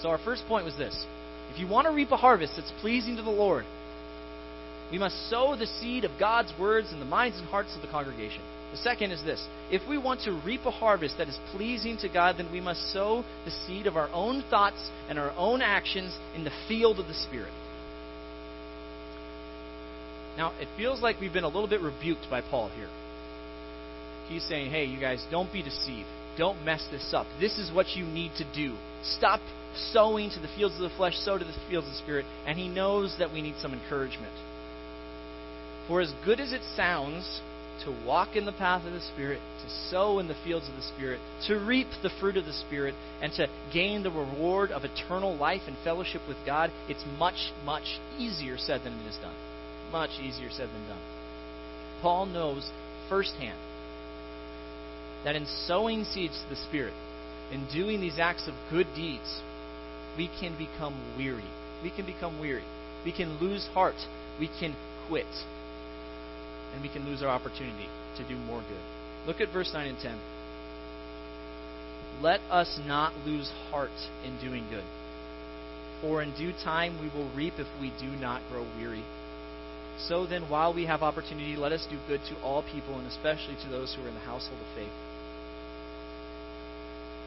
So, 0.00 0.08
our 0.10 0.18
first 0.18 0.46
point 0.46 0.64
was 0.64 0.76
this 0.76 1.06
if 1.52 1.58
you 1.58 1.66
want 1.66 1.86
to 1.86 1.92
reap 1.92 2.10
a 2.10 2.16
harvest 2.16 2.54
that's 2.56 2.72
pleasing 2.80 3.16
to 3.16 3.22
the 3.22 3.30
Lord, 3.30 3.64
we 4.94 4.98
must 5.00 5.28
sow 5.28 5.56
the 5.56 5.66
seed 5.66 6.04
of 6.04 6.12
God's 6.20 6.52
words 6.56 6.92
in 6.92 7.00
the 7.00 7.04
minds 7.04 7.36
and 7.40 7.48
hearts 7.48 7.74
of 7.74 7.82
the 7.82 7.88
congregation. 7.88 8.40
The 8.70 8.76
second 8.76 9.10
is 9.10 9.20
this 9.24 9.44
if 9.68 9.82
we 9.88 9.98
want 9.98 10.20
to 10.20 10.40
reap 10.46 10.60
a 10.66 10.70
harvest 10.70 11.18
that 11.18 11.26
is 11.26 11.36
pleasing 11.50 11.98
to 11.98 12.08
God, 12.08 12.36
then 12.38 12.52
we 12.52 12.60
must 12.60 12.92
sow 12.92 13.24
the 13.44 13.50
seed 13.50 13.88
of 13.88 13.96
our 13.96 14.08
own 14.10 14.44
thoughts 14.50 14.92
and 15.08 15.18
our 15.18 15.32
own 15.32 15.62
actions 15.62 16.16
in 16.36 16.44
the 16.44 16.52
field 16.68 17.00
of 17.00 17.08
the 17.08 17.14
Spirit. 17.14 17.52
Now, 20.36 20.52
it 20.60 20.68
feels 20.76 21.02
like 21.02 21.20
we've 21.20 21.32
been 21.32 21.42
a 21.42 21.48
little 21.48 21.66
bit 21.68 21.80
rebuked 21.80 22.30
by 22.30 22.40
Paul 22.42 22.70
here. 22.76 22.88
He's 24.28 24.44
saying, 24.44 24.70
hey, 24.70 24.84
you 24.84 25.00
guys, 25.00 25.26
don't 25.28 25.52
be 25.52 25.64
deceived. 25.64 26.06
Don't 26.38 26.64
mess 26.64 26.86
this 26.92 27.12
up. 27.12 27.26
This 27.40 27.58
is 27.58 27.72
what 27.72 27.96
you 27.96 28.04
need 28.04 28.30
to 28.38 28.44
do. 28.54 28.76
Stop 29.02 29.40
sowing 29.90 30.30
to 30.30 30.38
the 30.38 30.48
fields 30.54 30.76
of 30.76 30.82
the 30.82 30.96
flesh, 30.96 31.16
sow 31.16 31.36
to 31.36 31.44
the 31.44 31.52
fields 31.68 31.88
of 31.88 31.94
the 31.94 31.98
Spirit. 31.98 32.26
And 32.46 32.56
he 32.56 32.68
knows 32.68 33.16
that 33.18 33.32
we 33.32 33.42
need 33.42 33.56
some 33.60 33.72
encouragement. 33.72 34.32
For 35.88 36.00
as 36.00 36.12
good 36.24 36.40
as 36.40 36.52
it 36.52 36.62
sounds 36.76 37.40
to 37.84 38.06
walk 38.06 38.36
in 38.36 38.46
the 38.46 38.52
path 38.52 38.86
of 38.86 38.92
the 38.92 39.00
Spirit, 39.00 39.40
to 39.62 39.90
sow 39.90 40.18
in 40.18 40.28
the 40.28 40.36
fields 40.44 40.68
of 40.68 40.76
the 40.76 40.82
Spirit, 40.82 41.20
to 41.46 41.56
reap 41.56 41.88
the 42.02 42.10
fruit 42.20 42.36
of 42.36 42.46
the 42.46 42.52
Spirit, 42.52 42.94
and 43.20 43.32
to 43.34 43.48
gain 43.72 44.02
the 44.02 44.10
reward 44.10 44.70
of 44.70 44.84
eternal 44.84 45.36
life 45.36 45.62
and 45.66 45.76
fellowship 45.84 46.22
with 46.28 46.38
God, 46.46 46.70
it's 46.88 47.04
much, 47.18 47.52
much 47.64 47.98
easier 48.18 48.56
said 48.56 48.82
than 48.84 48.92
it 49.00 49.06
is 49.08 49.16
done 49.16 49.34
much 49.94 50.18
easier 50.20 50.50
said 50.50 50.68
than 50.68 50.88
done. 50.88 51.02
Paul 52.02 52.26
knows 52.26 52.68
firsthand 53.08 53.58
that 55.24 55.36
in 55.36 55.46
sowing 55.46 56.02
seeds 56.02 56.42
to 56.42 56.50
the 56.50 56.60
Spirit, 56.68 56.92
in 57.52 57.64
doing 57.72 58.00
these 58.00 58.18
acts 58.18 58.48
of 58.48 58.54
good 58.70 58.88
deeds, 58.96 59.40
we 60.18 60.28
can 60.40 60.58
become 60.58 61.16
weary. 61.16 61.48
We 61.82 61.90
can 61.90 62.04
become 62.04 62.40
weary. 62.40 62.64
We 63.04 63.12
can 63.12 63.38
lose 63.38 63.68
heart. 63.72 63.94
We 64.40 64.48
can 64.58 64.74
quit. 65.08 65.26
And 66.74 66.82
we 66.82 66.88
can 66.88 67.06
lose 67.06 67.22
our 67.22 67.28
opportunity 67.28 67.88
to 68.18 68.28
do 68.28 68.36
more 68.36 68.60
good. 68.60 69.26
Look 69.26 69.40
at 69.40 69.52
verse 69.52 69.70
9 69.72 69.86
and 69.86 69.98
10. 69.98 70.18
Let 72.20 72.40
us 72.50 72.80
not 72.86 73.12
lose 73.24 73.50
heart 73.70 73.90
in 74.24 74.38
doing 74.40 74.66
good. 74.70 74.84
For 76.00 76.22
in 76.22 76.34
due 76.36 76.52
time 76.64 77.00
we 77.00 77.08
will 77.08 77.30
reap 77.34 77.54
if 77.58 77.66
we 77.80 77.92
do 78.00 78.08
not 78.20 78.42
grow 78.50 78.66
weary. 78.76 79.04
So 79.98 80.26
then, 80.26 80.48
while 80.50 80.74
we 80.74 80.86
have 80.86 81.02
opportunity, 81.02 81.56
let 81.56 81.72
us 81.72 81.86
do 81.88 81.96
good 82.08 82.20
to 82.28 82.40
all 82.42 82.62
people, 82.62 82.98
and 82.98 83.06
especially 83.06 83.56
to 83.62 83.68
those 83.68 83.94
who 83.94 84.02
are 84.04 84.08
in 84.08 84.14
the 84.14 84.20
household 84.20 84.60
of 84.60 84.66
faith. 84.74 84.92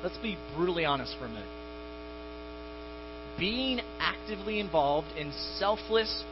Let's 0.04 0.18
be 0.18 0.38
brutally 0.56 0.86
honest 0.86 1.16
for 1.18 1.26
a 1.26 1.30
minute. 1.30 1.48
Being 3.40 3.82
actively 4.00 4.60
involved 4.60 5.08
in 5.18 5.32
selfless, 5.32 6.24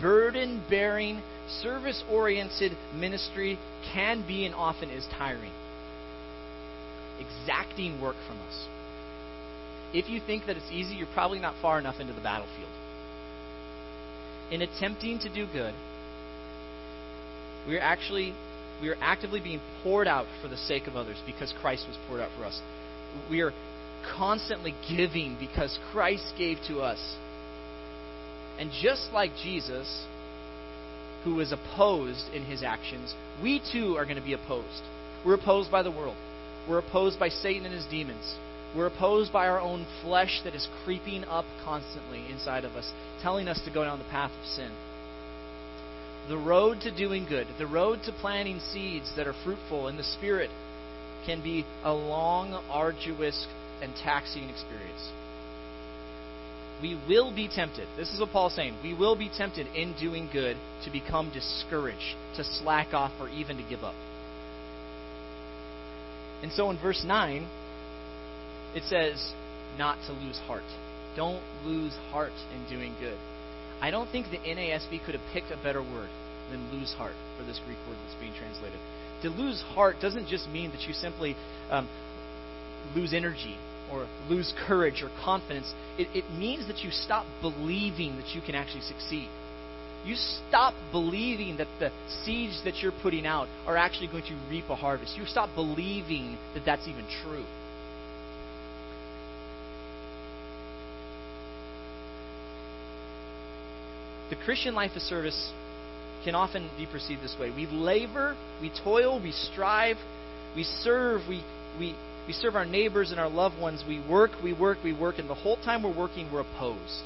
burden 0.00 0.62
bearing, 0.68 1.22
service 1.48 2.02
oriented 2.10 2.72
ministry 2.94 3.58
can 3.92 4.26
be 4.26 4.44
and 4.44 4.54
often 4.54 4.90
is 4.90 5.06
tiring, 5.18 5.52
exacting 7.18 8.00
work 8.00 8.16
from 8.26 8.38
us. 8.48 8.66
If 9.92 10.08
you 10.08 10.20
think 10.26 10.46
that 10.46 10.56
it's 10.56 10.70
easy, 10.72 10.94
you're 10.94 11.06
probably 11.14 11.38
not 11.38 11.54
far 11.62 11.78
enough 11.78 12.00
into 12.00 12.12
the 12.12 12.20
battlefield 12.20 12.70
in 14.50 14.62
attempting 14.62 15.18
to 15.20 15.28
do 15.32 15.46
good, 15.52 15.74
we 17.66 17.76
are 17.76 17.80
actually 17.80 18.34
we 18.82 18.88
are 18.88 18.96
actively 19.00 19.40
being 19.40 19.60
poured 19.82 20.08
out 20.08 20.26
for 20.42 20.48
the 20.48 20.56
sake 20.56 20.86
of 20.86 20.96
others 20.96 21.16
because 21.26 21.54
Christ 21.60 21.86
was 21.88 21.96
poured 22.06 22.20
out 22.20 22.30
for 22.36 22.44
us. 22.44 22.60
We 23.30 23.40
are 23.40 23.52
constantly 24.16 24.74
giving 24.88 25.36
because 25.38 25.78
Christ 25.92 26.34
gave 26.36 26.58
to 26.68 26.80
us. 26.80 27.16
And 28.58 28.70
just 28.82 29.12
like 29.12 29.30
Jesus, 29.42 30.06
who 31.24 31.36
was 31.36 31.52
opposed 31.52 32.28
in 32.32 32.44
his 32.44 32.62
actions, 32.62 33.14
we 33.42 33.60
too 33.72 33.96
are 33.96 34.04
going 34.04 34.16
to 34.16 34.22
be 34.22 34.34
opposed. 34.34 34.82
We're 35.24 35.34
opposed 35.34 35.70
by 35.70 35.82
the 35.82 35.90
world. 35.90 36.16
We're 36.68 36.78
opposed 36.78 37.18
by 37.18 37.28
Satan 37.28 37.64
and 37.64 37.74
his 37.74 37.86
demons. 37.86 38.36
We're 38.76 38.86
opposed 38.86 39.32
by 39.32 39.48
our 39.48 39.60
own 39.60 39.86
flesh 40.02 40.40
that 40.44 40.54
is 40.54 40.68
creeping 40.84 41.24
up 41.24 41.44
constantly 41.64 42.24
inside 42.30 42.64
of 42.64 42.72
us, 42.72 42.90
telling 43.22 43.48
us 43.48 43.60
to 43.64 43.72
go 43.72 43.84
down 43.84 43.98
the 43.98 44.04
path 44.04 44.32
of 44.38 44.46
sin. 44.46 44.70
The 46.28 46.38
road 46.38 46.80
to 46.82 46.96
doing 46.96 47.26
good, 47.26 47.46
the 47.58 47.66
road 47.66 48.00
to 48.04 48.12
planting 48.12 48.58
seeds 48.58 49.12
that 49.16 49.26
are 49.26 49.34
fruitful 49.44 49.88
in 49.88 49.96
the 49.96 50.02
Spirit, 50.02 50.50
can 51.26 51.42
be 51.42 51.64
a 51.84 51.92
long, 51.92 52.52
arduous, 52.70 53.46
and 53.82 53.94
taxing 53.96 54.48
experience. 54.48 55.10
We 56.84 57.00
will 57.08 57.34
be 57.34 57.48
tempted. 57.48 57.88
This 57.96 58.12
is 58.12 58.20
what 58.20 58.28
Paul's 58.28 58.54
saying. 58.54 58.74
We 58.82 58.92
will 58.92 59.16
be 59.16 59.30
tempted 59.34 59.68
in 59.74 59.94
doing 59.98 60.28
good 60.30 60.58
to 60.84 60.90
become 60.90 61.32
discouraged, 61.32 62.14
to 62.36 62.44
slack 62.44 62.92
off, 62.92 63.10
or 63.18 63.30
even 63.30 63.56
to 63.56 63.62
give 63.62 63.82
up. 63.82 63.94
And 66.42 66.52
so 66.52 66.68
in 66.68 66.78
verse 66.78 67.02
9, 67.02 67.48
it 68.74 68.82
says 68.82 69.32
not 69.78 69.96
to 70.08 70.12
lose 70.12 70.36
heart. 70.40 70.68
Don't 71.16 71.42
lose 71.64 71.94
heart 72.10 72.36
in 72.54 72.68
doing 72.68 72.94
good. 73.00 73.16
I 73.80 73.90
don't 73.90 74.10
think 74.10 74.26
the 74.30 74.36
NASB 74.36 75.06
could 75.06 75.14
have 75.14 75.24
picked 75.32 75.50
a 75.52 75.56
better 75.62 75.80
word 75.80 76.10
than 76.50 76.70
lose 76.70 76.92
heart 76.92 77.16
for 77.38 77.44
this 77.44 77.58
Greek 77.64 77.78
word 77.88 77.96
that's 78.04 78.20
being 78.20 78.34
translated. 78.36 78.78
To 79.22 79.30
lose 79.30 79.62
heart 79.72 79.96
doesn't 80.02 80.28
just 80.28 80.50
mean 80.50 80.70
that 80.72 80.82
you 80.82 80.92
simply 80.92 81.34
um, 81.70 81.88
lose 82.94 83.14
energy 83.14 83.56
or 83.94 84.08
lose 84.28 84.52
courage 84.66 85.02
or 85.02 85.10
confidence. 85.24 85.72
It, 85.96 86.08
it 86.14 86.24
means 86.36 86.66
that 86.66 86.78
you 86.84 86.90
stop 86.90 87.24
believing 87.40 88.16
that 88.16 88.34
you 88.34 88.40
can 88.40 88.54
actually 88.54 88.82
succeed. 88.82 89.28
you 90.04 90.16
stop 90.16 90.74
believing 90.92 91.56
that 91.56 91.68
the 91.78 91.90
seeds 92.24 92.60
that 92.64 92.76
you're 92.82 92.92
putting 93.02 93.26
out 93.26 93.48
are 93.66 93.76
actually 93.76 94.08
going 94.08 94.24
to 94.24 94.36
reap 94.50 94.64
a 94.68 94.76
harvest. 94.76 95.16
You 95.16 95.24
stop 95.26 95.54
believing 95.54 96.36
that 96.54 96.64
that's 96.64 96.86
even 96.86 97.04
true. 97.22 97.44
The 104.30 104.36
Christian 104.44 104.74
life 104.74 104.92
of 104.96 105.02
service 105.02 105.52
can 106.24 106.34
often 106.34 106.70
be 106.76 106.86
perceived 106.86 107.22
this 107.22 107.36
way. 107.38 107.50
We 107.50 107.66
labor, 107.66 108.36
we 108.60 108.70
toil, 108.82 109.22
we 109.22 109.32
strive, 109.32 109.96
we 110.56 110.64
serve, 110.64 111.22
we, 111.28 111.42
we, 111.78 111.94
we 112.26 112.32
serve 112.32 112.56
our 112.56 112.64
neighbors 112.64 113.10
and 113.10 113.20
our 113.20 113.28
loved 113.28 113.58
ones. 113.60 113.84
We 113.86 114.00
work, 114.08 114.30
we 114.42 114.52
work, 114.52 114.78
we 114.82 114.92
work, 114.92 115.18
and 115.18 115.28
the 115.28 115.34
whole 115.34 115.56
time 115.56 115.82
we're 115.82 115.96
working, 115.96 116.30
we're 116.32 116.40
opposed. 116.40 117.02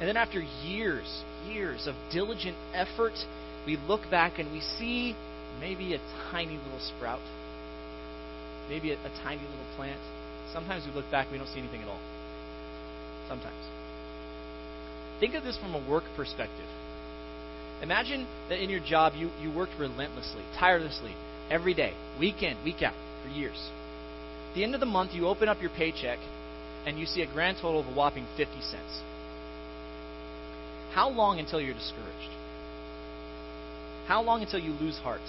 And 0.00 0.08
then 0.08 0.16
after 0.16 0.40
years, 0.40 1.22
years 1.46 1.86
of 1.86 1.94
diligent 2.10 2.56
effort, 2.72 3.12
we 3.66 3.76
look 3.76 4.10
back 4.10 4.38
and 4.38 4.50
we 4.52 4.60
see 4.60 5.14
maybe 5.60 5.94
a 5.94 5.98
tiny 6.30 6.56
little 6.56 6.80
sprout, 6.80 7.20
maybe 8.68 8.90
a, 8.90 8.94
a 8.94 9.10
tiny 9.22 9.42
little 9.42 9.76
plant. 9.76 10.00
Sometimes 10.52 10.84
we 10.86 10.92
look 10.92 11.10
back 11.10 11.26
and 11.26 11.32
we 11.32 11.38
don't 11.38 11.48
see 11.48 11.60
anything 11.60 11.82
at 11.82 11.88
all. 11.88 12.00
Sometimes. 13.28 13.54
Think 15.20 15.34
of 15.34 15.44
this 15.44 15.56
from 15.58 15.74
a 15.74 15.90
work 15.90 16.04
perspective. 16.16 16.66
Imagine 17.82 18.26
that 18.48 18.62
in 18.62 18.70
your 18.70 18.80
job 18.80 19.12
you, 19.16 19.30
you 19.40 19.52
worked 19.54 19.72
relentlessly, 19.78 20.42
tirelessly, 20.58 21.14
every 21.50 21.74
day, 21.74 21.92
week 22.18 22.42
in, 22.42 22.56
week 22.64 22.82
out, 22.82 22.94
for 23.24 23.30
years. 23.30 23.70
At 24.50 24.54
the 24.54 24.64
end 24.64 24.74
of 24.74 24.80
the 24.80 24.86
month, 24.86 25.12
you 25.14 25.26
open 25.26 25.48
up 25.48 25.60
your 25.60 25.70
paycheck 25.70 26.18
and 26.86 26.98
you 26.98 27.06
see 27.06 27.22
a 27.22 27.26
grand 27.26 27.56
total 27.60 27.80
of 27.80 27.86
a 27.86 27.92
whopping 27.92 28.26
50 28.36 28.60
cents. 28.60 29.00
How 30.92 31.08
long 31.08 31.38
until 31.38 31.60
you're 31.60 31.74
discouraged? 31.74 32.30
How 34.06 34.22
long 34.22 34.42
until 34.42 34.60
you 34.60 34.72
lose 34.72 34.98
heart? 34.98 35.24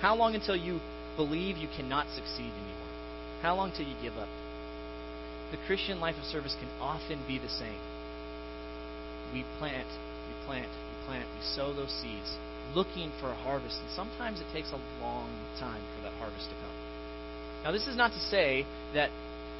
How 0.00 0.16
long 0.16 0.34
until 0.34 0.56
you 0.56 0.80
believe 1.16 1.58
you 1.58 1.68
cannot 1.76 2.08
succeed 2.08 2.50
anymore? 2.50 2.90
How 3.42 3.54
long 3.54 3.70
till 3.70 3.86
you 3.86 3.94
give 4.02 4.16
up? 4.16 4.28
The 5.52 5.58
Christian 5.66 6.00
life 6.00 6.16
of 6.16 6.24
service 6.24 6.56
can 6.58 6.68
often 6.80 7.20
be 7.28 7.38
the 7.38 7.48
same. 7.48 7.78
We 9.34 9.44
plant, 9.58 9.86
we 9.86 10.46
plant, 10.46 10.70
we 10.70 11.06
plant, 11.06 11.26
we 11.28 11.44
sow 11.54 11.72
those 11.72 11.92
seeds, 12.00 12.38
looking 12.74 13.12
for 13.20 13.30
a 13.30 13.36
harvest, 13.36 13.78
and 13.82 13.90
sometimes 13.94 14.40
it 14.40 14.46
takes 14.52 14.72
a 14.72 14.80
long 15.02 15.30
time 15.58 15.82
for 15.94 16.02
that 16.02 16.12
harvest 16.18 16.48
to 16.48 16.56
come. 16.56 16.69
Now, 17.64 17.72
this 17.72 17.86
is 17.86 17.96
not 17.96 18.12
to 18.12 18.20
say 18.20 18.64
that 18.94 19.10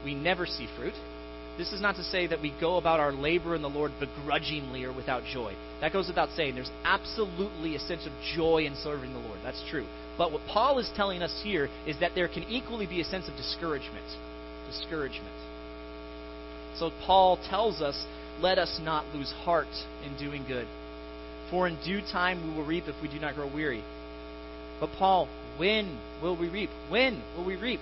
we 0.05 0.15
never 0.15 0.47
see 0.47 0.67
fruit. 0.77 0.95
This 1.59 1.73
is 1.73 1.83
not 1.83 1.97
to 1.97 2.05
say 2.05 2.27
that 2.27 2.41
we 2.41 2.55
go 2.61 2.79
about 2.79 3.01
our 3.01 3.13
labor 3.13 3.55
in 3.55 3.61
the 3.61 3.69
Lord 3.69 3.93
begrudgingly 4.01 4.85
or 4.85 4.93
without 4.95 5.25
joy. 5.25 5.55
That 5.83 5.93
goes 5.93 6.09
without 6.09 6.31
saying. 6.31 6.55
There's 6.55 6.71
absolutely 6.85 7.77
a 7.77 7.81
sense 7.81 8.07
of 8.07 8.13
joy 8.35 8.65
in 8.65 8.75
serving 8.77 9.13
the 9.13 9.19
Lord. 9.19 9.39
That's 9.43 9.63
true. 9.69 9.87
But 10.17 10.33
what 10.33 10.43
Paul 10.49 10.79
is 10.79 10.91
telling 10.97 11.23
us 11.23 11.41
here 11.45 11.69
is 11.87 11.99
that 12.01 12.13
there 12.15 12.29
can 12.29 12.45
equally 12.45 12.87
be 12.87 13.01
a 13.01 13.05
sense 13.05 13.29
of 13.29 13.37
discouragement. 13.37 14.07
Discouragement. 14.69 15.35
So 16.79 16.91
Paul 17.05 17.39
tells 17.49 17.83
us, 17.83 18.07
let 18.41 18.59
us 18.59 18.81
not 18.83 19.05
lose 19.15 19.31
heart 19.45 19.69
in 20.05 20.17
doing 20.17 20.45
good. 20.49 20.67
For 21.51 21.69
in 21.69 21.77
due 21.85 22.01
time 22.01 22.49
we 22.49 22.57
will 22.57 22.65
reap 22.65 22.85
if 22.87 22.95
we 23.03 23.09
do 23.09 23.19
not 23.19 23.35
grow 23.35 23.53
weary. 23.53 23.85
But 24.79 24.91
Paul, 24.99 25.29
when 25.59 25.99
will 26.23 26.39
we 26.39 26.49
reap? 26.49 26.71
When 26.89 27.23
will 27.37 27.45
we 27.45 27.57
reap? 27.57 27.81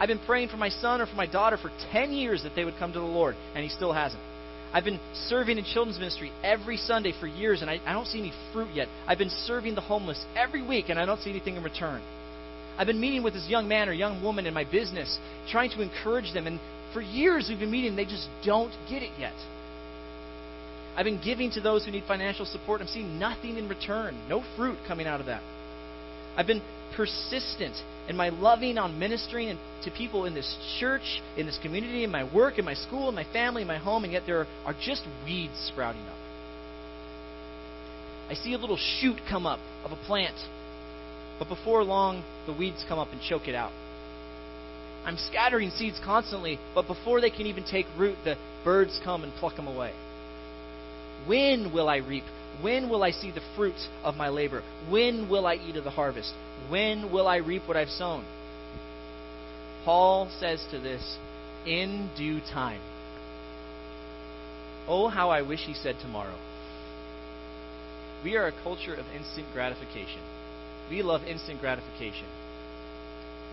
I've 0.00 0.08
been 0.08 0.18
praying 0.18 0.48
for 0.48 0.56
my 0.56 0.70
son 0.70 1.02
or 1.02 1.06
for 1.06 1.14
my 1.14 1.26
daughter 1.26 1.58
for 1.58 1.70
10 1.92 2.12
years 2.12 2.42
that 2.44 2.54
they 2.56 2.64
would 2.64 2.78
come 2.78 2.92
to 2.94 2.98
the 2.98 3.04
Lord, 3.04 3.36
and 3.54 3.62
he 3.62 3.68
still 3.68 3.92
hasn't. 3.92 4.22
I've 4.72 4.84
been 4.84 4.98
serving 5.28 5.58
in 5.58 5.64
children's 5.64 5.98
ministry 5.98 6.32
every 6.42 6.78
Sunday 6.78 7.12
for 7.20 7.26
years, 7.26 7.60
and 7.60 7.70
I, 7.70 7.80
I 7.84 7.92
don't 7.92 8.06
see 8.06 8.18
any 8.18 8.32
fruit 8.52 8.70
yet. 8.72 8.88
I've 9.06 9.18
been 9.18 9.30
serving 9.30 9.74
the 9.74 9.82
homeless 9.82 10.24
every 10.34 10.66
week, 10.66 10.86
and 10.88 10.98
I 10.98 11.04
don't 11.04 11.20
see 11.20 11.28
anything 11.28 11.56
in 11.56 11.62
return. 11.62 12.00
I've 12.78 12.86
been 12.86 13.00
meeting 13.00 13.22
with 13.22 13.34
this 13.34 13.46
young 13.46 13.68
man 13.68 13.90
or 13.90 13.92
young 13.92 14.22
woman 14.22 14.46
in 14.46 14.54
my 14.54 14.64
business, 14.64 15.18
trying 15.50 15.70
to 15.72 15.82
encourage 15.82 16.32
them, 16.32 16.46
and 16.46 16.58
for 16.94 17.02
years 17.02 17.46
we've 17.50 17.58
been 17.58 17.70
meeting, 17.70 17.90
and 17.90 17.98
they 17.98 18.06
just 18.06 18.28
don't 18.42 18.72
get 18.88 19.02
it 19.02 19.10
yet. 19.18 19.34
I've 20.96 21.04
been 21.04 21.20
giving 21.22 21.50
to 21.52 21.60
those 21.60 21.84
who 21.84 21.90
need 21.90 22.04
financial 22.08 22.46
support. 22.46 22.80
I'm 22.80 22.86
seeing 22.86 23.18
nothing 23.18 23.58
in 23.58 23.68
return, 23.68 24.18
no 24.28 24.42
fruit 24.56 24.78
coming 24.88 25.06
out 25.06 25.20
of 25.20 25.26
that. 25.26 25.42
I've 26.36 26.46
been 26.46 26.62
persistent 26.96 27.74
in 28.08 28.16
my 28.16 28.30
loving 28.30 28.78
on 28.78 28.98
ministering 28.98 29.58
to 29.84 29.90
people 29.90 30.24
in 30.24 30.34
this 30.34 30.56
church, 30.78 31.22
in 31.36 31.46
this 31.46 31.58
community, 31.62 32.04
in 32.04 32.10
my 32.10 32.24
work, 32.24 32.58
in 32.58 32.64
my 32.64 32.74
school, 32.74 33.08
in 33.08 33.14
my 33.14 33.24
family, 33.32 33.62
in 33.62 33.68
my 33.68 33.78
home, 33.78 34.04
and 34.04 34.12
yet 34.12 34.24
there 34.26 34.46
are 34.64 34.74
just 34.80 35.02
weeds 35.24 35.70
sprouting 35.72 36.02
up. 36.02 36.16
I 38.28 38.34
see 38.34 38.52
a 38.52 38.58
little 38.58 38.76
shoot 38.76 39.18
come 39.28 39.46
up 39.46 39.60
of 39.84 39.92
a 39.92 39.96
plant, 40.06 40.36
but 41.38 41.48
before 41.48 41.82
long, 41.82 42.24
the 42.46 42.52
weeds 42.52 42.84
come 42.88 42.98
up 42.98 43.08
and 43.12 43.20
choke 43.20 43.48
it 43.48 43.54
out. 43.54 43.72
I'm 45.04 45.16
scattering 45.16 45.70
seeds 45.70 46.00
constantly, 46.04 46.58
but 46.74 46.86
before 46.86 47.20
they 47.20 47.30
can 47.30 47.46
even 47.46 47.64
take 47.64 47.86
root, 47.96 48.16
the 48.24 48.36
birds 48.64 49.00
come 49.02 49.24
and 49.24 49.32
pluck 49.34 49.56
them 49.56 49.66
away. 49.66 49.92
When 51.26 51.72
will 51.72 51.88
I 51.88 51.96
reap? 51.96 52.24
When 52.60 52.88
will 52.88 53.02
I 53.02 53.10
see 53.10 53.30
the 53.30 53.42
fruits 53.56 53.88
of 54.02 54.16
my 54.16 54.28
labor? 54.28 54.62
When 54.88 55.28
will 55.28 55.46
I 55.46 55.54
eat 55.54 55.76
of 55.76 55.84
the 55.84 55.90
harvest? 55.90 56.32
When 56.68 57.12
will 57.12 57.26
I 57.26 57.36
reap 57.36 57.66
what 57.66 57.76
I've 57.76 57.88
sown? 57.88 58.24
Paul 59.84 60.30
says 60.38 60.64
to 60.70 60.78
this, 60.78 61.18
in 61.66 62.10
due 62.16 62.40
time. 62.40 62.80
Oh, 64.88 65.08
how 65.08 65.30
I 65.30 65.42
wish 65.42 65.60
he 65.60 65.74
said 65.74 65.96
tomorrow. 66.00 66.36
We 68.24 68.36
are 68.36 68.46
a 68.46 68.62
culture 68.62 68.94
of 68.94 69.06
instant 69.16 69.46
gratification. 69.52 70.20
We 70.90 71.02
love 71.02 71.22
instant 71.24 71.60
gratification. 71.60 72.26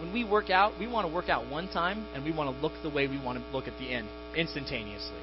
When 0.01 0.14
we 0.14 0.24
work 0.24 0.49
out, 0.49 0.74
we 0.80 0.88
want 0.88 1.08
to 1.08 1.14
work 1.14 1.30
out 1.30 1.49
one 1.49 1.68
time 1.68 2.05
and 2.14 2.24
we 2.24 2.32
want 2.32 2.53
to 2.53 2.62
look 2.62 2.74
the 2.84 2.89
way 2.89 3.08
we 3.08 3.20
want 3.20 3.39
to 3.39 3.55
look 3.55 3.68
at 3.68 3.78
the 3.80 3.91
end 3.91 4.08
instantaneously. 4.36 5.22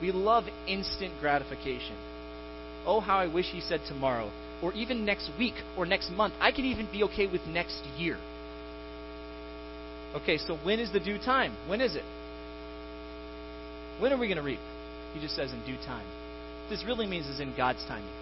We 0.00 0.12
love 0.12 0.44
instant 0.66 1.14
gratification. 1.20 1.96
Oh, 2.86 3.00
how 3.00 3.18
I 3.18 3.26
wish 3.26 3.46
he 3.46 3.60
said 3.60 3.80
tomorrow, 3.88 4.30
or 4.62 4.72
even 4.72 5.04
next 5.04 5.30
week, 5.38 5.54
or 5.76 5.84
next 5.86 6.10
month. 6.10 6.34
I 6.40 6.52
could 6.52 6.64
even 6.64 6.88
be 6.90 7.02
okay 7.04 7.26
with 7.26 7.40
next 7.46 7.82
year. 7.98 8.16
Okay, 10.14 10.38
so 10.38 10.56
when 10.62 10.78
is 10.78 10.92
the 10.92 11.00
due 11.00 11.18
time? 11.18 11.56
When 11.66 11.80
is 11.80 11.96
it? 11.96 12.04
When 13.98 14.12
are 14.12 14.18
we 14.18 14.28
going 14.28 14.38
to 14.38 14.42
reap? 14.42 14.60
He 15.14 15.20
just 15.20 15.34
says 15.34 15.52
in 15.52 15.64
due 15.66 15.76
time. 15.84 16.06
What 16.62 16.70
this 16.70 16.84
really 16.84 17.06
means 17.06 17.26
is 17.26 17.40
in 17.40 17.54
God's 17.56 17.84
timing. 17.86 18.12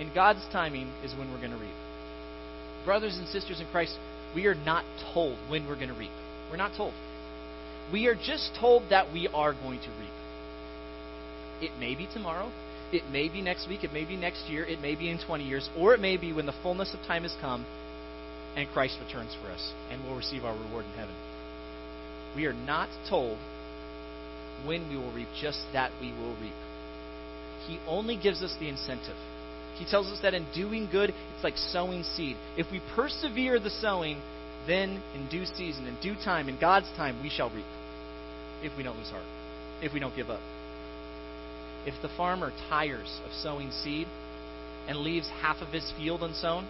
In 0.00 0.12
God's 0.14 0.44
timing 0.52 0.88
is 1.04 1.14
when 1.14 1.30
we're 1.30 1.38
going 1.38 1.52
to 1.52 1.56
reap. 1.56 1.74
Brothers 2.84 3.16
and 3.16 3.26
sisters 3.28 3.60
in 3.60 3.66
Christ, 3.68 3.96
we 4.34 4.46
are 4.46 4.54
not 4.54 4.84
told 5.12 5.38
when 5.48 5.66
we're 5.66 5.76
going 5.76 5.88
to 5.88 5.94
reap. 5.94 6.10
We're 6.50 6.56
not 6.56 6.76
told. 6.76 6.94
We 7.92 8.06
are 8.06 8.14
just 8.14 8.56
told 8.58 8.90
that 8.90 9.12
we 9.12 9.28
are 9.28 9.52
going 9.52 9.80
to 9.80 9.88
reap. 9.98 10.10
It 11.60 11.78
may 11.78 11.94
be 11.94 12.08
tomorrow. 12.12 12.50
It 12.92 13.02
may 13.10 13.28
be 13.28 13.42
next 13.42 13.68
week. 13.68 13.84
It 13.84 13.92
may 13.92 14.04
be 14.04 14.16
next 14.16 14.48
year. 14.48 14.64
It 14.64 14.80
may 14.80 14.94
be 14.94 15.10
in 15.10 15.18
20 15.18 15.44
years. 15.44 15.68
Or 15.76 15.94
it 15.94 16.00
may 16.00 16.16
be 16.16 16.32
when 16.32 16.46
the 16.46 16.54
fullness 16.62 16.94
of 16.94 17.00
time 17.06 17.22
has 17.22 17.34
come 17.40 17.66
and 18.56 18.68
Christ 18.70 18.98
returns 19.04 19.36
for 19.42 19.50
us 19.50 19.72
and 19.90 20.02
we'll 20.04 20.16
receive 20.16 20.44
our 20.44 20.54
reward 20.54 20.84
in 20.84 20.92
heaven. 20.92 21.14
We 22.34 22.46
are 22.46 22.52
not 22.52 22.88
told 23.08 23.38
when 24.64 24.88
we 24.88 24.96
will 24.96 25.12
reap, 25.12 25.28
just 25.40 25.60
that 25.72 25.90
we 26.00 26.12
will 26.12 26.34
reap. 26.40 26.54
He 27.66 27.78
only 27.86 28.16
gives 28.16 28.42
us 28.42 28.54
the 28.58 28.68
incentive. 28.68 29.16
He 29.76 29.84
tells 29.84 30.06
us 30.06 30.20
that 30.22 30.34
in 30.34 30.46
doing 30.54 30.88
good, 30.90 31.10
it's 31.10 31.44
like 31.44 31.56
sowing 31.56 32.02
seed. 32.02 32.36
If 32.56 32.70
we 32.72 32.80
persevere 32.94 33.60
the 33.60 33.70
sowing, 33.70 34.20
then 34.66 35.02
in 35.14 35.28
due 35.28 35.44
season, 35.44 35.86
in 35.86 35.96
due 36.00 36.14
time, 36.14 36.48
in 36.48 36.58
God's 36.58 36.88
time, 36.96 37.22
we 37.22 37.28
shall 37.28 37.50
reap. 37.50 37.66
If 38.62 38.76
we 38.76 38.82
don't 38.82 38.96
lose 38.96 39.10
heart, 39.10 39.24
if 39.82 39.92
we 39.92 40.00
don't 40.00 40.16
give 40.16 40.30
up. 40.30 40.40
If 41.86 41.94
the 42.02 42.08
farmer 42.16 42.52
tires 42.68 43.20
of 43.24 43.32
sowing 43.32 43.70
seed 43.70 44.08
and 44.88 44.98
leaves 44.98 45.28
half 45.40 45.62
of 45.62 45.68
his 45.68 45.92
field 45.96 46.22
unsown, 46.22 46.66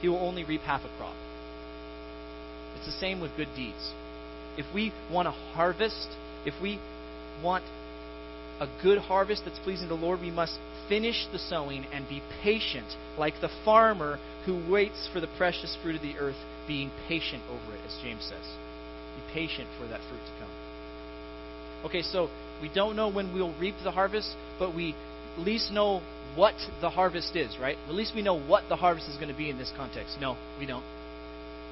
he 0.00 0.08
will 0.08 0.24
only 0.24 0.44
reap 0.44 0.62
half 0.62 0.82
a 0.84 0.98
crop. 0.98 1.16
It's 2.76 2.86
the 2.86 2.92
same 2.92 3.20
with 3.20 3.36
good 3.36 3.48
deeds. 3.56 3.92
If 4.56 4.66
we 4.74 4.92
want 5.10 5.28
a 5.28 5.32
harvest, 5.32 6.08
if 6.46 6.54
we 6.62 6.78
want 7.42 7.64
a 8.60 8.68
good 8.82 8.98
harvest 8.98 9.42
that's 9.44 9.58
pleasing 9.58 9.88
to 9.88 9.94
the 9.94 10.00
Lord, 10.00 10.20
we 10.20 10.30
must 10.30 10.58
finish 10.88 11.26
the 11.32 11.38
sowing 11.38 11.86
and 11.92 12.08
be 12.08 12.22
patient, 12.42 12.86
like 13.18 13.40
the 13.40 13.50
farmer 13.64 14.18
who 14.46 14.70
waits 14.70 15.08
for 15.12 15.20
the 15.20 15.28
precious 15.36 15.76
fruit 15.82 15.96
of 15.96 16.02
the 16.02 16.16
earth, 16.18 16.36
being 16.66 16.90
patient 17.08 17.42
over 17.50 17.74
it, 17.74 17.80
as 17.86 17.98
James 18.02 18.24
says. 18.24 18.46
Be 19.16 19.32
patient 19.32 19.68
for 19.78 19.86
that 19.88 20.00
fruit 20.08 20.20
to 20.20 20.40
come. 20.40 20.50
Okay, 21.86 22.02
so 22.02 22.28
we 22.60 22.70
don't 22.74 22.96
know 22.96 23.08
when 23.08 23.32
we'll 23.34 23.54
reap 23.58 23.74
the 23.82 23.90
harvest, 23.90 24.34
but 24.58 24.74
we 24.74 24.94
at 25.36 25.40
least 25.40 25.72
know 25.72 26.02
what 26.34 26.54
the 26.80 26.90
harvest 26.90 27.34
is, 27.34 27.58
right? 27.58 27.76
At 27.88 27.94
least 27.94 28.12
we 28.14 28.22
know 28.22 28.38
what 28.38 28.64
the 28.68 28.76
harvest 28.76 29.08
is 29.08 29.16
going 29.16 29.28
to 29.28 29.36
be 29.36 29.50
in 29.50 29.58
this 29.58 29.72
context. 29.76 30.16
No, 30.20 30.36
we 30.58 30.66
don't. 30.66 30.84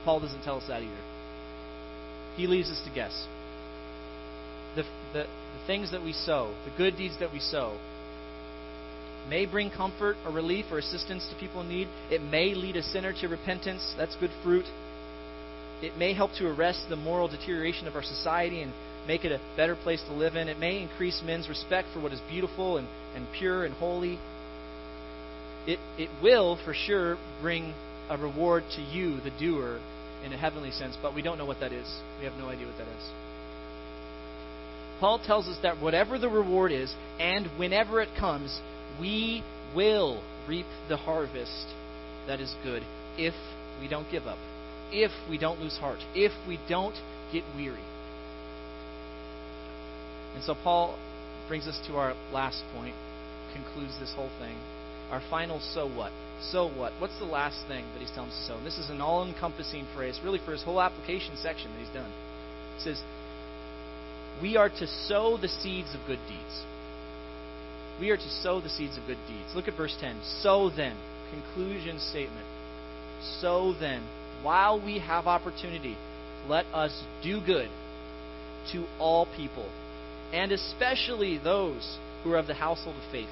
Paul 0.04 0.20
doesn't 0.20 0.42
tell 0.42 0.56
us 0.56 0.64
that 0.68 0.82
either. 0.82 1.02
He 2.36 2.46
leaves 2.46 2.70
us 2.70 2.80
to 2.86 2.94
guess. 2.94 3.26
The, 4.76 4.82
the, 5.12 5.24
the 5.24 5.66
things 5.66 5.90
that 5.92 6.02
we 6.02 6.12
sow, 6.12 6.54
the 6.64 6.76
good 6.76 6.96
deeds 6.96 7.18
that 7.20 7.32
we 7.32 7.40
sow, 7.40 7.78
may 9.28 9.44
bring 9.46 9.70
comfort 9.70 10.16
or 10.24 10.32
relief 10.32 10.66
or 10.70 10.78
assistance 10.78 11.28
to 11.28 11.38
people 11.38 11.60
in 11.60 11.68
need. 11.68 11.88
It 12.10 12.22
may 12.22 12.54
lead 12.54 12.76
a 12.76 12.82
sinner 12.82 13.12
to 13.20 13.28
repentance. 13.28 13.94
That's 13.96 14.16
good 14.16 14.30
fruit. 14.42 14.64
It 15.82 15.96
may 15.96 16.14
help 16.14 16.32
to 16.38 16.48
arrest 16.48 16.86
the 16.88 16.96
moral 16.96 17.28
deterioration 17.28 17.86
of 17.86 17.94
our 17.94 18.02
society 18.02 18.62
and 18.62 18.72
make 19.08 19.24
it 19.24 19.32
a 19.32 19.40
better 19.56 19.74
place 19.74 20.02
to 20.02 20.12
live 20.12 20.36
in. 20.36 20.48
It 20.48 20.58
may 20.58 20.82
increase 20.82 21.20
men's 21.24 21.48
respect 21.48 21.88
for 21.92 22.00
what 22.00 22.12
is 22.12 22.20
beautiful 22.28 22.76
and, 22.76 22.86
and 23.16 23.26
pure 23.36 23.64
and 23.64 23.74
holy. 23.74 24.18
It, 25.66 25.80
it 25.96 26.10
will, 26.22 26.58
for 26.64 26.74
sure, 26.74 27.16
bring 27.40 27.74
a 28.10 28.18
reward 28.18 28.64
to 28.76 28.82
you, 28.82 29.20
the 29.22 29.32
doer, 29.40 29.80
in 30.24 30.32
a 30.32 30.36
heavenly 30.36 30.70
sense, 30.70 30.96
but 31.00 31.14
we 31.14 31.22
don't 31.22 31.38
know 31.38 31.46
what 31.46 31.60
that 31.60 31.72
is. 31.72 31.86
We 32.18 32.26
have 32.26 32.34
no 32.34 32.48
idea 32.48 32.66
what 32.66 32.76
that 32.76 32.88
is. 32.88 33.10
Paul 35.00 35.20
tells 35.24 35.46
us 35.46 35.58
that 35.62 35.80
whatever 35.80 36.18
the 36.18 36.28
reward 36.28 36.72
is, 36.72 36.92
and 37.18 37.46
whenever 37.58 38.00
it 38.00 38.08
comes, 38.18 38.60
we 39.00 39.42
will 39.74 40.22
reap 40.48 40.66
the 40.88 40.96
harvest 40.96 41.66
that 42.26 42.40
is 42.40 42.54
good 42.62 42.82
if 43.16 43.34
we 43.80 43.88
don't 43.88 44.10
give 44.10 44.26
up, 44.26 44.38
if 44.90 45.12
we 45.30 45.38
don't 45.38 45.60
lose 45.60 45.76
heart, 45.78 46.00
if 46.14 46.32
we 46.46 46.58
don't 46.68 46.96
get 47.32 47.44
weary. 47.56 47.78
And 50.34 50.42
so 50.44 50.54
Paul 50.54 50.98
brings 51.48 51.66
us 51.66 51.78
to 51.86 51.96
our 51.96 52.14
last 52.32 52.62
point, 52.74 52.94
concludes 53.54 53.98
this 53.98 54.12
whole 54.14 54.30
thing. 54.38 54.56
Our 55.10 55.22
final 55.30 55.60
so 55.60 55.88
what? 55.88 56.12
So 56.52 56.68
what? 56.68 56.92
What's 56.98 57.18
the 57.18 57.24
last 57.24 57.66
thing 57.66 57.84
that 57.92 58.00
he's 58.00 58.10
telling 58.10 58.30
us 58.30 58.38
to 58.38 58.44
sow? 58.44 58.56
And 58.58 58.66
this 58.66 58.78
is 58.78 58.90
an 58.90 59.00
all 59.00 59.26
encompassing 59.26 59.86
phrase, 59.94 60.20
really, 60.22 60.38
for 60.44 60.52
his 60.52 60.62
whole 60.62 60.80
application 60.80 61.36
section 61.36 61.72
that 61.72 61.80
he's 61.80 61.94
done. 61.94 62.10
He 62.76 62.82
says, 62.84 63.02
We 64.42 64.56
are 64.56 64.68
to 64.68 64.86
sow 65.08 65.38
the 65.40 65.48
seeds 65.48 65.94
of 65.94 66.00
good 66.06 66.20
deeds. 66.28 66.64
We 68.00 68.10
are 68.10 68.16
to 68.16 68.30
sow 68.42 68.60
the 68.60 68.68
seeds 68.68 68.96
of 68.96 69.06
good 69.06 69.18
deeds. 69.26 69.54
Look 69.56 69.66
at 69.66 69.76
verse 69.76 69.96
10. 69.98 70.20
So 70.42 70.70
then, 70.70 70.96
conclusion 71.32 71.98
statement. 71.98 72.46
So 73.40 73.74
then, 73.80 74.02
while 74.42 74.80
we 74.80 75.00
have 75.00 75.26
opportunity, 75.26 75.96
let 76.46 76.66
us 76.66 77.02
do 77.22 77.40
good 77.44 77.68
to 78.72 78.86
all 78.98 79.26
people, 79.36 79.68
and 80.32 80.52
especially 80.52 81.38
those 81.38 81.98
who 82.22 82.32
are 82.32 82.38
of 82.38 82.46
the 82.46 82.54
household 82.54 82.96
of 82.96 83.12
faith. 83.12 83.28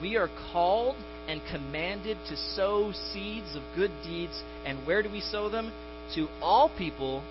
We 0.00 0.16
are 0.16 0.28
called 0.52 0.96
and 1.28 1.40
commanded 1.50 2.18
to 2.28 2.36
sow 2.36 2.92
seeds 3.12 3.56
of 3.56 3.62
good 3.74 3.90
deeds. 4.04 4.42
And 4.64 4.86
where 4.86 5.02
do 5.02 5.10
we 5.10 5.20
sow 5.20 5.48
them? 5.48 5.72
To 6.14 6.28
all 6.40 6.70
people, 6.76 7.24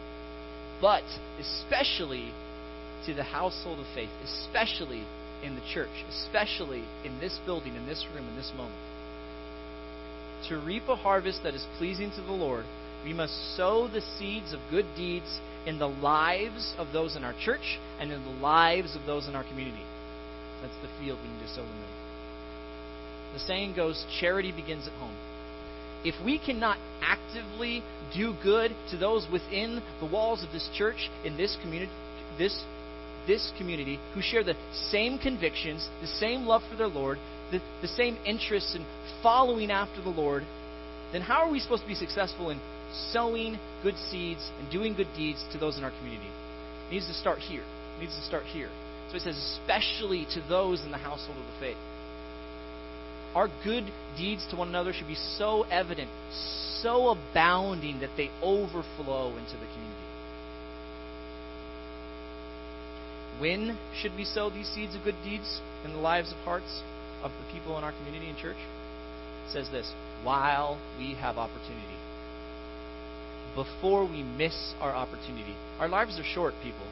but 0.82 1.04
especially 1.40 2.32
to 3.06 3.14
the 3.14 3.24
household 3.24 3.80
of 3.80 3.86
faith, 3.94 4.10
especially 4.24 5.04
in 5.44 5.56
the 5.56 5.62
church, 5.74 6.04
especially 6.10 6.84
in 7.04 7.20
this 7.20 7.40
building, 7.46 7.76
in 7.76 7.86
this 7.86 8.06
room, 8.14 8.28
in 8.28 8.36
this 8.36 8.52
moment. 8.56 8.76
To 10.50 10.58
reap 10.58 10.84
a 10.90 10.96
harvest 10.96 11.44
that 11.44 11.54
is 11.54 11.66
pleasing 11.78 12.12
to 12.12 12.22
the 12.22 12.32
Lord, 12.32 12.66
we 13.04 13.14
must 13.14 13.56
sow 13.56 13.88
the 13.88 14.02
seeds 14.02 14.54
of 14.54 14.60
good 14.70 14.86
deeds 14.96 15.40
in 15.66 15.80
the 15.80 15.88
lives 15.88 16.74
of 16.78 16.88
those 16.94 17.16
in 17.16 17.24
our 17.24 17.36
church 17.44 17.80
and 18.00 18.12
in 18.12 18.24
the 18.24 18.42
lives 18.42 18.96
of 18.96 19.06
those 19.06 19.28
in 19.28 19.36
our 19.36 19.44
community. 19.44 19.84
That's 20.62 20.76
the 20.82 20.90
field 21.00 21.20
we 21.22 21.30
need 21.30 21.42
to 21.42 21.50
sow 21.50 21.64
them 21.64 21.72
in. 21.72 22.06
The 23.34 23.40
saying 23.40 23.76
goes, 23.76 24.06
charity 24.20 24.52
begins 24.52 24.88
at 24.88 24.94
home. 24.94 25.16
If 26.04 26.16
we 26.24 26.40
cannot 26.40 26.78
actively 27.02 27.84
do 28.14 28.36
good 28.44 28.72
to 28.92 28.98
those 28.98 29.28
within 29.32 29.82
the 30.00 30.06
walls 30.06 30.44
of 30.44 30.52
this 30.52 30.70
church, 30.78 31.10
in 31.24 31.36
this 31.36 31.58
community, 31.62 31.92
this, 32.38 32.64
this 33.28 33.52
community, 33.58 34.00
who 34.14 34.22
share 34.22 34.44
the 34.44 34.56
same 34.92 35.18
convictions, 35.18 35.90
the 36.02 36.08
same 36.08 36.46
love 36.46 36.62
for 36.70 36.78
their 36.78 36.88
Lord, 36.88 37.18
the, 37.52 37.60
the 37.82 37.88
same 37.88 38.18
interests 38.26 38.76
in 38.76 38.86
following 39.24 39.72
after 39.72 40.02
the 40.02 40.10
Lord, 40.10 40.44
then 41.12 41.22
how 41.22 41.42
are 41.44 41.52
we 41.52 41.60
supposed 41.60 41.82
to 41.82 41.88
be 41.88 41.96
successful 41.96 42.52
in 42.52 42.60
sowing 43.12 43.58
good 43.86 43.96
seeds 44.10 44.50
and 44.60 44.72
doing 44.72 44.96
good 44.96 45.08
deeds 45.16 45.46
to 45.52 45.60
those 45.60 45.78
in 45.78 45.84
our 45.84 45.94
community? 46.02 46.28
It 46.88 46.94
needs 46.94 47.06
to 47.06 47.14
start 47.14 47.38
here. 47.38 47.62
It 47.62 48.02
needs 48.02 48.16
to 48.16 48.26
start 48.26 48.44
here. 48.46 48.70
So 49.08 49.14
he 49.14 49.20
says, 49.20 49.38
especially 49.38 50.26
to 50.34 50.42
those 50.50 50.84
in 50.84 50.90
the 50.90 50.98
household 50.98 51.38
of 51.38 51.46
the 51.46 51.60
faith. 51.60 51.78
Our 53.36 53.48
good 53.64 53.86
deeds 54.18 54.48
to 54.50 54.56
one 54.56 54.70
another 54.70 54.92
should 54.92 55.08
be 55.08 55.16
so 55.38 55.64
evident, 55.70 56.10
so 56.82 57.10
abounding 57.10 58.00
that 58.00 58.10
they 58.18 58.32
overflow 58.42 59.38
into 59.38 59.54
the 59.54 59.70
community. 59.70 60.06
When 63.38 63.78
should 64.02 64.16
we 64.16 64.24
sow 64.24 64.50
these 64.50 64.70
seeds 64.70 64.96
of 64.96 65.04
good 65.04 65.22
deeds 65.24 65.62
in 65.84 65.92
the 65.92 66.00
lives 66.00 66.32
of 66.32 66.38
hearts 66.40 66.82
of 67.22 67.32
the 67.32 67.54
people 67.54 67.78
in 67.78 67.84
our 67.84 67.92
community 67.92 68.30
and 68.30 68.38
church? 68.38 68.58
It 69.46 69.52
says 69.52 69.70
this 69.70 69.92
while 70.24 70.80
we 70.98 71.14
have 71.16 71.38
opportunity. 71.38 72.00
Before 73.56 74.06
we 74.06 74.22
miss 74.22 74.74
our 74.82 74.94
opportunity. 74.94 75.56
Our 75.80 75.88
lives 75.88 76.20
are 76.20 76.34
short, 76.34 76.54
people. 76.62 76.86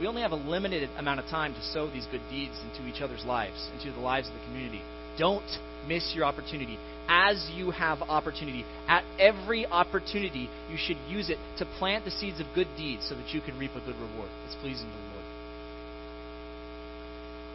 We 0.00 0.06
only 0.06 0.22
have 0.22 0.32
a 0.32 0.36
limited 0.36 0.90
amount 0.98 1.20
of 1.20 1.26
time 1.26 1.54
to 1.54 1.62
sow 1.72 1.88
these 1.88 2.06
good 2.10 2.20
deeds 2.28 2.54
into 2.70 2.88
each 2.88 3.00
other's 3.00 3.24
lives, 3.24 3.68
into 3.72 3.92
the 3.94 4.02
lives 4.02 4.28
of 4.28 4.34
the 4.34 4.44
community. 4.46 4.82
Don't 5.18 5.46
miss 5.88 6.12
your 6.14 6.24
opportunity. 6.24 6.78
As 7.08 7.48
you 7.54 7.70
have 7.70 8.02
opportunity, 8.02 8.64
at 8.88 9.04
every 9.18 9.64
opportunity, 9.64 10.50
you 10.68 10.76
should 10.76 10.98
use 11.08 11.30
it 11.30 11.38
to 11.58 11.64
plant 11.78 12.04
the 12.04 12.10
seeds 12.10 12.40
of 12.40 12.46
good 12.54 12.66
deeds 12.76 13.06
so 13.08 13.14
that 13.14 13.32
you 13.32 13.40
can 13.40 13.58
reap 13.58 13.70
a 13.70 13.80
good 13.80 13.94
reward 13.94 14.28
that's 14.42 14.56
pleasing 14.56 14.86
to 14.86 14.92
the 14.92 15.14
Lord. 15.14 15.24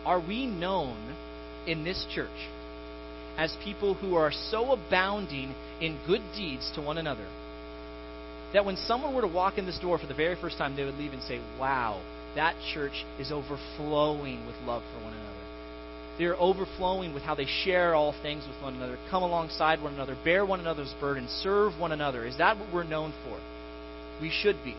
Are 0.06 0.28
we 0.28 0.48
known 0.48 1.16
in 1.68 1.84
this 1.84 2.08
church 2.16 2.30
as 3.38 3.56
people 3.64 3.94
who 3.94 4.16
are 4.16 4.32
so 4.32 4.72
abounding 4.72 5.54
in 5.80 6.00
good 6.08 6.22
deeds 6.36 6.72
to 6.76 6.82
one 6.82 6.98
another 6.98 7.28
that 8.54 8.66
when 8.66 8.76
someone 8.76 9.14
were 9.14 9.22
to 9.22 9.28
walk 9.28 9.58
in 9.58 9.66
this 9.66 9.80
door 9.80 9.98
for 9.98 10.08
the 10.08 10.14
very 10.14 10.36
first 10.36 10.58
time, 10.58 10.76
they 10.76 10.84
would 10.84 10.98
leave 10.98 11.14
and 11.14 11.22
say, 11.24 11.40
Wow, 11.60 12.02
that 12.36 12.56
church 12.74 13.06
is 13.20 13.32
overflowing 13.32 14.46
with 14.46 14.56
love 14.66 14.84
for 14.94 15.04
one 15.04 15.14
another. 15.14 15.28
They're 16.18 16.40
overflowing 16.40 17.14
with 17.14 17.24
how 17.24 17.36
they 17.36 17.46
share 17.46 17.96
all 17.96 18.14
things 18.22 18.46
with 18.48 18.62
one 18.62 18.76
another, 18.76 18.98
come 19.10 19.24
alongside 19.24 19.82
one 19.82 19.94
another, 19.94 20.18
bear 20.24 20.46
one 20.46 20.60
another's 20.60 20.94
burden, 21.00 21.28
serve 21.28 21.80
one 21.80 21.92
another. 21.92 22.26
Is 22.26 22.38
that 22.38 22.58
what 22.58 22.74
we're 22.74 22.84
known 22.84 23.14
for? 23.26 23.40
We 24.22 24.30
should 24.30 24.58
be. 24.64 24.76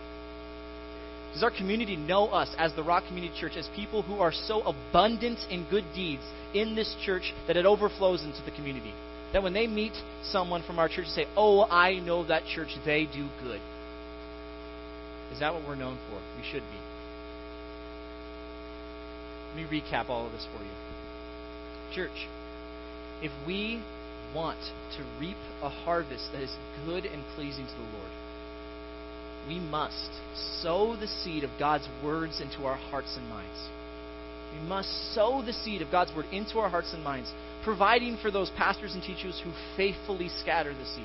Does 1.33 1.43
our 1.43 1.51
community 1.51 1.97
know 1.97 2.27
us 2.27 2.55
as 2.59 2.75
the 2.75 2.83
Rock 2.83 3.05
Community 3.07 3.35
Church 3.41 3.57
as 3.57 3.69
people 3.75 4.03
who 4.03 4.21
are 4.21 4.33
so 4.33 4.61
abundant 4.63 5.39
in 5.51 5.67
good 5.71 5.85
deeds 5.95 6.23
in 6.55 6.75
this 6.75 6.95
church 7.05 7.33
that 7.47 7.57
it 7.57 7.65
overflows 7.65 8.23
into 8.23 8.43
the 8.45 8.51
community? 8.51 8.93
That 9.33 9.43
when 9.43 9.53
they 9.55 9.67
meet 9.67 9.93
someone 10.25 10.63
from 10.63 10.79
our 10.79 10.89
church, 10.89 11.07
they 11.15 11.23
say, 11.23 11.29
Oh, 11.37 11.65
I 11.65 11.99
know 11.99 12.27
that 12.27 12.45
church, 12.47 12.69
they 12.85 13.07
do 13.07 13.29
good. 13.43 13.61
Is 15.33 15.41
that 15.41 15.55
what 15.55 15.67
we're 15.67 15.77
known 15.77 15.99
for? 16.11 16.17
We 16.37 16.45
should 16.45 16.63
be. 16.63 16.79
Let 19.49 19.71
me 19.71 19.81
recap 19.81 20.09
all 20.09 20.27
of 20.27 20.33
this 20.33 20.47
for 20.55 20.63
you. 20.63 20.71
Church, 21.95 22.27
if 23.23 23.33
we 23.47 23.83
want 24.35 24.59
to 24.97 25.05
reap 25.21 25.37
a 25.63 25.69
harvest 25.69 26.29
that 26.33 26.43
is 26.43 26.55
good 26.85 27.05
and 27.05 27.23
pleasing 27.35 27.67
to 27.67 27.73
the 27.73 27.99
Lord, 27.99 28.11
we 29.49 29.59
must 29.59 30.11
sow 30.63 30.97
the 30.97 31.07
seed 31.07 31.45
of 31.45 31.51
God's 31.59 31.89
words 32.05 32.41
into 32.41 32.65
our 32.65 32.77
hearts 32.77 33.17
and 33.17 33.29
minds. 33.29 33.69
We 34.53 34.69
must 34.69 35.15
sow 35.15 35.43
the 35.45 35.53
seed 35.53 35.83
of 35.83 35.91
God's 35.91 36.15
word 36.15 36.27
into 36.33 36.59
our 36.59 36.69
hearts 36.69 36.93
and 36.93 37.03
minds, 37.03 37.33
providing 37.65 38.17
for 38.17 38.31
those 38.31 38.51
pastors 38.57 38.95
and 38.95 39.03
teachers 39.03 39.41
who 39.43 39.53
faithfully 39.77 40.29
scatter 40.41 40.73
the 40.75 40.85
seed. 40.85 41.05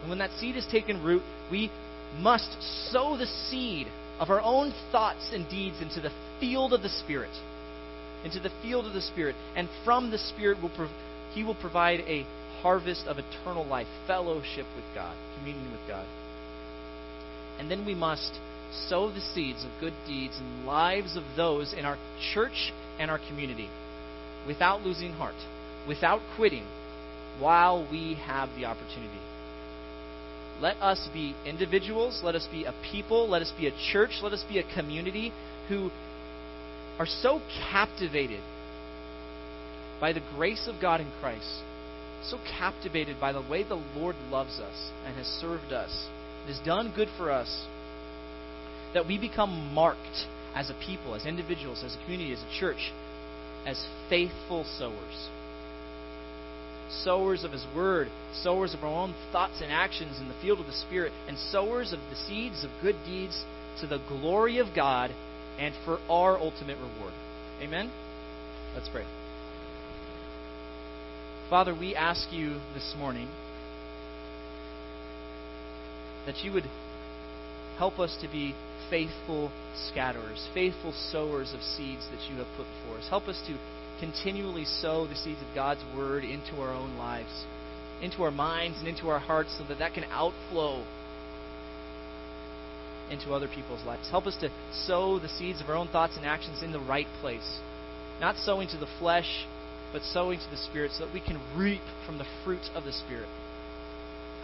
And 0.00 0.08
when 0.08 0.18
that 0.18 0.30
seed 0.38 0.56
has 0.56 0.66
taken 0.66 1.02
root, 1.02 1.22
we 1.50 1.70
must 2.18 2.56
sow 2.90 3.16
the 3.16 3.26
seed 3.26 3.86
of 4.18 4.30
our 4.30 4.40
own 4.40 4.74
thoughts 4.90 5.30
and 5.32 5.48
deeds 5.48 5.80
into 5.80 6.00
the 6.00 6.12
field 6.40 6.72
of 6.72 6.82
the 6.82 6.88
Spirit. 6.88 7.30
Into 8.24 8.40
the 8.40 8.52
field 8.62 8.86
of 8.86 8.92
the 8.92 9.00
Spirit. 9.00 9.34
And 9.56 9.68
from 9.84 10.10
the 10.10 10.18
Spirit, 10.18 10.60
will 10.60 10.70
prov- 10.70 10.90
He 11.32 11.44
will 11.44 11.54
provide 11.54 12.00
a 12.00 12.26
harvest 12.60 13.06
of 13.06 13.18
eternal 13.18 13.66
life, 13.66 13.88
fellowship 14.06 14.66
with 14.76 14.84
God, 14.94 15.16
communion 15.38 15.70
with 15.72 15.88
God. 15.88 16.06
And 17.58 17.70
then 17.70 17.86
we 17.86 17.94
must 17.94 18.32
sow 18.88 19.12
the 19.12 19.20
seeds 19.20 19.64
of 19.64 19.70
good 19.80 19.92
deeds 20.06 20.38
in 20.38 20.66
lives 20.66 21.16
of 21.16 21.24
those 21.36 21.72
in 21.72 21.84
our 21.84 21.98
church 22.32 22.72
and 22.98 23.10
our 23.10 23.18
community 23.28 23.68
without 24.46 24.82
losing 24.82 25.12
heart, 25.12 25.34
without 25.86 26.20
quitting, 26.36 26.66
while 27.38 27.86
we 27.90 28.14
have 28.14 28.48
the 28.56 28.64
opportunity. 28.64 29.20
Let 30.60 30.76
us 30.76 31.08
be 31.12 31.34
individuals, 31.44 32.20
let 32.22 32.34
us 32.34 32.46
be 32.50 32.64
a 32.64 32.74
people, 32.90 33.28
let 33.28 33.42
us 33.42 33.52
be 33.58 33.66
a 33.66 33.76
church, 33.92 34.20
let 34.22 34.32
us 34.32 34.44
be 34.48 34.58
a 34.58 34.74
community 34.74 35.32
who 35.68 35.90
are 36.98 37.06
so 37.06 37.40
captivated 37.70 38.42
by 40.00 40.12
the 40.12 40.22
grace 40.36 40.68
of 40.68 40.80
God 40.80 41.00
in 41.00 41.10
Christ, 41.20 41.62
so 42.24 42.38
captivated 42.58 43.18
by 43.20 43.32
the 43.32 43.40
way 43.40 43.62
the 43.62 43.82
Lord 43.96 44.16
loves 44.30 44.58
us 44.58 44.90
and 45.04 45.16
has 45.16 45.26
served 45.26 45.72
us 45.72 46.08
has 46.46 46.58
done 46.60 46.92
good 46.94 47.08
for 47.16 47.30
us, 47.30 47.66
that 48.94 49.06
we 49.06 49.18
become 49.18 49.72
marked 49.72 50.26
as 50.54 50.70
a 50.70 50.74
people, 50.74 51.14
as 51.14 51.26
individuals, 51.26 51.82
as 51.84 51.94
a 51.94 52.04
community, 52.04 52.32
as 52.32 52.42
a 52.42 52.60
church, 52.60 52.92
as 53.66 53.86
faithful 54.08 54.64
sowers. 54.78 55.28
Sowers 56.90 57.44
of 57.44 57.52
His 57.52 57.64
Word, 57.74 58.08
sowers 58.34 58.74
of 58.74 58.84
our 58.84 58.90
own 58.90 59.14
thoughts 59.30 59.60
and 59.62 59.72
actions 59.72 60.18
in 60.18 60.28
the 60.28 60.34
field 60.42 60.60
of 60.60 60.66
the 60.66 60.72
Spirit, 60.72 61.12
and 61.26 61.38
sowers 61.38 61.92
of 61.92 62.00
the 62.10 62.16
seeds 62.16 62.64
of 62.64 62.70
good 62.82 62.96
deeds 63.06 63.44
to 63.80 63.86
the 63.86 63.98
glory 64.08 64.58
of 64.58 64.74
God 64.74 65.10
and 65.58 65.74
for 65.84 65.98
our 66.10 66.38
ultimate 66.38 66.76
reward. 66.76 67.12
Amen? 67.60 67.90
Let's 68.74 68.88
pray. 68.88 69.04
Father, 71.48 71.74
we 71.74 71.94
ask 71.94 72.32
you 72.32 72.60
this 72.74 72.94
morning 72.98 73.28
that 76.26 76.42
you 76.44 76.52
would 76.52 76.64
help 77.82 77.98
us 77.98 78.16
to 78.20 78.28
be 78.28 78.54
faithful 78.88 79.50
scatterers, 79.90 80.46
faithful 80.54 80.92
sowers 81.10 81.52
of 81.52 81.60
seeds 81.60 82.06
that 82.12 82.30
you 82.30 82.36
have 82.36 82.46
put 82.56 82.64
before 82.78 82.96
us. 82.96 83.08
Help 83.08 83.26
us 83.26 83.42
to 83.44 83.58
continually 83.98 84.64
sow 84.64 85.04
the 85.08 85.16
seeds 85.16 85.40
of 85.42 85.52
God's 85.52 85.82
Word 85.96 86.22
into 86.22 86.60
our 86.60 86.72
own 86.72 86.96
lives, 86.96 87.44
into 88.00 88.22
our 88.22 88.30
minds, 88.30 88.78
and 88.78 88.86
into 88.86 89.08
our 89.08 89.18
hearts 89.18 89.52
so 89.58 89.64
that 89.66 89.80
that 89.80 89.94
can 89.94 90.04
outflow 90.12 90.86
into 93.10 93.34
other 93.34 93.48
people's 93.48 93.84
lives. 93.84 94.08
Help 94.10 94.28
us 94.28 94.36
to 94.36 94.48
sow 94.86 95.18
the 95.18 95.28
seeds 95.28 95.60
of 95.60 95.68
our 95.68 95.74
own 95.74 95.88
thoughts 95.88 96.16
and 96.16 96.24
actions 96.24 96.62
in 96.62 96.70
the 96.70 96.78
right 96.78 97.08
place. 97.20 97.58
Not 98.20 98.36
sowing 98.36 98.68
to 98.68 98.78
the 98.78 98.94
flesh, 99.00 99.44
but 99.92 100.02
sowing 100.02 100.38
to 100.38 100.50
the 100.52 100.62
Spirit 100.70 100.92
so 100.92 101.04
that 101.04 101.12
we 101.12 101.20
can 101.20 101.42
reap 101.56 101.82
from 102.06 102.18
the 102.18 102.30
fruit 102.44 102.62
of 102.76 102.84
the 102.84 102.92
Spirit. 102.92 103.28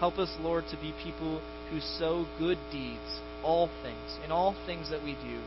Help 0.00 0.18
us, 0.18 0.34
Lord, 0.40 0.64
to 0.72 0.76
be 0.76 0.92
people 1.04 1.40
who 1.70 1.78
sow 1.80 2.26
good 2.38 2.58
deeds, 2.72 3.20
all 3.44 3.68
things, 3.82 4.18
in 4.24 4.30
all 4.32 4.54
things 4.66 4.90
that 4.90 5.02
we 5.02 5.12
do, 5.14 5.40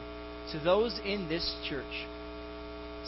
to 0.52 0.64
those 0.64 1.00
in 1.06 1.28
this 1.30 1.56
church, 1.68 2.08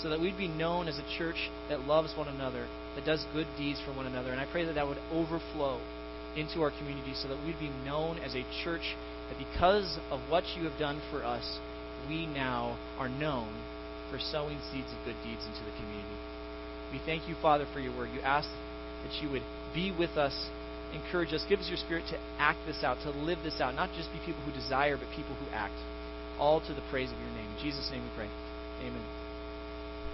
so 0.01 0.09
that 0.09 0.19
we'd 0.19 0.38
be 0.38 0.47
known 0.47 0.88
as 0.88 0.97
a 0.97 1.17
church 1.17 1.49
that 1.69 1.81
loves 1.81 2.13
one 2.17 2.27
another, 2.27 2.67
that 2.95 3.05
does 3.05 3.25
good 3.34 3.47
deeds 3.57 3.79
for 3.86 3.93
one 3.93 4.05
another. 4.05 4.31
And 4.31 4.41
I 4.41 4.47
pray 4.51 4.65
that 4.65 4.73
that 4.73 4.88
would 4.88 4.97
overflow 5.11 5.79
into 6.36 6.61
our 6.61 6.71
community 6.71 7.13
so 7.13 7.27
that 7.27 7.43
we'd 7.45 7.59
be 7.59 7.71
known 7.86 8.17
as 8.17 8.34
a 8.36 8.45
church 8.63 8.95
that 9.29 9.38
because 9.38 9.97
of 10.09 10.19
what 10.29 10.43
you 10.57 10.67
have 10.67 10.79
done 10.79 11.01
for 11.11 11.23
us, 11.23 11.59
we 12.09 12.25
now 12.25 12.77
are 12.97 13.09
known 13.09 13.53
for 14.11 14.19
sowing 14.19 14.57
seeds 14.71 14.91
of 14.91 15.05
good 15.05 15.15
deeds 15.23 15.45
into 15.45 15.63
the 15.63 15.75
community. 15.77 16.19
We 16.91 16.99
thank 17.05 17.27
you, 17.27 17.36
Father, 17.41 17.65
for 17.73 17.79
your 17.79 17.95
word. 17.95 18.09
You 18.13 18.21
ask 18.21 18.49
that 19.03 19.21
you 19.21 19.29
would 19.29 19.43
be 19.73 19.91
with 19.91 20.17
us, 20.17 20.49
encourage 20.93 21.33
us, 21.33 21.45
give 21.49 21.59
us 21.59 21.67
your 21.67 21.77
spirit 21.77 22.05
to 22.09 22.17
act 22.39 22.59
this 22.65 22.83
out, 22.83 22.97
to 23.03 23.11
live 23.11 23.39
this 23.43 23.59
out, 23.59 23.75
not 23.75 23.89
just 23.95 24.11
be 24.13 24.19
people 24.25 24.41
who 24.43 24.51
desire, 24.51 24.97
but 24.97 25.07
people 25.15 25.35
who 25.35 25.49
act. 25.51 25.75
All 26.39 26.61
to 26.61 26.73
the 26.73 26.81
praise 26.89 27.11
of 27.11 27.17
your 27.19 27.29
name. 27.37 27.49
In 27.57 27.63
Jesus' 27.63 27.89
name 27.91 28.03
we 28.03 28.09
pray. 28.15 28.29
Amen. 28.81 29.22